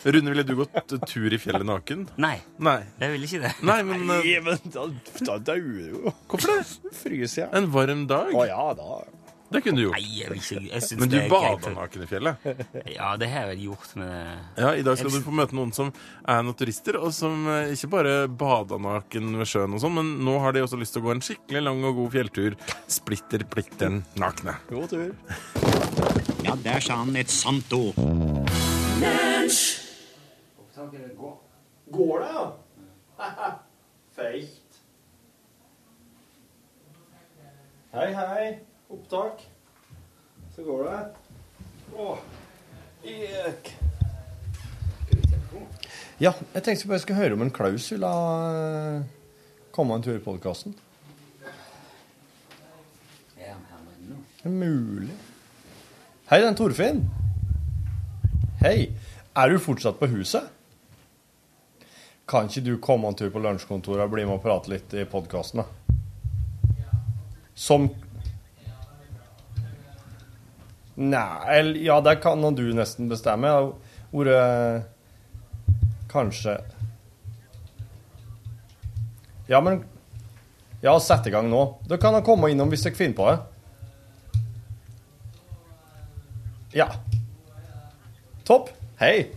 Rune, 0.00 0.30
ville 0.32 0.44
du 0.48 0.54
gått 0.62 0.94
tur 1.10 1.28
i 1.32 1.38
fjellet 1.40 1.66
naken? 1.68 2.06
nei, 2.16 2.38
Nei. 2.64 2.78
jeg 3.02 3.12
vil 3.16 3.26
ikke 3.28 3.40
det. 3.46 3.54
Nei, 3.68 3.80
men 3.84 4.04
eh, 4.08 4.24
Nei, 4.24 4.36
men 4.46 4.72
da, 4.72 4.86
da 5.28 5.38
dauer 5.52 5.72
du 5.76 5.96
jo. 5.98 6.12
hvorfor 6.30 6.54
det? 6.56 6.92
Fryser 7.02 7.42
jeg. 7.44 7.50
En 7.60 7.68
varm 7.74 8.06
dag? 8.08 8.32
Å 8.32 8.46
ja, 8.48 8.62
da 8.78 9.02
Det 9.50 9.60
kunne 9.66 9.76
du 9.76 9.84
gjort. 9.88 9.98
Nei, 9.98 10.14
jeg 10.22 10.30
vil 10.30 10.40
ikke 10.40 10.62
jeg 10.70 10.82
synes 10.86 11.00
Men 11.02 11.10
du 11.10 11.16
det 11.16 11.20
er 11.26 11.28
greit. 11.28 11.60
bada 11.60 11.72
naken 11.74 12.04
i 12.06 12.08
fjellet? 12.08 12.48
Ja, 12.94 13.10
det 13.20 13.28
har 13.32 13.44
jeg 13.44 13.50
vel 13.50 13.64
gjort 13.66 13.92
med 13.98 14.60
Ja, 14.62 14.72
I 14.78 14.84
dag 14.86 14.96
skal 15.00 15.10
du 15.12 15.20
få 15.26 15.34
møte 15.36 15.58
noen 15.58 15.74
som 15.76 15.90
er 16.24 16.44
naturister, 16.48 16.96
og 17.02 17.12
som 17.16 17.44
eh, 17.50 17.74
ikke 17.76 17.90
bare 17.98 18.14
bada 18.30 18.78
naken 18.80 19.34
ved 19.42 19.50
sjøen, 19.52 19.74
og 19.76 19.82
sånn, 19.84 19.98
men 20.00 20.14
nå 20.24 20.38
har 20.46 20.56
de 20.56 20.64
også 20.64 20.80
lyst 20.80 20.94
til 20.96 21.02
å 21.04 21.10
gå 21.10 21.16
en 21.18 21.24
skikkelig 21.28 21.66
lang 21.66 21.84
og 21.90 21.98
god 22.00 22.14
fjelltur. 22.16 22.56
Splitter 22.88 23.44
plitteren 23.52 24.00
nakne. 24.22 24.56
God 24.72 24.94
tur. 24.96 26.29
Ja, 26.44 26.56
der 26.64 26.80
sa 26.80 26.94
han 27.02 27.16
et 27.16 27.30
sant 27.30 27.72
ord. 27.72 27.94
Går 31.90 32.18
det, 32.20 32.28
ja? 32.32 32.44
Feigt. 34.16 34.80
Hei, 37.92 38.12
hei. 38.14 38.58
Opptak. 38.90 39.42
Så 40.56 40.62
går 40.62 40.84
det. 40.84 41.00
Åh. 41.96 42.18
ek. 43.04 43.72
Ja, 46.20 46.32
jeg 46.54 46.62
tenkte 46.62 46.86
bare 46.86 46.98
jeg 46.98 47.06
skulle 47.06 47.20
høre 47.22 47.34
om 47.36 47.42
en 47.42 47.50
Klaus 47.50 47.88
ville 47.92 48.12
eh, 48.52 49.02
komme 49.72 49.96
en 49.96 50.04
tur 50.04 50.16
i 50.16 50.22
podkasten. 50.22 50.76
Det 54.40 54.48
er 54.48 54.56
mulig. 54.56 55.16
Hei, 56.30 56.38
det 56.38 56.46
er 56.46 56.54
Torfinn. 56.54 56.98
Hei. 58.60 58.92
Er 59.34 59.50
du 59.50 59.56
fortsatt 59.58 59.96
på 59.98 60.06
huset? 60.12 60.44
Kan 62.30 62.46
ikke 62.46 62.62
du 62.68 62.76
komme 62.78 63.10
en 63.10 63.16
tur 63.18 63.32
på 63.34 63.42
lunsjkontoret 63.42 64.04
og 64.04 64.12
bli 64.12 64.28
med 64.28 64.36
og 64.36 64.44
prate 64.44 64.70
litt 64.70 64.94
i 64.94 65.02
podkasten? 65.10 65.64
Som 67.58 67.90
Nei, 70.94 71.26
eller 71.56 71.82
Ja, 71.82 71.98
det 71.98 72.20
kan 72.22 72.46
du 72.54 72.62
nesten 72.78 73.10
bestemme. 73.10 73.50
Jeg 73.50 74.86
Kanskje 76.14 76.60
Ja, 79.48 79.58
men 79.60 79.82
Ja, 80.80 80.94
sett 81.00 81.26
i 81.26 81.34
gang 81.34 81.50
nå. 81.50 81.80
Da 81.90 81.98
kan 81.98 82.22
komme 82.22 82.54
innom 82.54 82.70
hvis 82.70 82.86
dere 82.86 82.94
finner 82.94 83.18
på 83.18 83.32
det. 83.32 83.40
Ja. 86.72 86.86
Topp. 88.44 88.68
Hei. 89.00 89.30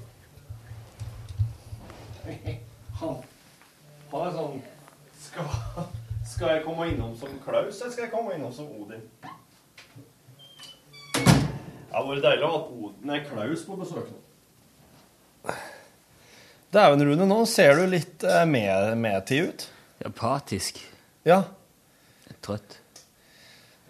Han, 2.99 3.15
har 4.11 4.27
er 4.27 4.35
sånn 4.35 4.59
skal, 5.19 5.47
skal 6.29 6.51
jeg 6.53 6.63
komme 6.65 6.85
innom 6.91 7.15
som 7.19 7.33
Klaus, 7.43 7.79
eller 7.81 7.93
skal 7.93 8.05
jeg 8.05 8.11
komme 8.13 8.35
innom 8.37 8.53
som 8.55 8.69
Odin? 8.77 9.01
Det 11.13 11.23
hadde 11.93 12.09
vært 12.09 12.23
deilig 12.25 12.45
å 12.47 12.51
ha 12.53 12.61
Odin, 12.69 13.11
og 13.15 13.27
Klaus 13.31 13.65
på 13.67 13.79
besøk 13.81 14.07
nå. 14.13 14.21
Dæven, 16.73 17.03
Rune, 17.05 17.27
nå 17.29 17.41
ser 17.49 17.75
du 17.77 17.83
litt 17.89 18.23
eh, 18.25 18.45
med- 18.49 18.95
medtid 18.97 19.49
ut. 19.51 19.67
Apatisk. 20.07 20.79
Ja. 21.27 21.43
Trøtt. 22.43 22.79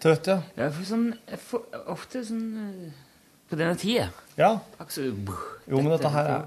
Trøtt, 0.04 0.28
ja. 0.28 0.40
Jeg 0.58 0.74
får 0.76 0.84
sånn 0.90 1.06
jeg 1.30 1.40
får 1.46 1.62
ofte 1.94 2.20
sånn 2.28 2.44
eh, 2.60 3.03
På 3.50 3.58
denne 3.60 3.76
tida. 3.78 4.08
Ja. 4.38 4.58
Jo, 4.84 5.78
men 5.78 5.92
dette 5.92 6.10
her 6.10 6.30
er 6.32 6.44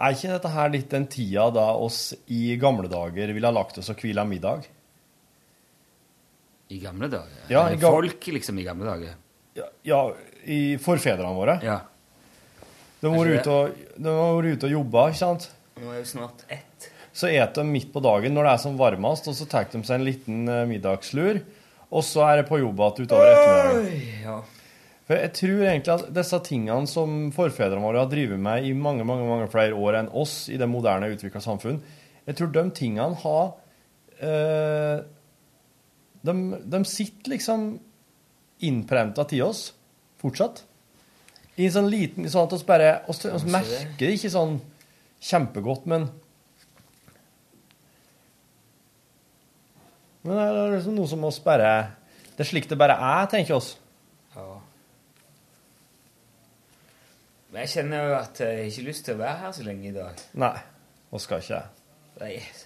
Er 0.00 0.14
ikke 0.14 0.30
dette 0.30 0.50
her 0.54 0.70
litt 0.72 0.88
den 0.92 1.04
tida 1.12 1.50
da 1.52 1.66
oss 1.76 2.14
i 2.32 2.56
gamle 2.60 2.88
dager 2.88 3.32
ville 3.34 3.48
ha 3.48 3.54
lagt 3.54 3.78
oss 3.80 3.90
og 3.92 4.00
hvila 4.00 4.24
middag? 4.28 4.64
I 6.72 6.80
gamle 6.82 7.10
dager? 7.12 7.44
Ja, 7.52 7.66
i 7.70 7.76
ga 7.78 7.92
Folk 7.94 8.26
liksom 8.32 8.58
i 8.58 8.64
gamle 8.66 8.88
dager? 8.88 9.18
Ja, 9.56 9.68
ja 9.86 10.00
i 10.46 10.76
forfedrene 10.82 11.34
våre. 11.36 11.58
Ja. 11.64 11.80
De 13.00 13.10
Kanskje 13.10 13.36
vært 13.36 13.46
ute 13.46 13.54
og, 13.54 13.84
de 14.02 14.54
ute 14.56 14.68
og 14.68 14.72
jobba, 14.72 15.06
ikke 15.12 15.20
sant? 15.20 15.48
Nå 15.76 15.92
er 15.92 16.00
jo 16.00 16.08
snart 16.08 16.44
ett. 16.48 16.88
Så 17.16 17.30
et 17.32 17.56
de 17.56 17.64
midt 17.68 17.92
på 17.94 18.00
dagen 18.04 18.34
når 18.36 18.48
det 18.48 18.52
er 18.56 18.62
som 18.64 18.76
varmest, 18.80 19.28
og 19.30 19.36
så 19.36 19.46
tar 19.48 19.68
de 19.72 19.80
seg 19.84 19.98
en 19.98 20.06
liten 20.06 20.48
eh, 20.52 20.66
middagslur, 20.68 21.40
og 21.88 22.04
så 22.04 22.26
er 22.26 22.40
det 22.40 22.48
på 22.50 22.60
jobb 22.60 22.82
igjen 22.82 23.06
utover 23.06 23.30
ettermiddagen. 23.30 24.24
Ja. 24.26 24.38
For 25.06 25.20
jeg 25.20 25.32
tror 25.38 25.60
egentlig 25.62 25.92
at 25.94 26.08
disse 26.14 26.38
tingene 26.48 26.90
som 26.90 27.28
forfedrene 27.34 27.84
våre 27.84 28.02
har 28.02 28.10
drevet 28.10 28.40
med 28.42 28.66
i 28.66 28.72
mange 28.74 29.06
mange, 29.06 29.26
mange 29.28 29.46
flere 29.52 29.76
år 29.78 30.00
enn 30.00 30.10
oss 30.10 30.48
i 30.50 30.58
det 30.58 30.66
moderne 30.66 31.12
utvikla 31.12 31.42
samfunn, 31.44 31.78
jeg 32.26 32.38
tror 32.38 32.50
de 32.50 32.64
tingene 32.74 33.20
har 33.22 33.52
eh, 34.18 35.04
de, 36.26 36.34
de 36.58 36.80
sitter 36.90 37.36
liksom 37.36 37.68
innprenta 38.66 39.26
til 39.30 39.44
oss 39.46 39.68
fortsatt. 40.18 40.64
I 41.56 41.68
en 41.68 41.76
sånn 41.78 41.88
liten 41.92 42.26
Sånn 42.28 42.48
at 42.48 42.52
oss 42.52 42.66
bare 42.68 42.88
oss, 43.08 43.22
oss 43.30 43.46
merker 43.48 44.02
det 44.02 44.16
ikke 44.18 44.32
sånn 44.32 44.58
kjempegodt, 45.24 45.86
men 45.88 46.10
Men 50.26 50.34
det 50.34 50.44
er 50.44 50.72
liksom 50.74 50.96
noe 50.98 51.06
som 51.06 51.24
oss 51.28 51.36
bare 51.38 51.70
Det 52.34 52.42
er 52.42 52.48
slik 52.48 52.66
det 52.66 52.78
bare 52.80 52.96
er, 52.98 53.28
tenker 53.30 53.54
oss. 53.54 53.76
Men 57.56 57.64
jeg 57.64 57.70
kjenner 57.72 58.02
jo 58.04 58.16
at 58.18 58.40
jeg 58.42 58.56
har 58.56 58.66
ikke 58.68 58.82
lyst 58.84 59.06
til 59.06 59.14
å 59.16 59.18
være 59.22 59.36
her 59.40 59.52
så 59.56 59.62
lenge 59.64 59.86
i 59.88 59.92
dag. 59.94 60.18
Nei, 60.36 60.58
og 61.08 61.20
skal 61.24 61.38
ikke. 61.40 61.60
Det 62.18 62.26
er, 62.28 62.58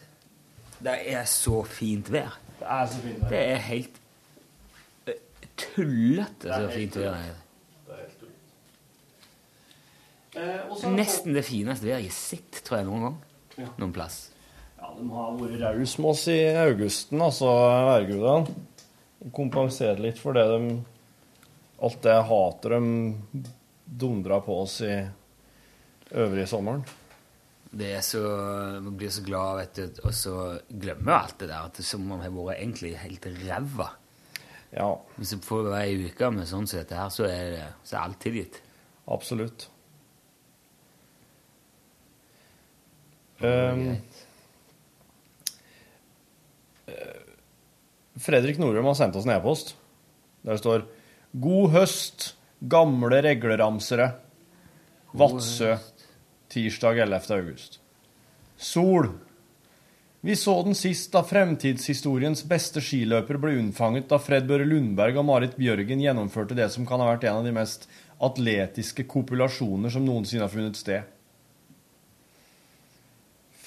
det 0.83 0.95
er 1.13 1.29
så 1.31 1.61
fint 1.63 2.11
vær. 2.11 2.35
Det 2.59 2.67
er 2.75 2.89
så 2.91 3.03
fint 3.05 3.21
vær. 3.21 3.29
Det 3.31 3.43
er 3.53 3.63
helt 3.69 4.01
eh, 5.07 5.21
tullete 5.63 6.51
så 6.51 6.73
fint 6.75 6.99
vær. 6.99 7.21
er. 7.21 7.39
Nesten 10.97 11.39
det 11.39 11.47
fineste 11.47 11.87
været 11.87 11.95
jeg 11.95 12.11
har 12.11 12.19
sett, 12.19 12.61
tror 12.67 12.81
jeg, 12.81 12.89
noen 12.91 13.07
gang. 13.07 13.23
Ja. 13.61 13.71
Noen 13.85 13.95
plass. 13.95 14.19
Ja, 14.81 14.91
de 14.99 15.07
har 15.15 15.39
vært 15.39 15.57
raus 15.69 15.95
med 16.03 16.11
oss 16.17 16.25
i 16.35 16.41
augusten, 16.65 17.23
altså, 17.29 17.55
værgudene. 17.93 18.59
Kompensert 19.39 20.03
litt 20.03 20.19
for 20.19 20.35
det 20.35 20.49
de 20.51 20.75
Alt 21.81 22.03
det 22.03 22.19
hatet 22.27 22.75
de 22.75 23.49
dundra 23.91 24.41
på 24.45 24.57
oss 24.63 24.81
i 24.87 24.95
øvrige 26.11 26.47
sommeren. 26.51 26.85
Det 27.71 27.93
er 27.95 28.03
så, 28.03 28.23
Man 28.83 28.97
blir 28.99 29.11
så 29.15 29.23
glad, 29.23 29.57
vet 29.61 29.77
du, 29.79 30.01
og 30.05 30.15
så 30.15 30.37
glemmer 30.69 31.21
alt 31.21 31.39
det 31.39 31.51
der. 31.51 31.67
At 31.69 31.79
det 31.79 31.87
som 31.87 32.07
om 32.11 32.23
har 32.23 32.33
vært 32.35 32.59
egentlig 32.59 32.97
helt 32.99 33.27
ræva. 33.45 33.91
Ja, 34.71 34.95
Hvis 35.17 35.35
du 35.35 35.43
får 35.43 35.73
ei 35.81 35.95
uke 36.07 36.31
med 36.31 36.47
sånn 36.47 36.67
som 36.71 36.79
dette 36.79 36.99
her, 36.99 37.11
så 37.11 37.27
er 37.27 37.51
det 37.55 37.69
så 37.85 37.97
er 37.97 38.03
alt 38.05 38.21
tilgitt. 38.23 38.63
absolutt. 39.07 39.69
Um. 43.41 43.97
Fredrik 48.21 48.59
Norum 48.61 48.85
har 48.85 48.95
sendt 48.99 49.17
oss 49.17 49.25
en 49.25 49.33
e-post 49.33 49.75
der 50.45 50.57
det 50.57 50.61
står 50.61 50.85
'God 51.33 51.71
høst, 51.71 52.35
gamle 52.61 53.23
regleramsere'. 53.23 54.13
Vadsø, 55.13 55.77
tirsdag 56.49 56.99
11. 56.99 57.31
august. 57.35 57.81
Sol. 58.57 59.09
Vi 60.21 60.37
så 60.37 60.63
den 60.63 60.77
sist 60.77 61.13
da 61.15 61.23
fremtidshistoriens 61.25 62.43
beste 62.45 62.83
skiløper 62.85 63.39
ble 63.41 63.55
unnfanget 63.57 64.11
da 64.11 64.19
Fred 64.21 64.45
Børre 64.47 64.67
Lundberg 64.69 65.17
og 65.17 65.25
Marit 65.25 65.57
Bjørgen 65.57 66.03
gjennomførte 66.05 66.55
det 66.59 66.69
som 66.75 66.85
kan 66.87 67.01
ha 67.01 67.09
vært 67.09 67.25
en 67.25 67.41
av 67.41 67.47
de 67.49 67.55
mest 67.57 67.89
atletiske 68.21 69.07
kopulasjoner 69.09 69.91
som 69.91 70.05
noensinne 70.05 70.45
har 70.45 70.53
funnet 70.53 70.77
sted. 70.77 71.09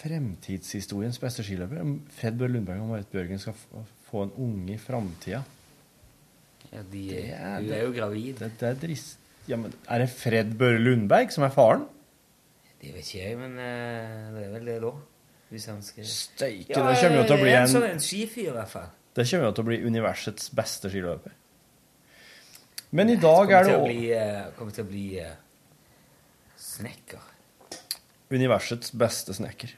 Fremtidshistoriens 0.03 1.17
beste 1.17 1.43
skiløper? 1.47 1.81
Fred 2.13 2.37
Børre 2.37 2.53
Lundberg 2.53 2.85
og 2.85 2.93
Marit 2.93 3.09
Bjørgen 3.09 3.41
skal 3.41 3.57
få 4.11 4.27
en 4.27 4.37
unge 4.37 4.75
i 4.75 4.79
framtida? 4.79 5.41
Ja, 6.73 6.81
de, 6.89 7.03
er 7.21 7.59
hun 7.59 7.73
er 7.73 7.83
jo 7.85 7.91
gravid. 7.95 8.39
Det, 8.41 8.51
det 8.59 8.69
er 8.71 8.79
drist... 8.81 9.19
Ja, 9.47 9.57
men 9.59 9.73
er 9.91 9.99
det 9.99 10.07
Fred 10.13 10.53
Børre 10.57 10.79
Lundberg 10.79 11.33
som 11.35 11.43
er 11.45 11.51
faren? 11.53 11.83
Det 12.79 12.93
vet 12.95 13.03
ikke 13.03 13.19
jeg, 13.19 13.35
men 13.39 13.57
eh, 13.59 14.31
det 14.33 14.45
er 14.47 14.53
vel 14.55 14.69
det, 14.71 14.77
da. 14.83 14.93
Hvis 15.53 15.67
han 15.69 15.83
skal 15.85 16.07
Steike, 16.09 16.73
det 16.73 16.95
kommer 16.97 17.19
jo 17.19 17.25
til 17.29 17.35
å 17.35 17.43
bli 17.43 17.51
en 17.53 17.61
en 17.61 17.69
sånn 17.69 17.85
en 17.91 18.01
skifyr, 18.01 18.49
i 18.49 18.55
hvert 18.55 18.71
fall. 18.71 18.87
Det 19.13 19.25
kommer 19.29 19.45
jo 19.45 19.53
til 19.53 19.65
å 19.65 19.67
bli 19.67 19.77
universets 19.85 20.49
beste 20.57 20.89
skiløper. 20.89 21.35
Men 22.97 23.13
i 23.13 23.19
dag 23.21 23.51
er 23.51 23.67
Kommer 23.67 23.67
det 23.67 23.69
til 23.69 23.75
å 23.75 23.83
òg 23.83 23.87
bli, 23.91 24.09
eh, 24.17 24.41
kommer 24.57 24.73
til 24.73 24.85
å 24.85 24.89
bli 24.89 25.05
uh, 25.21 25.29
snekker. 26.57 27.29
universets 28.33 28.93
beste 28.97 29.35
snekker. 29.37 29.75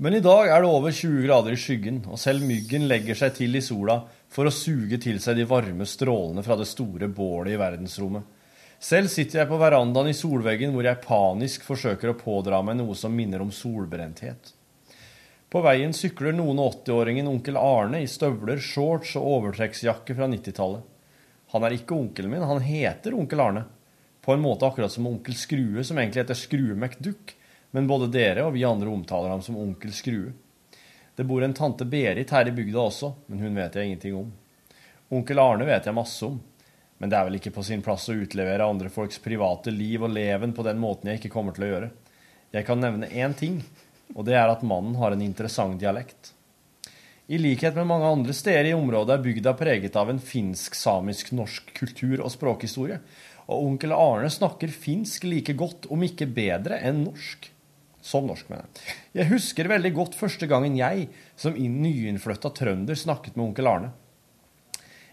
Men 0.00 0.14
i 0.16 0.22
dag 0.24 0.48
er 0.48 0.62
det 0.62 0.68
over 0.72 0.94
20 0.96 1.26
grader 1.26 1.52
i 1.52 1.58
skyggen, 1.60 1.98
og 2.08 2.16
selv 2.16 2.40
myggen 2.48 2.86
legger 2.88 3.18
seg 3.20 3.34
til 3.36 3.58
i 3.58 3.60
sola 3.60 3.98
for 4.32 4.48
å 4.48 4.52
suge 4.54 4.96
til 4.96 5.18
seg 5.20 5.36
de 5.36 5.44
varme 5.44 5.84
strålene 5.84 6.40
fra 6.46 6.56
det 6.56 6.64
store 6.70 7.10
bålet 7.12 7.52
i 7.52 7.58
verdensrommet. 7.60 8.24
Selv 8.80 9.12
sitter 9.12 9.42
jeg 9.42 9.50
på 9.50 9.58
verandaen 9.60 10.08
i 10.08 10.16
solveggen 10.16 10.72
hvor 10.72 10.86
jeg 10.88 11.02
panisk 11.04 11.66
forsøker 11.66 12.14
å 12.14 12.16
pådra 12.16 12.62
meg 12.64 12.78
noe 12.78 12.96
som 12.96 13.12
minner 13.12 13.44
om 13.44 13.50
solbrenthet. 13.52 14.54
På 15.52 15.60
veien 15.66 15.92
sykler 15.92 16.32
noen 16.32 16.62
og 16.64 16.78
80-åringen 16.78 17.28
onkel 17.28 17.60
Arne 17.60 18.00
i 18.00 18.08
støvler, 18.08 18.56
shorts 18.56 19.12
og 19.20 19.28
overtrekksjakke 19.34 20.16
fra 20.16 20.30
90-tallet. 20.32 20.80
Han 21.52 21.66
er 21.66 21.76
ikke 21.76 21.98
onkelen 21.98 22.32
min, 22.32 22.46
han 22.48 22.64
heter 22.64 23.18
onkel 23.20 23.44
Arne. 23.44 23.66
På 24.24 24.32
en 24.32 24.40
måte 24.40 24.64
akkurat 24.64 24.96
som 24.96 25.12
onkel 25.12 25.36
Skrue, 25.36 25.84
som 25.84 26.00
egentlig 26.00 26.24
heter 26.24 26.40
Skrue 26.40 26.78
McDuck, 26.78 27.36
men 27.70 27.88
både 27.90 28.10
dere 28.10 28.44
og 28.46 28.54
vi 28.54 28.64
andre 28.66 28.90
omtaler 28.90 29.32
ham 29.32 29.42
som 29.42 29.58
onkel 29.60 29.92
Skrue. 29.94 30.32
Det 31.16 31.26
bor 31.28 31.44
en 31.44 31.54
tante 31.54 31.84
Berit 31.84 32.30
her 32.32 32.48
i 32.48 32.54
bygda 32.54 32.80
også, 32.80 33.12
men 33.28 33.42
hun 33.44 33.58
vet 33.58 33.74
jeg 33.76 33.90
ingenting 33.90 34.16
om. 34.16 34.30
Onkel 35.10 35.42
Arne 35.42 35.66
vet 35.68 35.86
jeg 35.86 35.96
masse 35.96 36.24
om, 36.26 36.38
men 36.98 37.10
det 37.10 37.18
er 37.18 37.26
vel 37.26 37.38
ikke 37.40 37.52
på 37.54 37.64
sin 37.66 37.82
plass 37.84 38.08
å 38.08 38.16
utlevere 38.16 38.66
andre 38.66 38.90
folks 38.92 39.20
private 39.22 39.72
liv 39.74 40.02
og 40.04 40.14
leven 40.14 40.54
på 40.56 40.64
den 40.66 40.80
måten 40.80 41.10
jeg 41.10 41.20
ikke 41.20 41.32
kommer 41.34 41.56
til 41.56 41.66
å 41.66 41.70
gjøre. 41.72 41.92
Jeg 42.54 42.66
kan 42.66 42.82
nevne 42.82 43.10
én 43.10 43.34
ting, 43.36 43.60
og 44.14 44.26
det 44.26 44.36
er 44.38 44.50
at 44.50 44.64
mannen 44.66 44.96
har 45.00 45.14
en 45.14 45.24
interessant 45.24 45.78
dialekt. 45.80 46.32
I 47.30 47.38
likhet 47.38 47.76
med 47.78 47.86
mange 47.86 48.08
andre 48.10 48.34
steder 48.34 48.72
i 48.72 48.74
området 48.74 49.14
er 49.14 49.22
bygda 49.22 49.54
preget 49.54 49.94
av 50.00 50.08
en 50.10 50.18
finsk-samisk-norsk 50.18 51.70
kultur 51.76 52.24
og 52.24 52.32
språkhistorie, 52.34 52.98
og 53.46 53.68
onkel 53.68 53.94
Arne 53.94 54.32
snakker 54.32 54.72
finsk 54.74 55.28
like 55.30 55.54
godt, 55.58 55.86
om 55.94 56.02
ikke 56.06 56.26
bedre, 56.26 56.80
enn 56.82 57.04
norsk. 57.04 57.52
Som 58.00 58.26
norsk, 58.30 58.48
mener 58.48 58.64
jeg. 58.64 58.94
Jeg 59.20 59.30
husker 59.34 59.68
veldig 59.68 59.90
godt 59.96 60.14
første 60.16 60.48
gangen 60.48 60.76
jeg, 60.78 61.08
som 61.36 61.56
inn- 61.56 61.80
nyinnflytta 61.84 62.52
trønder, 62.56 62.96
snakket 62.96 63.36
med 63.36 63.50
onkel 63.50 63.68
Arne. 63.68 63.90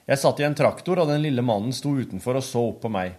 Jeg 0.08 0.22
satt 0.22 0.40
i 0.40 0.46
en 0.48 0.56
traktor, 0.56 1.02
og 1.04 1.10
den 1.12 1.26
lille 1.26 1.44
mannen 1.44 1.74
sto 1.76 1.92
utenfor 1.98 2.40
og 2.40 2.46
så 2.48 2.62
opp 2.70 2.80
på 2.86 2.92
meg. 2.94 3.18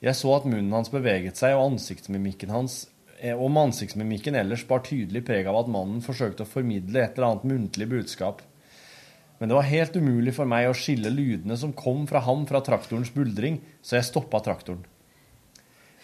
Jeg 0.00 0.16
så 0.16 0.32
at 0.32 0.46
munnen 0.48 0.72
hans 0.72 0.88
beveget 0.88 1.36
seg, 1.36 1.52
og 1.58 1.74
ansiktsmimikken 1.74 2.52
hans 2.54 2.86
eh, 3.20 3.36
om 3.36 3.58
ansiktsmimikken 3.60 4.38
ellers 4.40 4.64
bar 4.64 4.80
tydelig 4.86 5.26
preg 5.28 5.50
av 5.50 5.58
at 5.60 5.68
mannen 5.68 6.00
forsøkte 6.00 6.46
å 6.46 6.48
formidle 6.48 7.02
et 7.02 7.18
eller 7.18 7.34
annet 7.34 7.50
muntlig 7.50 7.90
budskap. 7.90 8.40
Men 9.40 9.52
det 9.52 9.56
var 9.58 9.68
helt 9.68 9.96
umulig 9.96 10.32
for 10.36 10.48
meg 10.48 10.70
å 10.70 10.76
skille 10.76 11.12
lydene 11.12 11.56
som 11.60 11.76
kom 11.76 12.06
fra 12.08 12.24
ham 12.24 12.46
fra 12.48 12.62
traktorens 12.64 13.12
buldring, 13.12 13.60
så 13.84 13.98
jeg 13.98 14.08
stoppa 14.08 14.40
traktoren. 14.44 14.82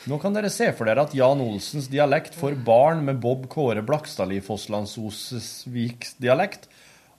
Nå 0.06 0.20
kan 0.22 0.36
dere 0.36 0.52
se 0.54 0.68
for 0.78 0.86
dere 0.86 1.02
at 1.02 1.14
Jan 1.18 1.40
Olsens 1.42 1.88
dialekt 1.90 2.36
får 2.38 2.54
barn 2.66 3.00
med 3.08 3.18
Bob 3.18 3.48
Kåre 3.50 3.82
Blakstadli 3.82 4.38
Fosslandsosviks 4.44 6.14
dialekt, 6.22 6.68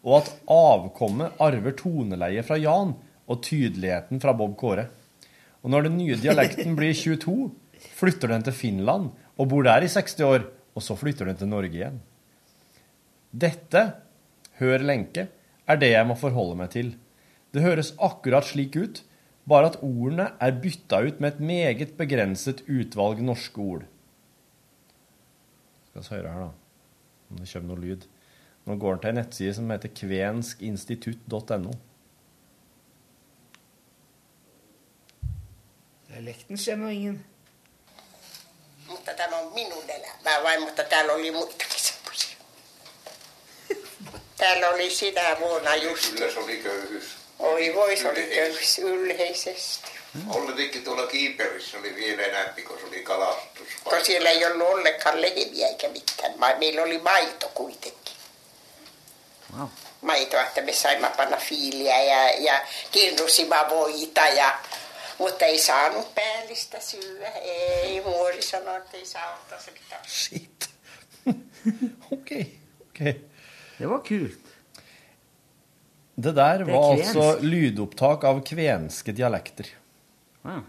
og 0.08 0.22
at 0.22 0.30
avkommet 0.48 1.36
arver 1.44 1.76
toneleie 1.76 2.46
fra 2.48 2.56
Jan 2.62 2.94
og 3.28 3.42
tydeligheten 3.44 4.22
fra 4.24 4.32
Bob 4.40 4.56
Kåre. 4.60 4.86
Og 5.68 5.74
når 5.74 5.90
den 5.90 5.98
nye 6.00 6.16
dialekten 6.22 6.78
blir 6.80 6.96
22, 6.96 7.50
flytter 8.00 8.32
den 8.32 8.48
til 8.48 8.56
Finland 8.56 9.12
og 9.36 9.52
bor 9.52 9.68
der 9.68 9.84
i 9.84 9.92
60 9.92 10.24
år, 10.24 10.48
og 10.72 10.86
så 10.86 10.96
flytter 10.96 11.28
den 11.28 11.42
til 11.42 11.52
Norge 11.52 11.76
igjen. 11.76 12.00
Dette, 13.36 13.84
hør 14.62 14.88
lenke, 14.88 15.28
er 15.68 15.84
det 15.84 15.92
jeg 15.92 16.08
må 16.08 16.16
forholde 16.16 16.56
meg 16.64 16.72
til. 16.72 16.96
Det 17.52 17.68
høres 17.68 17.92
akkurat 18.00 18.48
slik 18.48 18.80
ut, 18.80 19.04
bare 19.48 19.72
at 19.72 19.80
ordene 19.82 20.32
er 20.40 20.60
bytta 20.62 21.02
ut 21.08 21.20
med 21.24 21.34
et 21.34 21.40
meget 21.40 21.98
begrenset 21.98 22.64
utvalg 22.68 23.22
norske 23.24 23.62
ord. 23.62 23.86
Skal 25.90 26.02
vi 26.02 26.16
høre 26.16 26.34
her, 26.34 26.40
da, 26.40 26.50
om 27.30 27.38
det 27.40 27.50
kommer 27.54 27.76
noe 27.76 27.84
lyd. 27.84 28.08
Nå 28.68 28.76
går 28.76 28.98
den 28.98 29.02
til 29.02 29.10
en 29.10 29.20
nettside 29.22 29.54
som 29.56 29.70
heter 29.72 29.94
kvenskinstitutt.no. 29.96 31.72
Dialekten 36.10 36.58
kjenner 36.58 36.90
ingen. 36.90 37.26
Täällä 44.38 44.70
oli 44.70 44.90
sinä 44.90 45.38
vuonna 45.40 45.76
just. 45.76 46.14
Kyllä 46.14 46.34
se 46.34 46.40
oli 46.40 46.58
köyhyys. 46.58 47.17
Oi 47.40 47.76
voi, 47.76 47.98
se 47.98 48.10
oli 48.10 48.24
köyhyys 48.36 48.80
ylheisesti. 48.80 49.92
Olli 50.30 50.54
teki 50.54 50.80
tuolla 50.80 51.08
Kiiperissä 51.08 51.78
oli 51.78 51.96
vielä 51.96 52.24
enemmän, 52.24 52.64
kun 52.68 52.80
se 52.80 52.86
oli 52.86 53.04
kalastus. 53.04 53.68
Kun 53.84 54.06
siellä 54.06 54.30
ei 54.30 54.46
ollut 54.46 54.68
ollenkaan 54.68 55.22
lehmiä 55.22 55.68
eikä 55.68 55.88
mitään. 55.88 56.34
Meillä 56.60 56.82
oli 56.82 56.98
maito 56.98 57.52
kuitenkin. 57.54 58.14
Wow. 59.58 59.68
Maitoa, 60.02 60.42
että 60.42 60.62
me 60.62 60.74
saimme 60.74 61.12
panna 61.18 61.38
fiiliä 61.38 62.04
ja, 62.04 62.30
ja 62.32 62.68
kirnusimme 62.92 63.56
voita. 63.70 64.28
Ja, 64.28 64.60
mutta 65.18 65.46
ei 65.46 65.58
saanut 65.58 66.16
päällistä 66.16 66.80
syödä. 66.80 67.30
Ei, 67.30 68.02
muori 68.02 68.42
sanoi, 68.42 68.78
että 68.78 68.98
ei 68.98 69.06
saa 69.06 69.34
ottaa 69.34 69.62
se 69.62 69.72
pitää. 69.72 70.02
Shit. 70.08 70.70
OK. 72.12 72.32
ok. 72.82 73.00
Det 73.80 73.90
var 73.90 74.00
kult. 74.00 74.47
Det 76.18 76.34
der 76.34 76.64
er 76.64 76.66
var 76.66 76.96
kvensk. 76.96 77.16
altså 77.16 77.46
lydopptak 77.46 78.24
av 78.26 78.42
kvenske 78.46 79.14
dialekter. 79.14 79.70
Wow. 80.42 80.64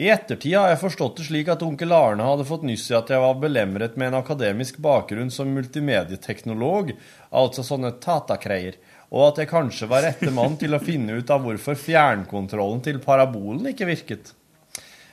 I 0.00 0.06
ettertid 0.08 0.54
har 0.56 0.70
jeg 0.70 0.80
forstått 0.80 1.18
det 1.18 1.26
slik 1.26 1.50
at 1.52 1.60
onkel 1.66 1.92
Arne 1.92 2.24
hadde 2.24 2.46
fått 2.48 2.62
nyss 2.64 2.86
i 2.88 2.96
at 2.96 3.10
jeg 3.12 3.20
var 3.20 3.36
belemret 3.42 3.98
med 4.00 4.08
en 4.08 4.20
akademisk 4.22 4.78
bakgrunn 4.80 5.28
som 5.34 5.50
multimedieteknolog, 5.52 6.94
altså 7.28 7.66
sånne 7.66 7.92
tatakreier, 8.00 8.78
og 9.12 9.26
at 9.26 9.42
jeg 9.42 9.50
kanskje 9.50 9.90
var 9.90 10.06
rette 10.06 10.32
mann 10.32 10.56
til 10.56 10.72
å 10.72 10.80
finne 10.80 11.18
ut 11.20 11.34
av 11.34 11.44
hvorfor 11.44 11.76
fjernkontrollen 11.76 12.80
til 12.86 13.02
parabolen 13.04 13.68
ikke 13.74 13.90
virket. 13.90 14.32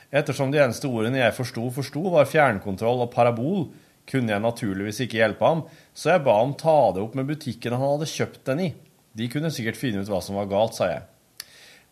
Ettersom 0.08 0.54
de 0.54 0.62
eneste 0.64 0.88
ordene 0.88 1.20
jeg 1.20 1.36
forsto, 1.36 1.68
forsto, 1.74 2.08
var 2.16 2.30
fjernkontroll 2.30 3.04
og 3.04 3.12
parabol, 3.12 3.66
kunne 4.08 4.32
jeg 4.32 4.40
naturligvis 4.40 5.04
ikke 5.04 5.20
hjelpe 5.20 5.44
ham, 5.44 5.66
så 5.92 6.14
jeg 6.14 6.24
ba 6.24 6.40
ham 6.40 6.56
ta 6.56 6.80
det 6.96 7.04
opp 7.04 7.18
med 7.18 7.28
butikken 7.28 7.76
han 7.76 7.90
hadde 7.90 8.08
kjøpt 8.08 8.46
den 8.48 8.68
i. 8.70 8.74
De 9.16 9.28
kunne 9.32 9.52
sikkert 9.54 9.78
finne 9.80 10.02
ut 10.02 10.10
hva 10.10 10.20
som 10.24 10.36
var 10.38 10.50
galt, 10.50 10.76
sa 10.76 10.90
jeg. 10.90 11.06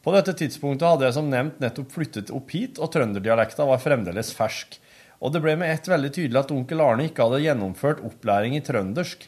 På 0.06 0.12
dette 0.14 0.36
tidspunktet 0.38 0.86
hadde 0.86 1.08
jeg 1.08 1.16
som 1.16 1.30
nevnt 1.32 1.58
nettopp 1.62 1.94
flyttet 1.96 2.30
opp 2.34 2.52
hit, 2.54 2.78
og 2.78 2.92
trønderdialekta 2.94 3.66
var 3.66 3.82
fremdeles 3.82 4.30
fersk. 4.36 4.76
Og 5.18 5.32
det 5.34 5.40
ble 5.42 5.56
med 5.58 5.72
ett 5.72 5.88
veldig 5.88 6.12
tydelig 6.14 6.42
at 6.42 6.52
onkel 6.54 6.82
Arne 6.84 7.08
ikke 7.08 7.26
hadde 7.26 7.42
gjennomført 7.42 8.04
opplæring 8.06 8.54
i 8.54 8.62
trøndersk. 8.62 9.26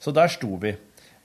Så 0.00 0.14
der 0.16 0.32
sto 0.32 0.56
vi, 0.58 0.74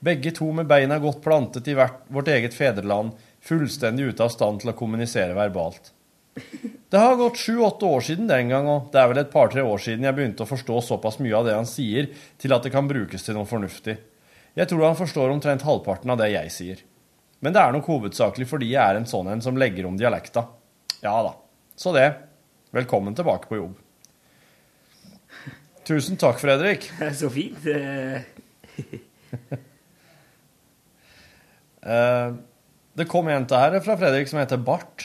begge 0.05 0.35
to 0.35 0.51
med 0.53 0.69
beina 0.69 0.99
godt 1.01 1.23
plantet 1.23 1.67
i 1.71 1.77
vårt 1.77 2.29
eget 2.29 2.53
fedreland, 2.53 3.15
fullstendig 3.41 4.11
ute 4.11 4.25
av 4.25 4.33
stand 4.33 4.61
til 4.61 4.73
å 4.73 4.77
kommunisere 4.77 5.33
verbalt. 5.37 5.93
Det 6.91 6.99
har 6.99 7.15
gått 7.15 7.39
sju-åtte 7.39 7.87
år 7.87 8.03
siden 8.03 8.27
den 8.27 8.51
gang, 8.51 8.67
og 8.67 8.89
det 8.91 8.99
er 8.99 9.07
vel 9.09 9.21
et 9.21 9.31
par-tre 9.31 9.63
år 9.63 9.79
siden 9.81 10.03
jeg 10.05 10.17
begynte 10.17 10.43
å 10.43 10.49
forstå 10.49 10.81
såpass 10.83 11.17
mye 11.23 11.37
av 11.37 11.47
det 11.47 11.55
han 11.55 11.69
sier, 11.69 12.09
til 12.37 12.53
at 12.53 12.65
det 12.65 12.73
kan 12.75 12.89
brukes 12.89 13.23
til 13.23 13.37
noe 13.37 13.47
fornuftig. 13.49 13.95
Jeg 14.55 14.69
tror 14.71 14.85
han 14.87 14.95
forstår 14.99 15.33
omtrent 15.33 15.65
halvparten 15.67 16.11
av 16.13 16.19
det 16.21 16.29
jeg 16.31 16.51
sier. 16.53 16.83
Men 17.43 17.53
det 17.55 17.59
er 17.61 17.73
nok 17.75 17.89
hovedsakelig 17.91 18.47
fordi 18.47 18.69
jeg 18.71 18.79
er 18.81 18.99
en 19.01 19.07
sånn 19.09 19.27
en 19.33 19.43
som 19.43 19.57
legger 19.59 19.87
om 19.89 19.97
dialekta. 19.99 20.45
Ja 21.03 21.17
da. 21.25 21.33
Så 21.75 21.91
det. 21.95 22.07
Velkommen 22.75 23.15
tilbake 23.17 23.49
på 23.51 23.59
jobb. 23.59 23.75
Tusen 25.85 26.17
takk, 26.17 26.39
Fredrik. 26.41 26.87
Så 27.19 27.29
fint. 27.33 27.59
Eh, 31.85 32.29
Det 32.97 33.05
kom 33.11 33.27
en 33.29 33.43
til 33.45 33.59
her 33.61 33.75
fra 33.85 33.93
Fredrik 33.99 34.25
som 34.31 34.39
heter 34.39 34.57
Bart. 34.57 35.03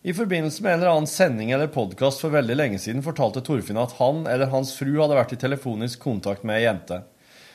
I 0.00 0.14
forbindelse 0.16 0.62
med 0.64 0.72
en 0.72 0.78
eller 0.78 0.92
annen 0.94 1.10
sending 1.10 1.50
eller 1.52 1.68
podkast 1.72 2.22
for 2.24 2.32
veldig 2.32 2.56
lenge 2.56 2.78
siden 2.80 3.02
fortalte 3.04 3.42
Torfinn 3.44 3.76
at 3.82 3.92
han 3.98 4.22
eller 4.30 4.48
hans 4.52 4.72
fru 4.78 4.94
hadde 5.00 5.18
vært 5.18 5.34
i 5.36 5.38
telefonisk 5.42 6.00
kontakt 6.06 6.44
med 6.46 6.56
ei 6.56 6.64
jente. 6.64 7.02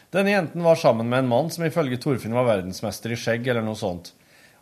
Denne 0.10 0.34
jenten 0.34 0.64
var 0.66 0.76
sammen 0.76 1.10
med 1.10 1.20
en 1.20 1.30
mann 1.30 1.50
som 1.54 1.66
ifølge 1.66 2.00
Torfinn 2.02 2.34
var 2.34 2.48
verdensmester 2.48 3.14
i 3.14 3.18
skjegg 3.20 3.48
eller 3.48 3.66
noe 3.66 3.78
sånt. 3.78 4.12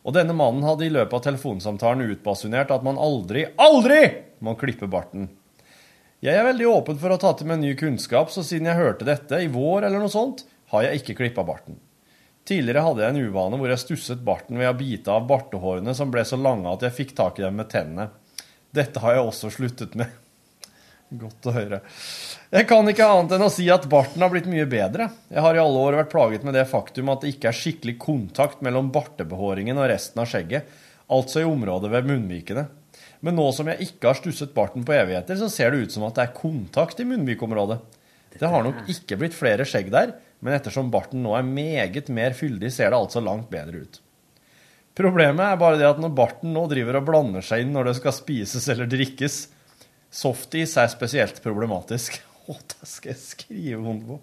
Og 0.04 0.16
denne 0.16 0.36
mannen 0.36 0.66
hadde 0.68 0.86
i 0.88 0.92
løpet 0.92 1.16
av 1.16 1.24
telefonsamtalen 1.24 2.12
utbasunert 2.12 2.72
at 2.72 2.84
man 2.84 3.00
aldri, 3.00 3.46
aldri 3.56 4.02
må 4.44 4.58
klippe 4.60 4.90
barten. 4.92 5.30
Jeg 6.24 6.36
er 6.36 6.48
veldig 6.48 6.68
åpen 6.68 7.00
for 7.00 7.14
å 7.14 7.20
ta 7.22 7.32
til 7.38 7.48
meg 7.48 7.62
ny 7.62 7.74
kunnskap, 7.80 8.32
så 8.34 8.44
siden 8.44 8.68
jeg 8.72 8.80
hørte 8.80 9.08
dette 9.08 9.40
i 9.44 9.50
vår 9.54 9.88
eller 9.88 10.02
noe 10.02 10.12
sånt, 10.12 10.44
har 10.74 10.88
jeg 10.88 11.02
ikke 11.02 11.18
klippa 11.22 11.46
barten. 11.48 11.80
Tidligere 12.48 12.84
hadde 12.84 13.04
jeg 13.04 13.14
en 13.14 13.28
uvane 13.28 13.60
hvor 13.60 13.72
jeg 13.72 13.84
stusset 13.84 14.24
barten 14.28 14.60
ved 14.60 14.72
å 14.72 14.76
bite 14.80 15.12
av 15.12 15.28
bartehårene 15.30 15.96
som 15.96 16.12
ble 16.12 16.24
så 16.28 16.40
lange 16.40 16.72
at 16.72 16.84
jeg 16.88 16.96
fikk 16.96 17.16
tak 17.16 17.40
i 17.40 17.48
dem 17.48 17.60
med 17.60 17.72
tennene. 17.72 18.10
Dette 18.76 19.04
har 19.04 19.18
jeg 19.18 19.28
også 19.28 19.52
sluttet 19.54 19.96
med. 20.00 20.12
Godt 21.08 21.48
å 21.48 21.54
høre. 21.56 21.80
Jeg 22.52 22.68
kan 22.68 22.90
ikke 22.92 23.06
annet 23.08 23.38
enn 23.38 23.46
å 23.46 23.52
si 23.54 23.70
at 23.72 23.86
barten 23.88 24.24
har 24.24 24.32
blitt 24.34 24.50
mye 24.52 24.66
bedre. 24.68 25.08
Jeg 25.32 25.44
har 25.44 25.56
i 25.56 25.62
alle 25.62 25.84
år 25.86 26.02
vært 26.02 26.12
plaget 26.12 26.44
med 26.44 26.58
det 26.58 26.66
faktum 26.68 27.14
at 27.14 27.24
det 27.24 27.32
ikke 27.32 27.48
er 27.48 27.56
skikkelig 27.56 27.96
kontakt 28.02 28.66
mellom 28.66 28.90
bartebehåringen 28.92 29.80
og 29.80 29.88
resten 29.88 30.20
av 30.20 30.28
skjegget, 30.28 30.68
altså 31.08 31.44
i 31.44 31.48
området 31.48 31.94
ved 31.94 32.10
munnvikene. 32.12 32.66
Men 33.24 33.40
nå 33.40 33.48
som 33.56 33.72
jeg 33.72 33.88
ikke 33.88 34.12
har 34.12 34.20
stusset 34.20 34.52
barten 34.56 34.84
på 34.86 34.98
evigheter, 34.98 35.40
så 35.40 35.48
ser 35.52 35.72
det 35.72 35.88
ut 35.88 35.96
som 35.96 36.04
at 36.10 36.18
det 36.18 36.28
er 36.28 36.36
kontakt 36.36 37.00
i 37.00 37.08
munnvikområdet. 37.08 37.80
Det 38.38 38.52
har 38.52 38.66
nok 38.66 38.84
ikke 38.92 39.18
blitt 39.18 39.38
flere 39.38 39.66
skjegg 39.66 39.88
der, 39.94 40.12
men 40.44 40.54
ettersom 40.54 40.92
barten 40.94 41.24
nå 41.24 41.34
er 41.38 41.48
meget 41.48 42.12
mer 42.14 42.36
fyldig, 42.38 42.70
ser 42.74 42.92
det 42.92 43.00
altså 43.00 43.24
langt 43.24 43.48
bedre 43.50 43.88
ut. 43.88 44.02
Problemet 44.98 45.46
er 45.46 45.60
bare 45.62 45.80
det 45.80 45.88
at 45.88 46.02
når 46.02 46.14
barten 46.18 46.52
nå 46.54 46.66
driver 46.70 47.00
og 47.00 47.08
blander 47.08 47.46
seg 47.46 47.64
inn 47.64 47.74
når 47.74 47.92
det 47.92 48.00
skal 48.00 48.16
spises 48.18 48.68
eller 48.74 48.90
drikkes, 48.90 49.46
softis 50.14 50.78
er 50.80 50.92
spesielt 50.94 51.42
problematisk. 51.44 52.20
Å, 52.48 52.56
det 52.56 52.88
skal 52.88 53.14
jeg 53.14 53.24
skrive 53.24 53.82
under 53.84 54.16
på. 54.16 54.20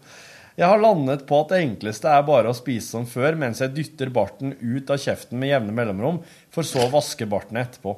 Jeg 0.55 0.71
har 0.71 0.79
landet 0.79 1.25
på 1.27 1.41
at 1.43 1.51
det 1.51 1.65
enkleste 1.65 2.07
er 2.07 2.21
bare 2.29 2.53
å 2.53 2.55
spise 2.55 2.93
som 2.93 3.09
før, 3.11 3.35
mens 3.35 3.59
jeg 3.59 3.73
dytter 3.75 4.13
barten 4.15 4.53
ut 4.61 4.93
av 4.95 5.01
kjeften 5.03 5.41
med 5.41 5.51
jevne 5.51 5.75
mellomrom, 5.75 6.21
for 6.55 6.67
så 6.67 6.85
å 6.85 6.93
vaske 6.93 7.27
barten 7.27 7.59
etterpå. 7.59 7.97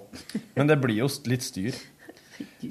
Men 0.56 0.70
det 0.70 0.78
blir 0.80 1.02
jo 1.02 1.10
litt 1.28 1.44
styr. 1.44 1.76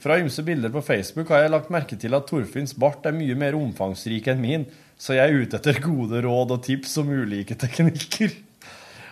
Fra 0.01 0.17
ymse 0.17 0.41
bilder 0.45 0.73
på 0.73 0.81
Facebook 0.85 1.29
har 1.33 1.43
jeg 1.43 1.53
lagt 1.53 1.69
merke 1.73 1.97
til 2.01 2.17
at 2.17 2.25
Torfinns 2.29 2.73
bart 2.81 3.05
er 3.05 3.13
mye 3.17 3.37
mer 3.37 3.57
omfangsrik 3.57 4.31
enn 4.33 4.41
min, 4.41 4.65
så 4.97 5.19
jeg 5.19 5.29
er 5.29 5.45
ute 5.45 5.61
etter 5.61 5.77
gode 5.83 6.21
råd 6.25 6.55
og 6.57 6.65
tips 6.65 6.97
om 7.03 7.13
ulike 7.13 7.57
teknikker. 7.61 8.33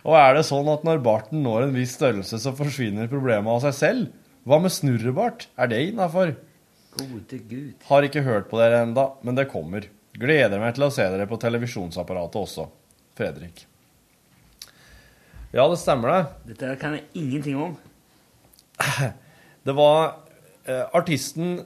Og 0.10 0.18
er 0.20 0.40
det 0.40 0.48
sånn 0.50 0.68
at 0.74 0.84
når 0.88 1.06
barten 1.06 1.46
når 1.46 1.68
en 1.68 1.78
viss 1.78 1.94
størrelse, 2.00 2.42
så 2.42 2.58
forsvinner 2.58 3.12
problemet 3.12 3.54
av 3.54 3.62
seg 3.68 3.78
selv? 3.78 4.23
Hva 4.44 4.60
med 4.60 4.74
snurrebart? 4.76 5.48
Er 5.56 5.70
det 5.72 5.82
innafor? 5.90 6.34
Gode 6.98 7.40
gud. 7.50 7.76
Har 7.88 8.06
ikke 8.06 8.26
hørt 8.26 8.50
på 8.52 8.60
dere 8.60 8.84
enda, 8.84 9.14
men 9.24 9.38
det 9.40 9.48
kommer. 9.52 9.88
Gleder 10.20 10.60
meg 10.62 10.76
til 10.76 10.86
å 10.86 10.94
se 10.94 11.06
dere 11.10 11.28
på 11.30 11.40
televisjonsapparatet 11.42 12.42
også. 12.42 12.68
Fredrik. 13.18 13.64
Ja, 15.54 15.66
det 15.70 15.80
stemmer 15.82 16.12
det. 16.12 16.22
Dette 16.52 16.76
kan 16.82 16.98
jeg 16.98 17.08
ingenting 17.18 17.60
om. 17.62 17.78
Det 19.64 19.72
var 19.78 20.18
eh, 20.68 20.82
artisten 20.92 21.62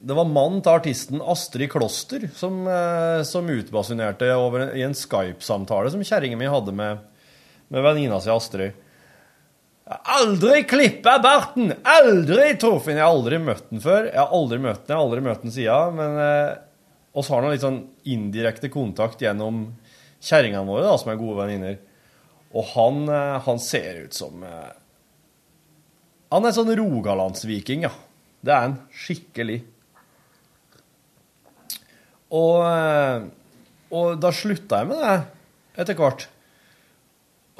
Det 0.00 0.14
var 0.18 0.26
mannen 0.26 0.62
til 0.64 0.72
artisten 0.72 1.20
Astrid 1.22 1.68
Kloster 1.70 2.24
som, 2.34 2.64
eh, 2.66 3.20
som 3.28 3.46
utbasunerte 3.52 4.32
over, 4.34 4.72
i 4.74 4.82
en 4.82 4.96
Skype-samtale 4.98 5.92
som 5.94 6.02
kjerringa 6.02 6.40
mi 6.40 6.48
hadde 6.50 6.74
med, 6.74 7.04
med 7.70 7.86
venninna 7.86 8.18
si 8.24 8.32
Astrid. 8.34 8.74
Aldri 9.84 10.62
klippa 10.64 11.18
barten! 11.20 11.74
Aldri! 11.84 12.54
Torfinn, 12.60 12.96
jeg 12.96 13.04
har 13.04 13.12
aldri 13.12 13.40
møtt 13.42 13.66
den 13.68 13.82
før. 13.84 14.06
Jeg 14.08 14.16
har 14.16 14.32
aldri 14.32 14.58
møtt 14.64 14.86
den, 14.86 14.94
jeg 14.94 14.96
har 14.96 15.04
aldri 15.04 15.24
møtt 15.26 15.42
den 15.44 15.52
siden, 15.52 15.98
men 15.98 16.20
eh, 16.24 16.54
oss 17.20 17.28
har 17.28 17.44
nå 17.44 17.50
litt 17.52 17.64
sånn 17.64 17.82
indirekte 18.08 18.70
kontakt 18.72 19.20
gjennom 19.20 19.66
kjerringene 20.24 20.64
våre, 20.64 20.86
da, 20.88 20.96
som 21.00 21.12
er 21.12 21.20
gode 21.20 21.36
venninner. 21.42 21.76
Og 22.56 22.72
han, 22.72 23.04
eh, 23.12 23.36
han 23.44 23.60
ser 23.60 24.06
ut 24.06 24.16
som 24.16 24.42
eh, 24.46 24.72
Han 26.32 26.48
er 26.48 26.54
sånn 26.56 26.72
rogalandsviking, 26.80 27.84
ja. 27.84 27.92
Det 28.44 28.52
er 28.54 28.64
han 28.64 28.78
skikkelig. 29.04 29.60
Og, 32.34 32.56
eh, 32.64 33.26
og 33.94 34.16
da 34.22 34.32
slutta 34.34 34.80
jeg 34.80 34.90
med 34.90 35.04
det 35.04 35.82
etter 35.84 36.00
hvert. 36.00 36.26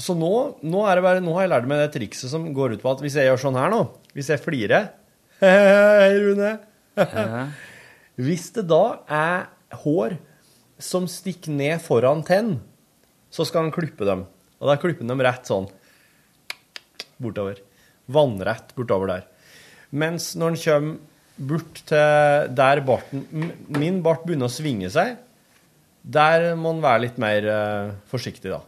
Så 0.01 0.17
nå, 0.19 0.31
nå, 0.67 0.81
er 0.89 0.99
det 0.99 1.05
bare, 1.05 1.23
nå 1.23 1.37
har 1.37 1.45
jeg 1.45 1.53
lært 1.53 1.69
meg 1.71 1.83
det 1.85 1.93
trikset 1.95 2.33
som 2.33 2.49
går 2.55 2.75
ut 2.75 2.83
på 2.83 2.91
at 2.91 3.03
hvis 3.05 3.15
jeg 3.21 3.29
gjør 3.29 3.43
sånn 3.45 3.59
her 3.59 3.71
nå, 3.71 3.85
hvis 4.17 4.33
jeg 4.33 4.43
flirer 4.43 4.89
Hei, 5.45 6.15
Rune. 6.23 6.55
Hvis 8.25 8.53
det 8.55 8.63
da 8.71 8.83
er 9.11 9.49
hår 9.83 10.15
som 10.79 11.09
stikker 11.11 11.51
ned 11.55 11.83
foran 11.83 12.23
tenn, 12.27 12.53
så 13.35 13.43
skal 13.47 13.67
han 13.67 13.75
klippe 13.75 14.07
dem. 14.07 14.23
Og 14.63 14.71
da 14.71 14.77
klipper 14.79 15.03
han 15.03 15.11
dem 15.11 15.25
rett 15.27 15.51
sånn 15.51 15.67
bortover. 17.19 17.59
Vannrett 18.07 18.71
bortover 18.79 19.11
der. 19.11 19.27
Mens 19.91 20.33
når 20.39 20.55
han 20.55 20.63
kommer 20.63 21.51
bort 21.51 21.81
til 21.89 22.51
der 22.55 22.81
barten 22.87 23.25
Min 23.75 23.97
bart 24.05 24.23
begynner 24.23 24.47
å 24.47 24.55
svinge 24.55 24.91
seg. 24.95 25.17
Der 26.05 26.53
må 26.55 26.77
han 26.77 26.85
være 26.85 27.03
litt 27.07 27.19
mer 27.19 27.47
uh, 27.49 27.95
forsiktig, 28.11 28.53
da. 28.53 28.61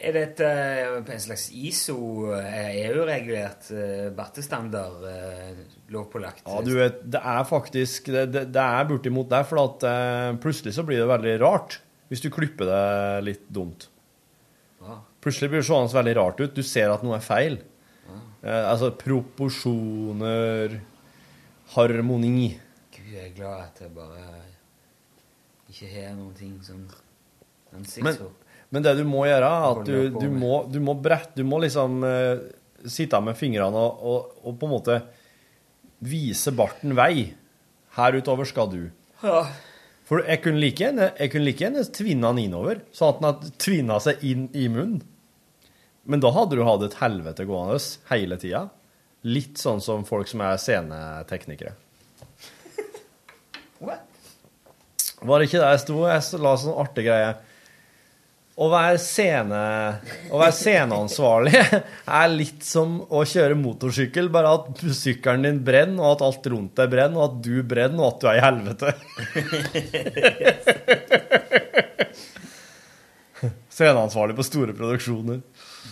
Er 0.00 0.16
dette 0.16 0.46
eh, 0.48 0.94
en 0.96 1.20
slags 1.20 1.50
ISO, 1.52 2.32
eh, 2.32 2.86
EU-regulert 2.86 3.68
battestandard 4.16 4.16
bartestandard, 4.16 5.02
eh, 5.10 5.80
lovpålagt? 5.92 6.46
Ja, 6.46 6.62
du 6.64 6.72
vet, 6.78 7.02
det 7.04 7.20
er 7.20 7.44
faktisk 7.44 8.08
Det, 8.08 8.24
det, 8.32 8.46
det 8.54 8.64
er 8.64 8.88
bortimot 8.88 9.28
der, 9.28 9.44
for 9.44 9.60
at 9.66 9.84
eh, 9.84 10.30
plutselig 10.40 10.72
så 10.78 10.86
blir 10.88 11.02
det 11.02 11.10
veldig 11.10 11.36
rart 11.44 11.80
hvis 12.10 12.24
du 12.24 12.30
klipper 12.34 12.66
det 12.66 12.84
litt 13.22 13.42
dumt. 13.54 13.84
Ah. 14.82 14.98
Plutselig 15.22 15.52
blir 15.52 15.60
det 15.60 15.68
sånn 15.68 15.86
veldig 15.92 16.14
rart 16.18 16.40
ut. 16.40 16.56
Du 16.56 16.64
ser 16.66 16.90
at 16.90 17.04
noe 17.06 17.20
er 17.20 17.22
feil. 17.22 17.60
Eh, 18.42 18.64
altså 18.64 18.88
proporsjoner, 18.96 20.78
harmoni. 21.74 22.48
Gud, 22.96 23.10
jeg 23.12 23.28
er 23.28 23.34
glad 23.36 23.66
at 23.68 23.82
jeg 23.84 23.92
bare 23.94 24.24
ikke 25.68 25.90
har 25.92 26.14
noen 26.16 26.34
ting 26.38 26.56
som 26.64 26.86
ansiktshår. 27.76 28.32
Men 28.70 28.84
det 28.86 28.94
du 29.00 29.04
må 29.08 29.24
gjøre, 29.26 29.46
er 29.50 29.68
at 29.70 29.86
du, 29.88 29.96
du, 30.14 30.28
må, 30.30 30.62
du 30.70 30.78
må 30.84 30.94
brette 30.94 31.34
Du 31.40 31.42
må 31.46 31.58
liksom 31.62 32.04
uh, 32.06 32.38
sitte 32.86 33.18
med 33.24 33.38
fingrene 33.38 33.76
og, 33.76 34.04
og, 34.06 34.36
og 34.46 34.60
på 34.60 34.68
en 34.68 34.74
måte 34.76 35.00
vise 36.00 36.54
barten 36.56 36.94
vei. 36.96 37.32
Her 37.98 38.16
utover 38.16 38.48
skal 38.48 38.70
du. 38.72 38.80
Ja. 39.24 39.42
For 40.08 40.24
jeg 40.24 40.40
kunne 40.42 40.62
like 40.62 40.80
gjerne, 40.82 41.10
jeg 41.18 41.32
kunne 41.32 41.46
like 41.46 41.62
gjerne 41.62 41.84
tvinna 41.94 42.30
den 42.32 42.46
innover, 42.46 42.80
sånn 42.96 43.12
at 43.12 43.18
den 43.20 43.28
hadde 43.28 43.52
tvinna 43.62 43.98
seg 44.02 44.24
inn 44.26 44.46
i 44.56 44.64
munnen. 44.72 45.02
Men 46.10 46.22
da 46.22 46.32
hadde 46.34 46.56
du 46.56 46.64
hatt 46.66 46.82
et 46.86 46.96
helvete 47.02 47.44
gående 47.46 47.76
hele 48.08 48.38
tida. 48.40 48.64
Litt 49.28 49.60
sånn 49.60 49.82
som 49.84 50.06
folk 50.08 50.30
som 50.30 50.40
er 50.46 50.56
sceneteknikere. 50.58 51.74
Var 53.80 55.36
det 55.36 55.46
ikke 55.46 55.60
det 55.60 55.68
jeg 55.74 55.82
sto? 55.84 56.00
Jeg 56.08 56.40
la 56.40 56.56
sånn 56.58 56.80
artig 56.80 57.04
greie. 57.06 57.34
Å 58.58 58.66
være, 58.68 58.98
scene, 59.00 59.58
å 60.32 60.38
være 60.40 60.52
sceneansvarlig 60.56 61.54
er 62.20 62.28
litt 62.32 62.64
som 62.66 62.98
å 63.06 63.22
kjøre 63.28 63.54
motorsykkel, 63.58 64.28
bare 64.32 64.50
at 64.58 64.82
sykkelen 64.96 65.46
din 65.46 65.60
brenner, 65.64 66.02
og 66.02 66.10
at 66.16 66.24
alt 66.26 66.46
rundt 66.52 66.74
deg 66.80 66.90
brenner, 66.92 67.18
og 67.20 67.24
at 67.28 67.36
du 67.46 67.62
brenner, 67.62 68.00
og 68.02 68.08
at 68.10 68.20
du 68.20 68.26
er 68.28 68.36
i 68.36 68.44
helvete. 68.44 68.88
Sceneansvarlig 73.70 74.36
på 74.36 74.44
store 74.44 74.72
produksjoner. 74.76 75.38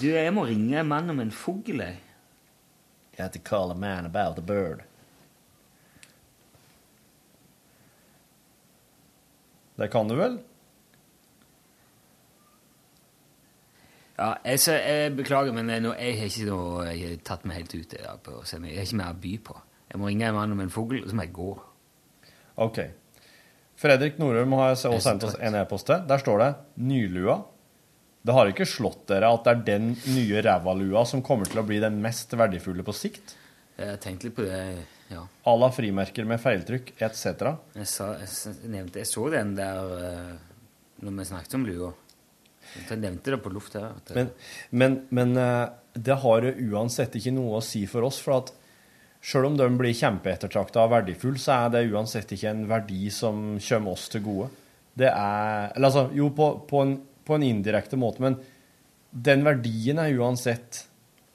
Du, 0.03 0.09
jeg 0.11 0.33
må 0.35 0.45
ringe 0.51 0.77
en 0.83 0.91
mann 0.91 1.09
om 1.15 1.21
en 1.25 1.33
fugl, 1.33 1.81
jeg. 1.81 1.97
You 3.17 3.23
have 3.25 3.33
to 3.33 3.41
call 3.43 3.73
a 3.73 3.75
man 3.75 4.05
about 4.07 4.39
a 4.39 4.43
bird. 4.43 4.85
Det 9.79 9.89
kan 9.95 10.09
du 10.11 10.15
vel? 10.19 10.39
Ja, 14.19 14.33
jeg, 14.43 14.59
så, 14.59 14.75
jeg 14.75 15.15
beklager, 15.15 15.55
men 15.55 15.71
jeg, 15.71 15.85
jeg 15.87 16.15
har 16.19 16.31
ikke 16.33 16.47
noe, 16.49 16.87
jeg 16.91 17.03
har 17.05 17.19
tatt 17.29 17.45
meg 17.47 17.61
helt 17.61 17.75
ut 17.77 17.93
i 17.95 18.01
dag 18.03 18.23
på. 18.25 18.39
Jeg 18.43 18.63
har 18.75 18.87
ikke 18.89 18.99
mer 18.99 19.13
å 19.15 19.21
by 19.23 19.35
på. 19.47 19.59
Jeg 19.89 20.01
må 20.03 20.09
ringe 20.11 20.27
en 20.29 20.35
mann 20.37 20.55
om 20.57 20.65
en 20.65 20.73
fugl, 20.75 20.99
og 21.05 21.07
så 21.09 21.17
må 21.17 21.25
jeg 21.25 21.37
gå. 21.37 21.53
Ok. 22.67 22.81
Fredrik 23.79 24.19
Norum 24.19 24.57
har 24.59 24.75
også 24.75 24.91
sendt 25.01 25.29
oss 25.29 25.39
en 25.39 25.55
e-post 25.55 25.87
til. 25.87 26.03
Der 26.11 26.19
står 26.19 26.43
det 26.43 26.51
'nylua'. 26.83 27.39
Det 28.27 28.35
har 28.35 28.51
ikke 28.51 28.67
slått 28.67 29.07
dere 29.09 29.31
at 29.31 29.45
det 29.47 29.53
er 29.53 29.61
den 29.69 29.93
nye 30.11 30.43
rævalua 30.43 31.05
som 31.07 31.23
kommer 31.23 31.47
til 31.47 31.63
å 31.63 31.67
bli 31.67 31.79
den 31.81 32.01
mest 32.03 32.35
verdifulle 32.35 32.83
på 32.85 32.93
sikt? 32.93 33.37
Jeg 33.79 34.01
tenkte 34.03 34.27
litt 34.27 34.35
på 34.35 34.43
det, 34.43 34.59
ja. 35.13 35.23
À 35.47 35.55
la 35.57 35.71
frimerker 35.71 36.27
med 36.27 36.43
feiltrykk 36.43 36.91
etc. 36.99 37.55
Jeg, 37.79 37.87
sa, 37.87 38.11
jeg, 38.19 38.29
jeg 38.51 38.73
nevnte, 38.75 38.99
jeg 38.99 39.09
så 39.09 39.29
den 39.33 39.55
der 39.57 39.95
eh, 40.03 40.35
når 41.07 41.17
vi 41.21 41.29
snakket 41.31 41.55
om 41.55 41.67
lua. 41.71 41.93
Jeg 42.89 42.99
nevnte 43.01 43.31
det 43.35 43.43
på 43.43 43.53
luft 43.53 43.75
her. 43.75 43.93
det- 44.07 44.15
Men, 44.17 44.31
men, 44.71 45.07
men 45.11 45.37
eh, 45.37 45.69
det 45.95 46.19
har 46.23 46.41
uansett 46.43 47.15
ikke 47.19 47.33
noe 47.35 47.59
å 47.59 47.63
si 47.65 47.87
for 47.87 48.03
oss, 48.03 48.19
for 48.21 48.37
at 48.39 48.53
selv 49.21 49.47
om 49.47 49.57
de 49.57 49.67
blir 49.77 49.93
kjempeettertrakta 49.99 50.85
og 50.85 50.91
verdifulle, 50.93 51.39
så 51.43 51.67
er 51.67 51.71
det 51.75 51.91
uansett 51.93 52.31
ikke 52.37 52.51
en 52.51 52.67
verdi 52.71 53.09
som 53.11 53.59
kommer 53.59 53.93
oss 53.97 54.09
til 54.09 54.21
gode. 54.23 54.51
Det 54.99 55.09
er 55.11 55.73
Eller 55.75 55.89
altså, 55.89 56.09
jo, 56.15 56.29
på, 56.31 56.67
på, 56.69 56.83
en, 56.83 57.01
på 57.25 57.35
en 57.35 57.43
indirekte 57.43 57.97
måte, 57.99 58.21
men 58.21 58.37
den 59.13 59.43
verdien 59.47 59.99
er 59.99 60.13
uansett 60.19 60.85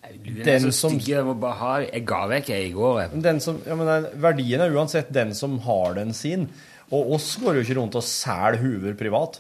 er 0.04 0.18
den 0.44 0.62
så 0.70 0.72
som- 0.90 1.00
jeg 1.00 1.24
må 1.26 1.34
bare 1.40 1.58
ha. 1.60 1.74
Jeg 1.82 2.06
ga 2.06 2.28
vekk 2.28 2.50
jeg 2.50 2.70
i 2.70 2.74
går. 2.74 3.02
Jeg. 3.02 3.22
den 3.24 3.40
som, 3.40 3.62
ja, 3.66 3.76
men 3.76 3.88
den- 3.88 4.22
Verdien 4.22 4.62
er 4.62 4.70
uansett 4.76 5.12
den 5.12 5.34
som 5.34 5.60
har 5.60 5.94
den 5.96 6.14
sin. 6.14 6.50
Og 6.92 7.14
oss 7.16 7.38
går 7.38 7.56
jo 7.56 7.62
ikke 7.64 7.78
rundt 7.80 7.96
og 7.96 8.04
selger 8.04 8.60
huver 8.62 8.94
privat. 9.00 9.40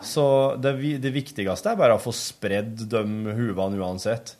Så 0.00 0.24
det, 0.62 0.72
det 1.02 1.12
viktigste 1.14 1.72
er 1.72 1.78
bare 1.78 1.98
å 1.98 2.02
få 2.02 2.14
spredd 2.16 2.86
de 2.90 3.02
huvene 3.36 3.78
uansett. 3.78 4.36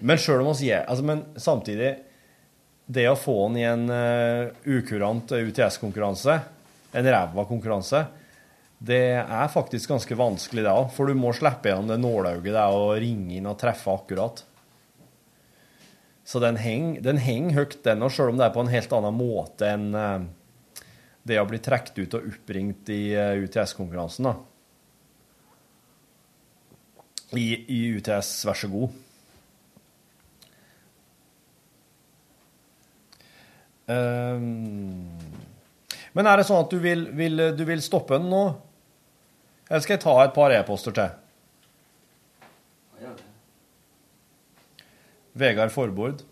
Men 0.00 0.20
sjøl 0.20 0.42
om 0.42 0.50
oss 0.50 0.62
gjør 0.64 0.86
altså, 0.90 1.04
Men 1.06 1.20
samtidig 1.38 1.90
Det 2.88 3.04
å 3.06 3.16
få 3.16 3.36
den 3.46 3.58
i 3.60 3.64
en 3.68 3.84
uh, 3.88 4.50
ukurant 4.66 5.30
UTS-konkurranse, 5.32 6.34
en 6.94 7.08
ræva 7.08 7.44
konkurranse, 7.48 8.02
det 8.84 9.16
er 9.22 9.52
faktisk 9.52 9.88
ganske 9.94 10.16
vanskelig, 10.18 10.64
det 10.66 10.72
òg. 10.72 10.90
For 10.92 11.08
du 11.08 11.16
må 11.16 11.32
slippe 11.32 11.70
gjennom 11.70 11.88
det 11.88 12.00
nålauget 12.02 12.52
det 12.52 12.60
er 12.60 12.76
å 12.76 12.92
ringe 13.00 13.38
inn 13.38 13.48
og 13.48 13.56
treffe 13.60 13.92
akkurat. 13.94 14.44
Så 16.24 16.40
den 16.40 16.56
henger 16.60 17.20
heng 17.24 17.50
høyt, 17.56 17.78
den 17.84 18.04
òg, 18.04 18.12
sjøl 18.12 18.32
om 18.32 18.40
det 18.40 18.48
er 18.48 18.54
på 18.54 18.64
en 18.64 18.72
helt 18.72 18.92
annen 18.96 19.16
måte 19.16 19.68
enn 19.68 19.90
eh, 19.96 20.26
det 21.24 21.40
å 21.40 21.48
bli 21.48 21.60
trukket 21.64 22.00
ut 22.00 22.16
og 22.18 22.28
oppringt 22.32 22.92
i 22.92 23.02
eh, 23.16 23.40
UTS-konkurransen, 23.44 24.28
da. 24.28 24.34
I, 27.40 27.48
I 27.68 27.80
UTS, 27.98 28.30
vær 28.48 28.58
så 28.58 28.70
god. 28.72 29.00
Um, 33.84 35.10
men 36.16 36.28
er 36.30 36.40
det 36.40 36.46
sånn 36.48 36.62
at 36.64 36.72
du 36.72 36.78
vil, 36.80 37.08
vil, 37.16 37.50
du 37.56 37.66
vil 37.68 37.82
stoppe 37.84 38.16
den 38.16 38.30
nå? 38.32 38.46
Eller 39.68 39.84
skal 39.84 39.96
jeg 39.96 40.04
ta 40.06 40.14
et 40.22 40.34
par 40.36 40.54
e-poster 40.54 40.94
til? 40.96 41.12
Vegard 45.34 45.72
Forbord 45.74 46.22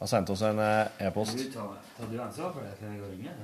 har 0.00 0.08
sendt 0.10 0.32
oss 0.34 0.42
en 0.42 0.58
eh, 0.58 1.04
e-post. 1.06 1.38
Tar, 1.54 1.76
tar 1.94 2.08
du 2.10 2.16
ansvar 2.18 2.50
for 2.50 2.64
det? 2.64 2.72
Kan 2.80 2.90
jeg 2.90 2.98
gå 2.98 3.06
og 3.06 3.12
ringe? 3.14 3.34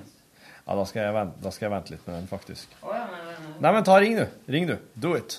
Ja, 0.62 0.74
da 0.78 0.85
skal, 0.87 1.05
jeg 1.07 1.14
vente, 1.14 1.39
da 1.43 1.53
skal 1.55 1.66
jeg 1.66 1.72
vente 1.76 1.95
litt 1.95 2.03
med 2.09 2.16
den, 2.16 2.26
faktisk. 2.30 2.74
Oh, 2.83 2.91
ja, 2.95 3.05
men, 3.11 3.22
men, 3.28 3.39
men. 3.47 3.55
Nei, 3.62 3.72
men 3.76 3.87
ta 3.87 3.99
ring, 4.03 4.18
du. 4.18 4.26
Ring, 4.51 4.66
du. 4.68 4.74
Do 5.07 5.14
it. 5.18 5.39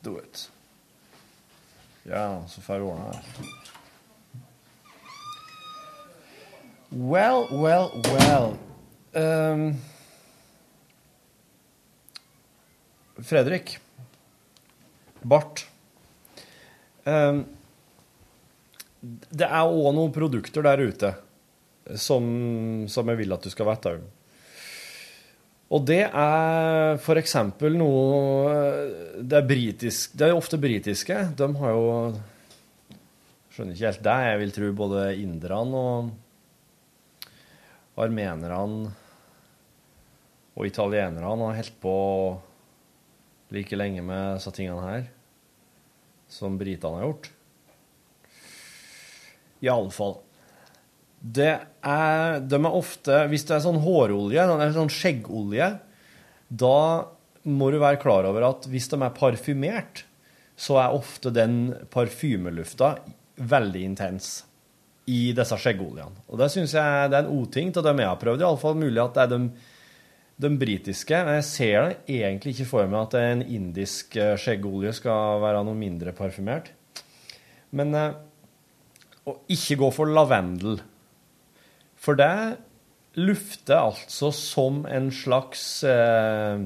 Do 0.00 0.18
it. 0.18 0.50
Ja, 2.02 2.42
så 2.48 2.62
får 2.64 2.74
jeg 2.74 2.82
ordna 2.88 3.10
det. 3.12 3.20
Well, 6.90 7.46
well, 7.52 7.92
well. 8.08 8.56
Um, 9.14 9.76
Fredrik. 13.22 13.78
Bart. 15.22 15.66
Um, 17.04 17.44
det 19.00 19.46
er 19.46 19.68
òg 19.68 19.92
noen 19.96 20.12
produkter 20.12 20.64
der 20.64 20.82
ute 20.82 21.12
som, 21.96 22.24
som 22.90 23.08
jeg 23.08 23.20
vil 23.22 23.36
at 23.36 23.44
du 23.44 23.52
skal 23.52 23.68
vite 23.70 23.94
om. 23.96 24.08
Og 25.70 25.84
det 25.86 26.02
er 26.02 26.98
eksempel 27.20 27.76
noe 27.78 28.54
Det 29.22 29.36
er 29.38 29.46
britisk 29.46 30.16
Det 30.18 30.26
er 30.26 30.34
ofte 30.34 30.58
britiske. 30.58 31.18
De 31.38 31.48
har 31.60 31.76
jo 31.76 31.84
Skjønner 33.50 33.74
ikke 33.74 33.86
helt 33.88 34.04
det. 34.06 34.18
Jeg 34.26 34.40
vil 34.40 34.52
tro 34.54 34.66
både 34.78 35.04
inderne 35.18 35.80
og 35.80 36.10
armenerne 38.00 38.92
og 40.54 40.66
italienerne 40.66 41.26
har 41.26 41.58
holdt 41.58 41.80
på 41.82 41.94
like 43.54 43.76
lenge 43.76 44.02
med 44.06 44.38
disse 44.38 44.52
tingene 44.54 44.86
her 44.86 45.08
som 46.30 46.58
britene 46.58 47.00
har 47.00 47.08
gjort. 47.08 47.30
I 49.60 49.68
alle 49.72 49.92
fall. 49.92 50.16
Det 51.20 51.50
er, 51.52 52.38
de 52.40 52.56
er 52.56 52.72
ofte 52.72 53.24
Hvis 53.28 53.42
det 53.44 53.58
er 53.58 53.64
sånn 53.64 53.82
hårolje, 53.84 54.40
eller 54.40 54.72
sånn 54.72 54.92
skjeggolje, 54.92 55.74
da 56.48 56.76
må 57.48 57.70
du 57.72 57.78
være 57.80 58.00
klar 58.00 58.26
over 58.28 58.44
at 58.48 58.68
hvis 58.68 58.88
de 58.92 58.98
er 59.00 59.16
parfymert, 59.16 60.04
så 60.60 60.76
er 60.82 60.96
ofte 60.96 61.32
den 61.32 61.74
parfymelufta 61.92 62.94
veldig 63.40 63.84
intens 63.86 64.32
i 65.08 65.30
disse 65.36 65.56
skjeggoljene. 65.56 66.24
Og 66.28 66.40
det 66.40 66.50
syns 66.52 66.74
jeg 66.76 67.12
det 67.12 67.20
er 67.20 67.28
en 67.28 67.44
uting 67.44 67.70
til 67.72 67.84
dem 67.86 68.02
jeg 68.02 68.10
har 68.10 68.18
prøvd. 68.20 68.44
Iallfall 68.44 68.76
mulig 68.80 69.00
at 69.02 69.16
det 69.16 69.22
er 69.24 69.30
de, 69.32 69.40
de 70.44 70.50
britiske. 70.60 71.22
Men 71.26 71.38
jeg 71.38 71.48
ser 71.48 71.78
det 71.86 72.18
egentlig 72.20 72.54
ikke 72.54 72.68
for 72.74 72.90
meg 72.90 73.06
at 73.06 73.16
en 73.22 73.46
indisk 73.46 74.18
eh, 74.20 74.36
skjeggolje 74.40 74.92
skal 75.00 75.40
være 75.44 75.64
noe 75.66 75.78
mindre 75.78 76.12
parfymert. 76.16 76.72
Men 77.76 77.96
å 79.30 79.36
ikke 79.52 79.78
gå 79.80 79.90
for 79.94 80.10
lavendel. 80.10 80.80
For 82.00 82.16
det 82.16 82.60
lufter 83.20 83.76
altså 83.76 84.30
som 84.32 84.84
en 84.88 85.10
slags 85.12 85.82
eh, 85.84 86.62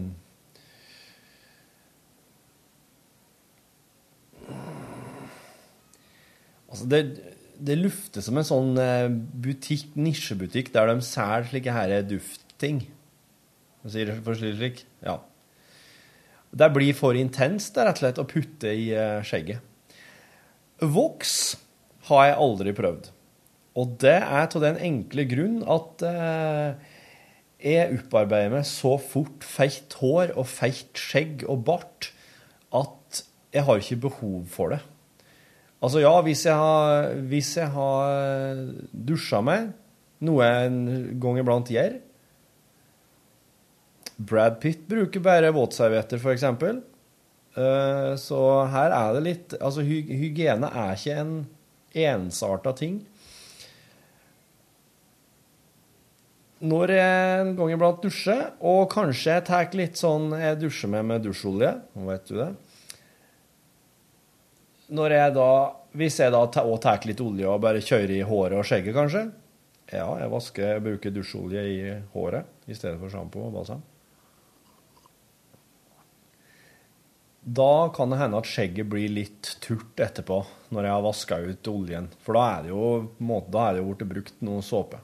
Altså, 6.75 6.89
det, 6.91 7.01
det 7.63 7.77
lufter 7.79 8.25
som 8.25 8.39
en 8.41 8.47
sånn 8.47 8.79
eh, 8.83 9.07
butikk, 9.07 9.93
nisjebutikk, 9.95 10.73
der 10.75 10.91
de 10.91 10.97
selger 11.07 11.47
slike 11.53 11.75
her 11.77 11.93
duftting. 12.11 12.81
Jeg 13.85 13.93
sier 13.95 14.11
for 14.27 14.41
slik. 14.41 14.83
Ja. 15.05 15.21
Det 16.51 16.71
blir 16.75 16.99
for 16.99 17.15
intenst, 17.15 17.79
rett 17.79 17.95
og 17.95 18.03
slett, 18.03 18.19
å 18.19 18.27
putte 18.27 18.75
i 18.75 18.89
eh, 18.91 19.23
skjegget. 19.23 19.63
Voks 20.83 21.37
har 22.11 22.33
jeg 22.33 22.41
aldri 22.43 22.75
prøvd. 22.75 23.14
Og 23.75 23.97
det 24.03 24.17
er 24.21 24.45
av 24.45 24.61
den 24.63 24.79
enkle 24.87 25.25
grunn 25.27 25.63
at 25.67 26.05
eh, 26.07 26.93
jeg 27.65 27.99
opparbeider 27.99 28.53
meg 28.53 28.67
så 28.69 28.95
fort 29.03 29.47
feit 29.47 29.97
hår 29.99 30.35
og 30.39 30.47
feit 30.47 30.95
skjegg 31.01 31.43
og 31.49 31.65
bart 31.67 32.11
at 32.75 33.25
jeg 33.55 33.67
har 33.67 33.81
ikke 33.81 34.03
behov 34.09 34.43
for 34.51 34.75
det. 34.75 34.81
Altså 35.85 36.01
ja, 36.01 36.13
hvis 36.25 36.45
jeg 36.47 36.57
har, 36.57 37.11
hvis 37.29 37.51
jeg 37.59 37.71
har 37.75 38.63
dusja 38.95 39.43
meg, 39.45 39.73
noe 40.25 40.47
jeg 40.47 40.71
en 40.71 40.83
gang 41.21 41.39
iblant 41.43 41.71
gjør 41.73 41.99
Brad 44.15 44.61
Pitt 44.63 44.85
bruker 44.89 45.23
bare 45.23 45.51
våtservietter, 45.55 46.21
for 46.23 46.31
eksempel. 46.31 46.79
Eh, 47.59 48.15
Så 48.21 48.39
her 48.71 48.95
er 48.95 49.17
det 49.17 49.23
litt 49.27 49.55
Altså, 49.61 49.83
hy 49.83 50.03
hygiene 50.07 50.71
er 50.71 50.95
ikke 50.95 51.17
en 51.19 51.35
ensarta 51.95 52.73
ting. 52.79 53.01
Når 56.63 56.93
jeg 56.95 57.41
en 57.41 57.55
gang 57.59 57.73
iblant 57.75 58.03
dusjer, 58.05 58.45
og 58.63 58.87
kanskje 58.93 59.33
jeg 59.35 59.45
tar 59.49 59.73
litt 59.75 59.99
sånn 59.99 60.31
Jeg 60.39 60.61
dusjer 60.63 60.93
med 60.93 61.09
med 61.09 61.25
dusjolje, 61.27 61.73
nå 61.97 62.07
vet 62.07 62.29
du 62.29 62.37
det. 62.39 62.51
Når 64.95 65.17
jeg 65.17 65.35
da 65.35 65.49
Hvis 65.95 66.21
jeg 66.21 66.35
da 66.35 66.45
òg 66.45 66.79
tar 66.83 67.07
litt 67.09 67.21
olje 67.21 67.49
og 67.49 67.63
bare 67.65 67.83
kjører 67.83 68.19
i 68.19 68.27
håret 68.27 68.59
og 68.59 68.69
skjegget, 68.69 68.95
kanskje 68.95 69.25
Ja, 69.93 70.07
jeg 70.21 70.31
vasker 70.31 70.69
Jeg 70.69 70.85
bruker 70.85 71.15
dusjolje 71.15 71.65
i 71.65 71.81
håret 72.15 72.71
i 72.71 72.77
stedet 72.77 72.97
for 73.01 73.13
sjampo 73.13 73.43
og 73.45 73.53
balsam. 73.53 73.83
Da 77.45 77.91
kan 77.93 78.09
det 78.09 78.17
hende 78.23 78.39
at 78.41 78.49
skjegget 78.49 78.89
blir 78.89 79.11
litt 79.13 79.51
turt 79.61 80.01
etterpå, 80.01 80.39
når 80.73 80.87
jeg 80.87 80.95
har 80.95 81.03
vaska 81.05 81.39
ut 81.45 81.69
oljen. 81.69 82.07
For 82.25 82.39
da 82.39 82.45
er 82.55 82.63
det 82.65 82.71
jo, 82.73 82.87
på 83.05 83.21
en 83.21 83.29
måte, 83.29 83.53
da 83.53 83.67
er 83.67 83.77
det 83.77 83.83
jo 83.83 83.91
blitt 83.91 84.13
brukt 84.15 84.41
noe 84.49 84.65
såpe. 84.65 85.03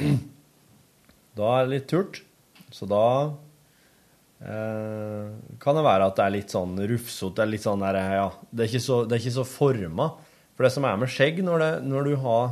Da 1.38 1.52
er 1.56 1.66
det 1.66 1.72
litt 1.72 1.86
turt, 1.88 2.18
så 2.74 2.86
da 2.90 3.04
eh, 4.42 5.28
kan 5.62 5.78
det 5.78 5.84
være 5.86 6.08
at 6.10 6.18
det 6.18 6.24
er 6.24 6.34
litt 6.34 6.52
sånn 6.52 6.74
rufsete, 6.90 7.46
litt 7.46 7.64
sånn 7.64 7.84
ja, 7.86 8.26
det 8.50 8.64
er 8.64 8.72
ikke 8.72 8.82
så, 8.82 8.98
det 9.06 9.16
er 9.16 9.22
ikke 9.22 9.36
så 9.38 9.46
forma. 9.48 10.08
For 10.56 10.66
det 10.66 10.72
som 10.74 10.84
er 10.84 10.98
med 11.00 11.12
skjegg, 11.14 11.38
når, 11.46 11.62
det, 11.62 11.70
når 11.88 12.10
du 12.10 12.16
har 12.24 12.50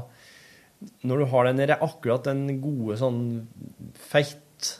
når 1.03 1.23
du 1.23 1.27
har 1.33 1.49
den, 1.49 1.73
akkurat 1.75 2.29
den 2.29 2.61
gode 2.63 2.99
sånn 3.01 3.23
feit 4.09 4.71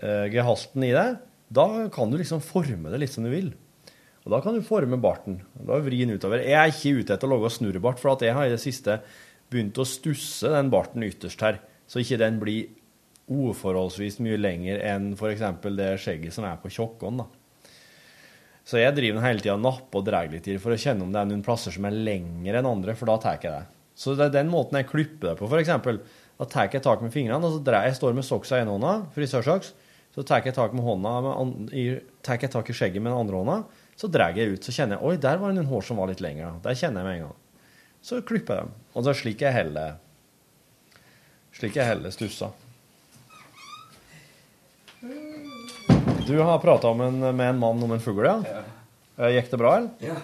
eh, 0.00 0.32
i 0.32 0.94
deg, 0.94 1.18
da 1.52 1.66
kan 1.92 2.12
du 2.12 2.16
liksom 2.16 2.40
forme 2.44 2.92
det 2.92 3.02
litt 3.02 3.12
som 3.12 3.26
du 3.26 3.32
vil. 3.32 3.52
Og 4.22 4.30
da 4.32 4.38
kan 4.40 4.54
du 4.56 4.64
forme 4.64 4.96
barten. 5.02 5.40
Da 5.58 5.80
vri 5.82 6.04
den 6.04 6.14
utover. 6.16 6.44
Jeg 6.46 6.56
er 6.56 6.70
ikke 6.70 7.02
ute 7.02 7.16
etter 7.16 7.28
å 7.28 7.34
lage 7.34 7.52
snurrebart, 7.52 8.00
for 8.00 8.22
jeg 8.22 8.36
har 8.36 8.48
i 8.48 8.54
det 8.54 8.62
siste 8.62 9.00
begynt 9.52 9.78
å 9.78 9.88
stusse 9.88 10.50
den 10.52 10.72
barten 10.72 11.04
ytterst 11.06 11.44
her, 11.44 11.60
så 11.86 12.00
ikke 12.00 12.20
den 12.20 12.40
blir 12.40 12.72
uforholdsvis 13.32 14.18
mye 14.24 14.40
lenger 14.40 14.80
enn 14.88 15.12
f.eks. 15.14 15.44
det 15.76 15.92
skjegget 16.02 16.34
som 16.34 16.46
er 16.48 16.58
på 16.60 16.72
tjokkånd. 16.72 17.22
da. 17.22 17.28
Så 18.64 18.78
jeg 18.78 18.94
driver 18.94 19.18
den 19.18 19.26
hele 19.26 19.42
tida 19.42 19.56
og 19.56 19.62
napper 19.64 20.00
og 20.00 20.06
drar 20.06 20.28
litt 20.30 20.46
i 20.46 20.56
det 20.56 20.62
for 20.62 20.74
å 20.74 20.78
kjenne 20.78 21.04
om 21.04 21.12
det 21.14 21.20
er 21.20 21.30
noen 21.30 21.44
plasser 21.44 21.74
som 21.74 21.86
er 21.88 21.96
lengre 21.96 22.60
enn 22.60 22.68
andre, 22.68 22.94
for 22.98 23.10
da 23.10 23.18
tar 23.22 23.38
jeg 23.38 23.50
det. 23.50 23.62
Så 23.98 24.14
det 24.16 24.28
er 24.28 24.36
den 24.38 24.50
måten 24.52 24.78
jeg 24.78 24.88
klipper 24.88 25.32
det 25.32 25.38
på, 25.40 25.48
f.eks. 25.50 25.72
Da 26.38 26.48
tar 26.48 26.70
jeg 26.72 26.82
tak 26.84 27.02
med 27.04 27.12
fingrene, 27.14 27.42
og 27.44 27.58
så 27.58 27.64
drar 27.66 27.86
jeg 27.86 27.98
står 27.98 28.14
med 28.16 28.26
soksa 28.26 28.58
i 28.58 28.64
ene 28.64 28.74
hånda, 28.74 28.94
frisørsaks, 29.14 29.74
så 30.12 30.24
tar 30.26 30.44
jeg 30.44 30.56
tak 30.56 30.74
med 30.76 30.84
hånda, 30.86 31.12
med 31.24 31.74
i, 31.76 31.86
tar 32.24 32.40
jeg 32.40 32.52
tak 32.52 32.70
i 32.70 32.76
skjegget 32.76 33.02
med 33.02 33.12
den 33.12 33.20
andre 33.20 33.42
hånda, 33.42 33.58
så 33.98 34.10
drar 34.10 34.36
jeg 34.36 34.56
ut, 34.56 34.64
så 34.64 34.74
kjenner 34.74 34.98
jeg, 34.98 35.06
oi, 35.06 35.20
der 35.20 35.38
var 35.40 35.52
det 35.52 35.60
noen 35.60 35.70
hår 35.70 35.86
som 35.86 36.00
var 36.00 36.10
litt 36.10 36.22
lengre. 36.24 36.54
Der 36.64 36.78
kjenner 36.78 37.02
jeg 37.02 37.08
med 37.08 37.18
en 37.18 37.24
gang. 37.26 37.41
Så 38.02 38.20
klipper 38.26 38.54
jeg 38.58 38.66
dem. 38.66 38.72
Og 38.92 39.06
så 39.06 39.14
slik 39.16 39.42
jeg 39.44 39.54
heller, 39.54 39.96
slik 41.56 41.76
jeg 41.78 41.86
heller 41.86 42.12
stussa. 42.14 42.50
Du 46.26 46.38
har 46.38 46.58
prata 46.62 46.92
med 46.94 47.24
en 47.24 47.58
mann 47.58 47.82
om 47.82 47.92
en 47.92 48.00
fugl, 48.02 48.24
ja? 48.26 48.36
Eh, 49.18 49.32
Gikk 49.36 49.50
det 49.50 49.58
bra, 49.62 49.76
eller? 49.76 49.90
Ja. 50.02 50.16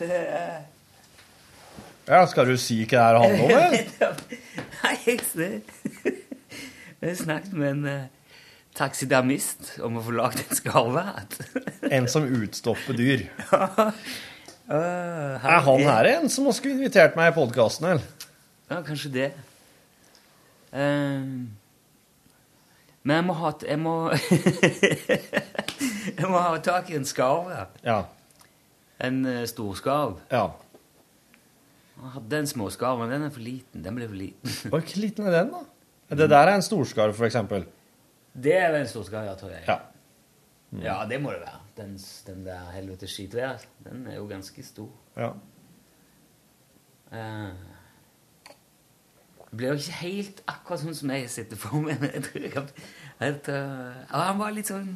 Ja, 2.10 2.24
skal 2.26 2.48
du 2.48 2.56
si 2.58 2.80
hva 2.88 2.88
det 2.90 3.02
her 3.04 3.16
handler 3.20 3.42
om, 3.44 3.50
eller? 3.68 4.22
Nei, 4.80 4.94
jeg 5.04 5.20
ser 5.28 5.60
Jeg 7.04 7.18
snakket 7.20 7.52
med 7.54 7.68
en 7.70 7.84
uh, 7.86 8.08
taxidermist 8.74 9.76
om 9.84 10.00
å 10.00 10.02
få 10.02 10.16
lagd 10.16 10.40
en 10.42 10.58
skarve. 10.58 11.04
En 11.86 12.08
som 12.10 12.26
utstopper 12.26 12.98
dyr. 12.98 13.22
Uh, 14.70 15.34
Er 15.42 15.62
han 15.66 15.80
her 15.82 16.08
en 16.12 16.28
som 16.30 16.46
skulle 16.54 16.76
invitert 16.78 17.16
meg 17.18 17.32
i 17.32 17.34
podkasten, 17.34 17.88
eller? 17.90 18.28
Ja, 18.70 18.78
kanskje 18.86 19.10
det. 19.16 19.30
Uh, 20.70 21.48
men 23.02 23.16
jeg 23.16 23.24
må 23.26 23.34
ha 23.34 23.50
Jeg 23.66 23.80
må 23.80 23.94
Jeg 26.20 26.28
må 26.30 26.38
ha 26.38 26.58
tak 26.62 26.90
i 26.92 26.98
en 27.00 27.06
skarv. 27.08 27.50
Ja. 27.82 28.04
En 29.02 29.24
uh, 29.26 29.42
storskarv. 29.48 30.20
Ja. 30.30 30.44
Jeg 32.00 32.12
hadde 32.14 32.38
en 32.44 32.48
småskarv, 32.48 33.02
men 33.02 33.10
den 33.12 33.26
er 33.26 33.32
for 33.34 33.44
liten. 33.44 33.82
Den 33.84 33.98
ble 33.98 34.06
for 34.08 34.16
liten. 34.16 34.54
Hvor 34.72 34.84
liten 35.02 35.26
er 35.28 35.34
den, 35.40 35.50
da? 35.52 36.16
Det 36.16 36.30
der 36.30 36.48
er 36.48 36.56
en 36.56 36.64
storskarv, 36.64 37.12
for 37.18 37.26
eksempel. 37.28 37.66
Det 38.32 38.54
er 38.56 38.74
en 38.78 38.88
storskarv, 38.88 39.26
ja, 39.28 39.34
tror 39.38 39.52
jeg. 39.52 39.64
Ja. 39.68 39.76
Ja, 40.80 40.96
det 41.10 41.18
må 41.22 41.34
det 41.34 41.42
være. 41.42 41.59
Den, 41.80 41.94
den 42.26 42.42
der 42.44 42.66
helvete 42.74 43.08
skitvær, 43.08 43.62
den 43.86 44.02
er 44.10 44.18
jo 44.18 44.26
ganske 44.28 44.62
stor. 44.66 44.90
Ja. 45.16 45.30
Uh, 47.10 47.56
det 49.50 49.58
ble 49.58 49.70
jo 49.72 49.78
ikke 49.80 49.96
helt 50.04 50.42
akkurat 50.46 50.82
sånn 50.84 50.94
som 50.94 51.10
jeg 51.10 51.30
sitter 51.32 51.58
for 51.58 51.80
meg. 51.82 51.96
men 52.02 52.12
Jeg 52.14 52.22
tror 52.28 52.44
jeg 52.44 52.52
at, 52.60 53.48
eh, 53.50 54.02
han 54.12 54.38
var 54.38 54.52
litt 54.54 54.68
sånn 54.70 54.92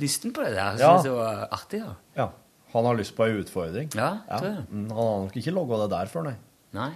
lysten 0.00 0.32
på 0.34 0.42
det 0.46 0.54
der. 0.56 0.78
Jeg 0.78 0.80
Ja. 0.80 0.92
synes 0.94 1.04
det 1.08 1.12
var 1.12 1.42
artig. 1.52 1.80
da. 1.84 1.92
ja. 2.16 2.28
Han 2.72 2.84
har 2.84 2.96
lyst 2.98 3.14
på 3.16 3.24
ei 3.24 3.36
utfordring. 3.40 3.90
Ja, 3.94 4.08
tror 4.30 4.48
jeg. 4.48 4.64
Mm, 4.70 4.88
Han 4.90 4.96
har 4.96 5.20
nok 5.26 5.36
ikke 5.36 5.52
logga 5.54 5.76
det 5.84 5.90
der 5.92 6.06
før, 6.12 6.24
nei. 6.30 6.34
Nei. 6.76 6.88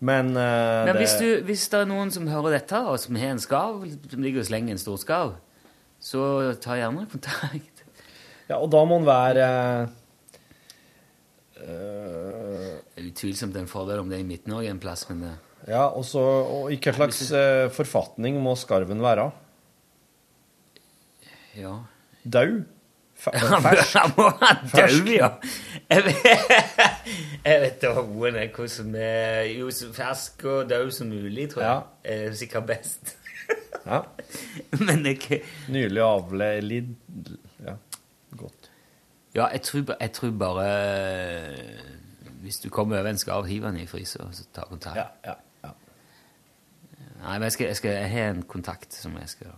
Men, 0.00 0.28
uh, 0.36 0.84
Men 0.86 0.92
det, 0.92 0.96
hvis, 1.00 1.14
du, 1.18 1.44
hvis 1.48 1.64
det 1.72 1.80
er 1.80 1.88
noen 1.90 2.10
som 2.14 2.28
hører 2.30 2.58
dette, 2.58 2.78
og 2.86 2.98
som 3.02 3.16
har 3.18 3.32
en 3.34 3.40
skarv, 3.42 3.86
som 4.10 4.22
ligger 4.22 4.44
og 4.44 4.46
slenger 4.46 4.76
en 4.76 4.78
stor 4.82 4.98
skarv, 5.00 5.32
så 5.98 6.20
ta 6.62 6.76
gjerne 6.78 7.06
kontakt. 7.10 7.77
Ja, 8.48 8.56
og 8.62 8.70
da 8.72 8.80
må 8.88 8.96
han 9.00 9.06
være 9.08 9.48
uh, 11.60 12.78
Det 12.96 13.04
utvilsomt 13.10 13.56
en 13.60 13.68
fordel 13.70 14.00
om 14.02 14.08
det 14.08 14.18
er 14.18 14.24
i 14.24 14.28
Midt-Norge 14.28 14.70
en 14.72 14.80
plass, 14.82 15.04
men 15.10 15.24
eh, 15.28 15.36
Ja, 15.74 15.84
også, 15.90 16.22
Og 16.22 16.72
i 16.72 16.78
hva 16.80 16.94
slags 16.96 17.20
uh, 17.34 17.68
forfatning 17.76 18.40
må 18.42 18.56
skarven 18.58 19.02
være? 19.04 19.28
ja. 21.58 21.74
Dau? 22.24 22.60
Fersk? 23.18 23.42
Ja, 23.94 24.02
han 24.04 24.12
må 24.16 24.28
Fersk. 24.70 25.00
død, 25.02 25.08
ja. 25.18 25.28
Jeg 27.48 27.60
vet, 27.64 27.78
da 27.82 27.90
roen 27.96 28.36
er 28.38 28.50
hva 28.54 28.66
som 28.70 28.92
er 28.94 29.48
jo 29.56 29.70
så 29.74 29.88
fersk 29.96 30.44
og 30.46 30.68
død 30.70 30.92
som 30.94 31.10
mulig, 31.10 31.48
tror 31.50 31.64
jeg. 31.64 31.82
Er 32.14 32.36
sikkert 32.38 32.68
best. 32.68 33.16
Ja. 33.88 34.02
Men 34.76 35.02
det 35.02 35.14
er 35.14 35.16
ikke 35.16 35.40
Nylig 35.72 36.02
Ja, 36.04 36.10
godt. 36.20 37.47
Ja, 39.38 39.46
jeg 39.54 39.62
tror, 39.62 39.84
jeg 40.00 40.12
tror 40.12 40.30
bare 40.34 40.66
eh, 40.66 41.82
Hvis 42.42 42.58
du 42.58 42.68
kommer 42.74 42.98
over 42.98 43.10
en 43.10 43.18
skarv, 43.18 43.46
hiv 43.46 43.62
den 43.62 43.76
i 43.76 43.86
fryser, 43.86 44.24
og 44.24 44.34
så 44.34 44.46
ta 44.54 44.64
kontakt. 44.66 44.98
Ja, 44.98 45.06
ja, 45.24 45.34
ja. 45.64 45.70
Nei, 47.22 47.34
men 47.38 47.46
jeg, 47.46 47.52
skal, 47.52 47.66
jeg, 47.66 47.76
skal, 47.76 47.90
jeg 47.90 48.10
har 48.10 48.30
en 48.30 48.42
kontakt 48.42 48.94
som 48.94 49.14
jeg 49.18 49.28
skal 49.28 49.54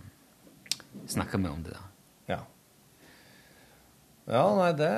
snakke 1.07 1.37
med 1.37 1.49
om 1.49 1.63
det 1.63 1.73
der. 1.73 1.87
Ja. 2.29 2.39
Ja, 4.31 4.43
nei, 4.55 4.69
det 4.77 4.91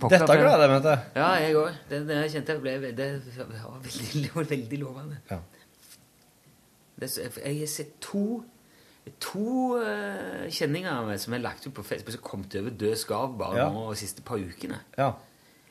pokker 0.00 0.18
Dette 0.18 0.38
gleder 0.38 0.64
jeg 0.64 0.72
meg 0.72 0.82
til. 0.86 1.20
Ja, 1.20 1.28
jeg 1.42 1.56
òg. 1.56 1.78
Det, 1.90 2.02
det 2.08 2.18
jeg 2.22 2.32
kjente 2.36 2.56
jeg 2.56 2.64
ble 2.64 2.92
det 2.98 3.08
var 3.38 3.80
veldig, 3.86 4.32
veldig 4.54 4.80
lovende. 4.82 5.20
Ja. 5.30 5.38
Det, 6.98 7.12
jeg 7.18 7.60
har 7.60 7.70
sett 7.70 7.94
to 8.02 8.42
To 9.20 9.76
eh, 9.82 10.48
kjenninger 10.50 10.90
av 10.92 11.06
meg 11.06 11.18
som 11.20 11.34
er 11.34 11.38
lagt 11.44 11.66
ut 11.66 11.74
på 11.74 11.84
Facebook, 11.84 12.12
som 12.12 12.22
kom 12.22 12.44
til 12.44 12.62
over 12.62 12.70
død 12.70 12.96
skarv 12.96 13.36
bare 13.38 13.56
Ja. 13.56 13.68
nå 13.70 13.88
de 13.90 13.96
siste 13.96 14.22
par 14.22 14.38
ukene. 14.38 14.80
Ja. 14.98 15.12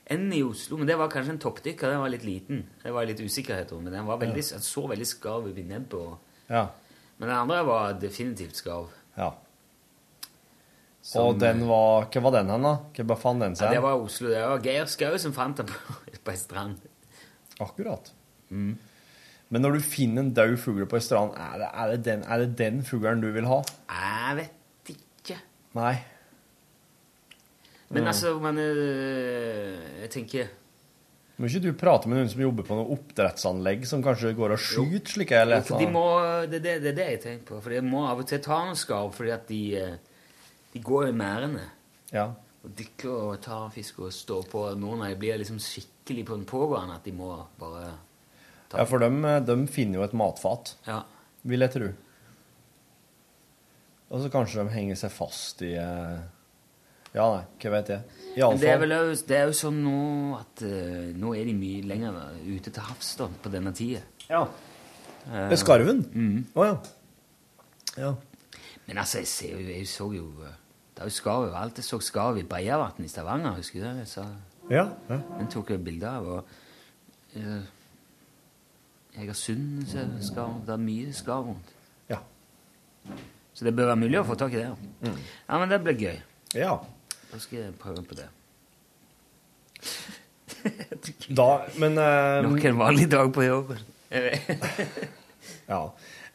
En 0.10 0.32
i 0.34 0.42
Oslo, 0.44 0.78
men 0.78 0.88
det 0.88 0.96
var 0.98 1.10
kanskje 1.10 1.32
en 1.36 1.40
toppdykker. 1.40 1.90
Den 1.92 2.00
var 2.00 2.10
litt 2.10 2.24
liten. 2.24 2.66
Det 2.84 2.92
var 2.94 3.06
litt 3.06 3.20
usikkerhet 3.20 3.72
om, 3.74 3.84
men 3.84 3.94
den 3.94 4.06
var 4.06 4.18
veldig, 4.18 4.44
den 4.54 4.62
så 4.64 4.88
veldig 4.88 5.06
skarv 5.06 5.48
ut 5.50 5.58
i 5.58 5.64
nebbet. 5.64 5.94
og- 5.94 6.18
Ja. 6.50 6.68
Men 7.20 7.30
den 7.30 7.38
andre 7.38 7.64
var 7.66 7.94
definitivt 7.94 8.56
skarv. 8.56 8.88
ja. 9.18 9.34
Som- 11.02 11.22
Og 11.28 11.40
den 11.40 11.66
var 11.68 12.06
Hva 12.12 12.22
var 12.22 12.32
den 12.32 12.50
hen, 12.50 12.62
da? 12.64 12.78
Hva 12.94 13.16
fant 13.18 13.40
den 13.40 13.56
Ja, 13.56 13.70
det 13.72 13.82
var 13.82 13.94
Oslo. 13.96 14.28
Det 14.28 14.42
var 14.46 14.60
Geir 14.60 14.86
Skau 14.86 15.18
som 15.18 15.32
fant 15.32 15.56
den 15.58 15.66
på, 15.66 15.74
på 16.26 16.32
ei 16.32 16.38
strand. 16.38 16.78
Akkurat. 17.60 18.12
Mm. 18.52 18.78
Men 19.50 19.62
når 19.64 19.78
du 19.78 19.80
finner 19.88 20.26
en 20.26 20.34
død 20.36 20.58
fugl 20.60 20.84
på 20.92 20.98
ei 21.00 21.04
strand, 21.06 21.32
er 21.40 21.58
det, 21.62 21.68
er, 21.72 21.92
det 21.94 22.00
den, 22.06 22.24
er 22.28 22.42
det 22.44 22.50
den 22.60 22.82
fuglen 22.84 23.22
du 23.24 23.30
vil 23.32 23.46
ha? 23.48 23.62
Jeg 23.88 24.38
vet 24.42 24.92
ikke. 24.96 25.38
Nei. 25.80 25.94
Men 27.90 28.04
Mm. 28.04 28.08
altså, 28.08 28.34
men 28.44 28.58
øh, 28.60 30.02
Jeg 30.02 30.10
tenker 30.12 30.48
Må 31.38 31.46
ikke 31.48 31.62
du 31.64 31.70
prate 31.80 32.10
med 32.10 32.18
noen 32.18 32.30
som 32.32 32.42
jobber 32.42 32.66
på 32.68 32.76
noe 32.76 32.90
oppdrettsanlegg, 32.98 33.86
som 33.88 34.02
kanskje 34.04 34.34
går 34.36 34.56
og 34.56 34.60
skyter 34.60 35.14
slike 35.14 35.38
eller 35.38 35.62
jo, 35.62 35.68
for 35.70 35.80
de 35.84 35.88
må, 35.94 36.04
det, 36.50 36.60
det, 36.66 36.74
det 36.82 36.90
er 36.92 36.98
det 36.98 37.06
jeg 37.12 37.20
tenker 37.22 37.46
på. 37.52 37.60
For 37.62 37.76
de 37.76 37.82
må 37.86 38.02
av 38.10 38.24
og 38.24 38.28
til 38.28 38.42
ta 38.42 38.58
noen 38.66 38.76
skarv, 38.80 39.12
fordi 39.14 39.32
at 39.36 39.46
de, 39.48 39.60
eh, 39.78 40.18
de 40.74 40.82
går 40.82 41.12
i 41.12 41.14
merdene. 41.16 41.68
Ja. 42.12 42.26
Og 42.66 42.74
dykker 42.80 43.14
og 43.30 43.38
tar 43.46 43.70
fisk 43.76 44.00
og 44.02 44.12
står 44.18 44.50
på. 44.50 44.66
Noen 44.82 45.06
av 45.06 45.14
dem 45.14 45.22
blir 45.22 45.38
liksom 45.38 45.62
skikkelig 45.62 46.26
på 46.26 46.40
den 46.42 46.48
pågående 46.50 46.98
at 46.98 47.06
de 47.06 47.14
må 47.16 47.30
bare 47.62 47.94
ja, 48.74 48.84
for 48.86 49.00
de, 49.00 49.10
de 49.48 49.56
finner 49.72 50.00
jo 50.02 50.04
et 50.04 50.14
matfat, 50.18 50.76
Ja. 50.88 51.04
vil 51.48 51.64
jeg 51.64 51.72
tro. 51.72 51.88
Og 54.10 54.22
så 54.24 54.30
kanskje 54.32 54.64
de 54.64 54.72
henger 54.76 54.96
seg 55.00 55.12
fast 55.12 55.62
i 55.68 55.74
eh, 55.76 56.20
Ja, 57.16 57.26
nei, 57.34 57.44
hva 57.64 57.72
vet 57.74 57.90
jeg. 57.92 58.04
I 58.38 58.44
alle 58.46 58.60
det 58.62 58.70
er 58.72 58.80
vel 58.84 58.94
det 59.28 59.38
er 59.40 59.50
jo 59.50 59.56
sånn 59.58 59.80
nå 59.84 59.98
at 60.38 60.62
eh, 60.68 61.10
nå 61.18 61.34
er 61.36 61.48
de 61.50 61.56
mye 61.58 61.82
lenger 61.90 62.20
ute 62.46 62.72
til 62.72 62.84
havs 62.88 63.16
da, 63.20 63.28
på 63.44 63.52
denne 63.52 63.74
tida. 63.76 64.04
Ja. 64.30 64.44
Eh, 65.28 65.48
Med 65.52 65.60
skarven? 65.60 66.04
mhm. 66.14 66.46
oh, 66.56 66.66
ja. 66.68 66.78
Ja. 67.98 68.14
Men 68.88 69.00
altså, 69.02 69.20
jeg, 69.24 69.28
ser 69.28 69.56
jo, 69.58 69.64
jeg 69.74 69.88
så 69.90 70.06
jo 70.16 70.28
eh, 70.46 70.54
Det 70.96 71.02
er 71.04 71.10
jo 71.10 71.16
skarv 71.18 71.48
overalt. 71.50 71.80
Jeg 71.82 71.88
så 71.90 72.00
skarv 72.04 72.38
i 72.40 72.46
Breiavatn 72.48 73.04
i 73.04 73.10
Stavanger, 73.12 73.58
husker 73.60 73.82
du 73.84 73.88
det? 74.02 74.08
Sa, 74.12 74.24
Ja, 74.72 74.86
ja. 75.10 75.18
Den 75.40 75.48
tok 75.52 75.70
jeg 75.74 75.84
bilde 75.84 76.08
av. 76.12 76.28
og 76.28 77.36
eh, 77.36 77.66
Egersund 79.18 79.84
har 79.88 79.90
sunn, 79.90 80.14
det. 80.36 80.48
Det 80.68 80.74
er 80.76 80.82
mye 80.84 81.14
skar 81.16 81.46
rundt. 81.48 81.72
Ja. 82.12 82.20
Så 83.58 83.66
det 83.66 83.74
bør 83.78 83.90
være 83.92 84.02
mulig 84.04 84.20
å 84.22 84.26
få 84.28 84.38
tak 84.38 84.54
i 84.54 84.62
det. 84.62 84.70
Mm. 85.02 85.18
Ja, 85.48 85.58
men 85.58 85.72
det 85.72 85.80
blir 85.86 85.98
gøy. 86.04 86.18
Ja. 86.58 86.76
Da 87.32 87.40
skal 87.42 87.64
jeg 87.64 87.78
prøve 87.82 88.04
på 88.06 88.18
det. 88.20 88.28
Da, 91.38 91.50
men 91.82 91.98
eh, 92.02 92.42
Nok 92.46 92.66
en 92.70 92.80
vanlig 92.80 93.08
dag 93.14 93.34
på 93.36 93.46
jobben. 93.48 93.82
Ja. 95.68 95.82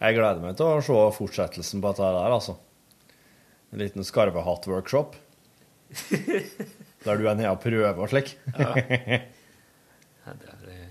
Jeg 0.03 0.17
gleder 0.19 0.43
meg 0.43 0.57
til 0.59 0.67
å 0.67 0.83
se 0.85 0.97
fortsettelsen 1.17 1.81
på 1.81 1.93
dette 1.93 2.09
der, 2.17 2.35
altså. 2.35 2.57
En 3.73 3.81
liten 3.81 4.05
skarvehatt-workshop. 4.05 5.15
Der 7.07 7.19
du 7.19 7.25
er 7.27 7.39
nede 7.39 7.51
og 7.51 7.63
prøver 7.63 7.97
og 8.03 8.11
slik. 8.13 8.35
Ja. 8.59 8.75
Ja, 10.23 10.33
det 10.39 10.53
er, 10.53 10.67
eh, 10.71 10.82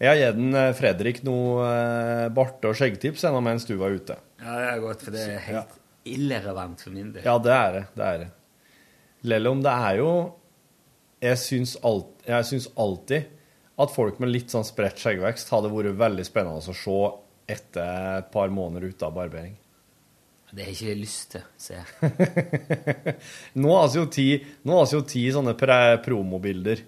Jeg 0.00 0.08
har 0.08 0.16
gitt 0.16 0.38
en, 0.40 0.54
eh, 0.56 0.72
Fredrik 0.76 1.18
noe 1.26 1.64
eh, 1.68 2.28
barte- 2.32 2.70
og 2.70 2.76
skjeggtips 2.78 3.26
ennå 3.28 3.42
mens 3.44 3.66
du 3.68 3.74
var 3.76 3.92
ute. 3.92 4.16
ja, 4.40 4.54
det 4.56 4.68
er 4.70 4.80
godt, 4.80 5.02
for 5.04 5.12
det 5.16 5.24
er 5.28 5.42
helt 5.44 5.74
irrelevant 6.08 6.80
for 6.80 6.94
min 6.94 7.10
del. 7.12 7.24
Ja, 7.26 7.36
det 7.38 7.52
er 7.52 7.72
det. 7.74 7.82
Det 7.94 8.06
er 8.06 8.22
det. 8.24 8.30
Lell 9.28 9.50
om 9.50 9.60
det 9.60 9.72
er 9.74 9.98
jo 10.00 10.12
Jeg 11.20 11.36
syns, 11.36 11.74
alt, 11.84 12.14
jeg 12.24 12.46
syns 12.48 12.70
alltid 12.80 13.26
at 13.80 13.90
folk 13.92 14.20
med 14.20 14.30
litt 14.32 14.48
sånn 14.48 14.64
spredt 14.64 14.96
skjeggvekst 15.02 15.50
hadde 15.52 15.68
vært 15.68 15.98
veldig 16.00 16.24
spennende 16.24 16.64
å 16.64 16.76
se 16.76 17.00
etter 17.52 18.22
et 18.22 18.30
par 18.32 18.48
måneder 18.48 18.88
ute 18.88 19.04
av 19.04 19.12
barbering. 19.18 19.52
Det 20.50 20.64
har 20.64 20.72
ikke 20.72 20.88
jeg 20.88 20.98
lyst 20.98 21.34
til, 21.34 21.44
ser 21.60 21.84
jeg. 21.84 23.14
Nå 23.60 23.76
har 23.76 23.92
vi 23.92 24.00
jo 24.00 24.06
ti, 24.08 24.26
nå 24.64 24.78
har 24.80 24.88
vi 24.88 24.96
jo 24.96 25.02
ti 25.12 25.26
sånne 25.34 25.54
promobilder 26.02 26.80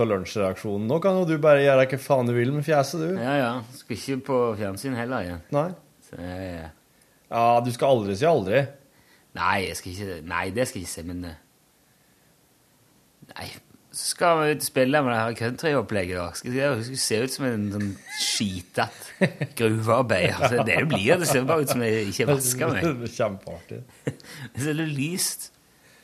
av 0.00 0.08
lunsjreaksjonen. 0.08 0.86
Nå 0.88 0.96
kan 1.04 1.18
jo 1.20 1.24
du 1.28 1.34
bare 1.42 1.64
gjøre 1.64 1.84
hva 1.90 1.98
faen 2.00 2.30
du 2.30 2.32
vil 2.36 2.52
med 2.54 2.64
fjeset, 2.64 3.02
du. 3.02 3.18
Ja, 3.20 3.34
ja. 3.40 3.50
Skal 3.76 3.98
ikke 3.98 4.20
på 4.30 4.38
fjernsyn 4.60 4.96
heller 4.96 5.26
igjen. 5.26 5.42
Nei. 5.52 5.66
Så 6.08 6.16
ja. 6.22 6.70
Ja, 7.32 7.44
du 7.64 7.68
skal 7.72 7.94
aldri 7.96 8.16
si 8.20 8.26
aldri. 8.28 8.62
nei, 9.36 9.58
jeg 9.66 9.76
skal 9.78 9.92
ikke, 9.94 10.16
nei, 10.28 10.46
det 10.52 10.66
skal 10.68 10.82
jeg 10.82 10.88
ikke 10.88 10.94
si, 11.00 11.04
men 11.08 11.22
eh, 11.30 11.38
Nei, 13.32 13.46
så 13.92 14.02
skal 14.10 14.38
vi 14.42 14.50
ut 14.52 14.60
og 14.60 14.66
spille 14.66 15.00
med 15.04 15.12
det 15.14 15.20
her 15.20 15.34
countryopplegget. 15.38 16.18
da. 16.18 16.26
Skal 16.36 16.56
jeg 16.58 16.84
skal 16.88 16.98
se 17.00 17.20
ut 17.22 17.32
som 17.36 17.46
en 17.48 17.64
sånn 17.72 17.90
skitete 18.20 19.28
gruvearbeider. 19.56 20.36
Altså, 20.42 20.64
det 20.68 20.78
blir 20.90 21.20
det. 21.22 21.28
ser 21.30 21.46
bare 21.48 21.64
ut 21.64 21.72
som 21.72 21.84
jeg 21.84 22.08
ikke 22.10 22.26
vasker 22.32 22.72
meg. 22.74 23.04
Kjempeartig. 23.18 23.80
Så 24.60 24.68
er 24.72 24.78
det 24.82 24.88
lyst. 24.92 25.50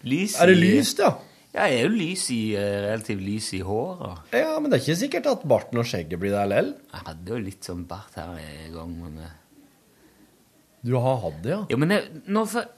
Lys 0.09 0.36
Er 0.41 0.53
det 0.53 0.57
lyst, 0.61 1.01
ja? 1.03 1.16
Jeg 1.55 1.74
er 1.78 1.82
jo 1.86 1.88
lys 1.94 2.26
i, 2.34 2.40
eh, 2.61 2.80
relativt 2.90 3.22
lys 3.24 3.46
i 3.57 3.61
håret. 3.64 4.18
Ja, 4.36 4.59
men 4.61 4.70
det 4.70 4.78
er 4.78 4.84
ikke 4.84 4.99
sikkert 5.01 5.26
at 5.30 5.44
barten 5.49 5.78
og 5.80 5.86
skjegget 5.88 6.20
blir 6.20 6.34
der 6.36 6.46
lell. 6.51 6.74
Jeg 6.92 7.07
hadde 7.07 7.32
jo 7.32 7.38
litt 7.40 7.64
sånn 7.64 7.86
bart 7.88 8.14
her 8.20 8.34
en 8.36 8.74
gang, 8.74 8.92
men 9.03 9.18
eh, 9.24 9.34
Du 10.84 10.92
har 11.01 11.16
hatt 11.24 11.40
det, 11.42 11.51
ja? 11.55 11.62
Ja, 11.72 11.76
men 11.80 11.88
det, 11.90 12.01
nå 12.28 12.44
for, 12.46 12.68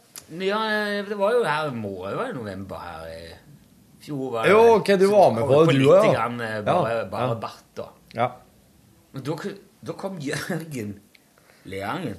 ja, 0.40 0.60
det 1.04 1.18
var 1.18 1.34
jo 1.34 1.42
her 1.44 1.70
må 1.76 1.90
jo 2.08 2.16
være 2.16 2.30
i 2.30 2.38
november 2.38 2.78
her 2.80 3.10
i 3.10 3.20
fjor. 4.06 4.30
Var 4.38 4.46
det 4.46 4.52
Jo, 4.54 4.60
ok, 4.78 4.92
du 5.02 5.06
var 5.10 5.34
med 5.36 5.44
på 5.50 5.58
det, 5.66 5.74
du 5.76 5.88
òg. 5.90 6.06
ja. 6.14 6.28
Eh, 6.30 6.62
bare 6.64 6.94
Ja, 6.94 7.04
bare 7.10 7.28
ja. 7.34 7.40
bart, 7.42 7.66
da. 7.76 7.88
Ja. 8.14 8.30
Men 9.12 9.26
da, 9.26 9.36
da 9.90 9.92
kom 9.98 10.18
Jørgen 10.22 10.94
Leangen 11.68 12.16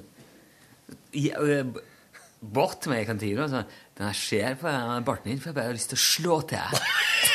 bort 2.42 2.80
til 2.82 2.90
meg 2.92 3.04
i 3.04 3.08
kantina 3.08 3.44
og 3.46 3.50
sa 3.52 3.64
Den 4.02 4.08
jeg 4.10 4.18
ser 4.18 4.54
på 4.58 4.66
den 4.66 5.04
barten 5.06 5.30
din, 5.30 5.38
for 5.38 5.52
jeg 5.52 5.56
bare 5.60 5.68
har 5.70 5.76
lyst 5.76 5.92
til 5.92 5.98
å 6.00 6.02
slå 6.02 6.36
til. 6.50 6.78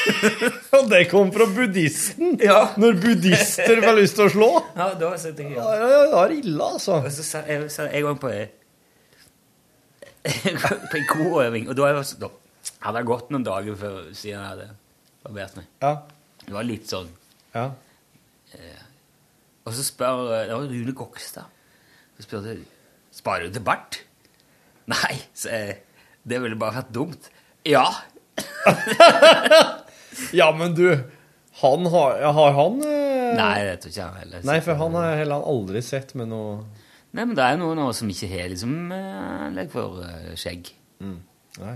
Og 0.78 0.90
det 0.92 1.00
kom 1.08 1.30
fra 1.32 1.46
buddhisten! 1.56 2.34
Når 2.82 2.98
buddhister 3.04 3.80
får 3.86 3.96
lyst 4.02 4.18
til 4.20 4.26
å 4.28 4.34
slå! 4.34 4.50
Ja, 4.76 4.88
da 5.00 5.12
setter 5.22 5.48
jeg 5.48 5.56
Ja, 5.56 5.68
ja, 5.80 5.88
ja, 6.12 6.24
det 6.28 6.42
ille, 6.42 6.68
altså. 6.68 6.98
Og 7.00 7.08
så 7.16 7.24
sa 7.24 7.44
jeg, 7.48 7.70
sa 7.72 7.86
jeg 7.88 8.04
gang 8.04 8.20
på 8.20 8.34
på 10.92 10.98
en 11.00 11.08
koøving, 11.08 11.70
og 11.72 11.78
da, 11.80 11.88
jeg- 11.94 12.20
da 12.20 12.30
hadde 12.84 13.00
jeg 13.00 13.08
gått 13.14 13.30
noen 13.32 13.46
dager 13.48 13.78
før 13.80 13.98
siden 14.12 14.34
jeg 14.36 14.50
hadde 14.50 14.68
barbert 15.24 15.56
meg. 15.62 15.70
Ja. 15.82 15.94
Det 16.44 16.56
var 16.56 16.68
litt 16.68 16.92
sånn. 16.92 17.08
Ja. 17.56 17.70
Eh, 18.58 18.84
og 19.68 19.74
så 19.76 19.84
spør 19.88 20.26
Det 20.48 20.52
var 20.56 20.68
Rune 20.72 20.94
Gokstad. 20.96 21.48
Så 22.18 22.24
spurte 22.28 22.54
jeg 22.54 22.66
Sparer 23.18 23.48
du 23.48 23.56
til 23.58 23.64
bart? 23.66 24.02
Nei, 24.94 25.16
sa 25.36 25.50
jeg. 25.56 25.80
Det 26.28 26.42
ville 26.44 26.58
bare 26.60 26.82
vært 26.82 26.94
dumt. 26.96 27.30
Ja. 27.68 27.88
Ja, 30.34 30.52
men 30.52 30.74
du 30.76 30.98
Han 31.62 31.86
har, 31.86 32.22
har 32.34 32.52
han 32.58 32.80
eh, 32.82 33.36
Nei, 33.38 33.56
det 33.68 33.76
tror 33.84 33.92
ikke 33.94 34.06
han 34.08 34.20
heller. 34.22 34.46
Nei, 34.50 34.56
for 34.66 34.80
han 34.80 34.96
har 34.98 35.18
heller 35.20 35.46
aldri 35.52 35.82
sett 35.86 36.14
med 36.18 36.32
noe 36.32 36.64
Nei, 37.14 37.24
men 37.24 37.36
det 37.38 37.46
er 37.46 37.60
noen 37.62 37.80
av 37.82 37.92
oss 37.92 38.02
som 38.02 38.10
ikke 38.12 38.30
har 38.32 38.50
liksom 38.52 38.74
eh, 38.94 39.46
anlegg 39.48 39.70
for 39.74 40.02
eh, 40.06 40.34
skjegg. 40.38 40.68
Nei. 41.02 41.76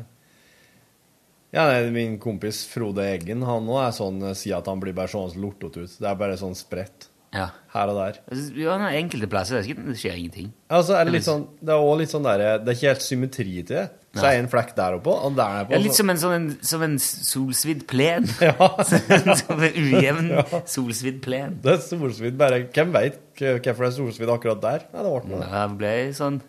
Ja, 1.56 1.64
nei, 1.70 1.88
Min 1.96 2.18
kompis 2.22 2.60
Frode 2.70 3.06
Eggen 3.14 3.46
han 3.48 3.70
òg 3.72 3.80
er 3.88 3.96
sånn, 3.96 4.20
eh, 4.28 4.36
sier 4.38 4.60
at 4.60 4.68
han 4.70 4.82
blir 4.84 4.94
bare 4.98 5.10
sånn 5.14 5.38
lortete 5.42 5.86
ut. 5.88 5.96
Det 6.02 6.10
er 6.12 6.20
bare 6.20 6.38
sånn 6.40 6.54
spredt 6.60 7.08
Ja. 7.34 7.48
her 7.74 7.94
og 7.94 7.98
der. 8.02 8.20
Altså, 8.28 8.52
Ja, 8.60 8.76
er 8.78 9.00
enkelte 9.00 9.32
plasser 9.32 9.62
det, 9.62 9.72
er 9.72 9.82
det 9.88 9.98
skjer 10.02 10.20
ingenting. 10.20 10.52
Altså, 10.70 10.98
er 11.00 11.08
det, 11.08 11.16
litt 11.16 11.30
sånn, 11.30 11.48
det 11.62 11.74
er 11.74 11.82
også 11.88 11.98
litt 12.04 12.14
sånn 12.14 12.28
der, 12.28 12.46
det 12.62 12.74
er 12.74 12.78
ikke 12.78 12.92
helt 12.94 13.08
symmetri 13.08 13.48
til 13.64 13.76
det. 13.80 13.88
Så 14.12 14.26
er 14.28 14.34
det 14.36 14.40
en 14.42 14.50
flekk 14.52 14.74
der 14.76 14.98
oppe, 14.98 15.14
og 15.14 15.36
der 15.38 15.54
nede. 15.62 15.72
Ja, 15.72 15.78
litt 15.80 15.96
som 15.96 16.10
en 16.12 16.18
sånn 16.20 16.34
en, 16.36 16.48
som 16.68 16.82
en 16.84 16.98
solsvidd 17.00 17.86
plen. 17.88 18.26
Ja. 18.44 18.68
som 19.40 19.62
en 19.64 19.78
ujevn 19.78 20.32
Ja. 20.36 20.44
solsvidd 20.68 21.22
plen. 21.24 21.54
Det 21.64 21.78
er 21.78 21.84
solsvidd, 21.86 22.36
bare 22.40 22.66
Hvem 22.76 22.92
veit 22.96 23.22
hvorfor 23.40 23.86
det 23.86 23.88
er 23.88 23.96
solsvidd 23.96 24.34
akkurat 24.34 24.60
der? 24.66 24.84
Nei, 24.92 25.06
det 25.08 25.14
ble. 25.30 25.40
Det 25.46 25.62
ble 25.80 25.94
sånn 26.18 26.42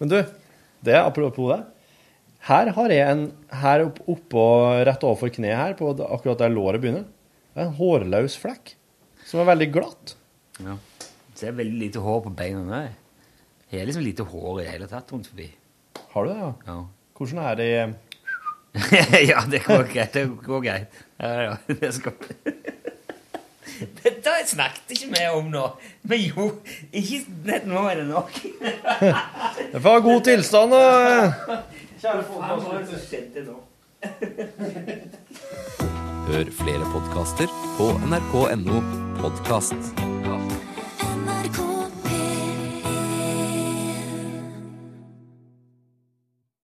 Men 0.00 0.10
du, 0.10 0.16
det 0.84 0.98
apropos 0.98 1.52
det. 1.54 1.60
Her 2.50 2.72
har 2.76 2.92
jeg 2.92 3.06
en 3.14 3.22
Her 3.62 3.86
opp, 3.86 4.02
oppå 4.10 4.42
rett 4.84 5.06
overfor 5.06 5.30
kneet 5.38 5.56
her, 5.56 5.78
på 5.78 5.94
akkurat 5.94 6.42
der 6.42 6.52
låret 6.52 6.82
begynner, 6.82 7.06
det 7.54 7.62
er 7.62 7.70
en 7.70 7.78
hårløs 7.78 8.34
flekk 8.42 8.74
som 9.24 9.40
er 9.40 9.46
veldig 9.54 9.70
glatt. 9.72 10.16
Ja. 10.60 10.74
Så 11.32 11.46
det 11.46 11.52
er 11.52 11.56
veldig 11.62 11.78
lite 11.86 12.02
hår 12.04 12.20
på 12.26 12.32
beina. 12.36 12.82
Jeg 13.70 13.80
har 13.80 13.86
liksom 13.88 14.04
lite 14.04 14.26
hår 14.28 14.58
i 14.60 14.64
det 14.66 14.74
hele 14.74 14.88
tatt 14.90 15.14
rundt 15.14 15.30
forbi. 15.30 15.46
Har 16.12 16.26
du 16.26 16.30
det, 16.34 16.36
ja? 16.42 16.50
Ja. 16.68 16.76
Hvordan 17.14 17.38
er 17.38 17.54
det 17.54 17.68
i 17.70 17.94
ja, 19.30 19.42
det 19.50 19.62
går 19.64 19.86
greit. 19.92 20.14
Det 20.14 20.24
går 20.42 20.60
greit. 20.64 20.86
Ja, 21.20 21.28
ja, 21.42 21.56
det 21.68 21.94
skal... 21.94 22.12
Dette 24.02 24.32
snakket 24.46 24.90
ikke 24.94 25.10
vi 25.12 25.22
om 25.34 25.46
nå. 25.50 25.64
Men 26.02 26.20
jo, 26.20 26.48
ikke 26.92 27.60
nå 27.66 27.84
er 27.90 28.02
det 28.02 28.06
nok. 28.10 28.30
Det 29.72 29.82
får 29.82 29.90
ha 29.90 29.98
god 30.04 30.24
tilstand 30.28 30.74
da. 30.74 30.82
Kjære 32.02 32.22
som 32.28 33.02
skjedde 33.06 33.46
nå? 33.48 33.58
Hør 36.28 36.50
flere 36.60 36.90
podkaster 36.94 37.54
på 37.78 37.90
nrk.no 38.10 38.82
podkast. 39.22 39.94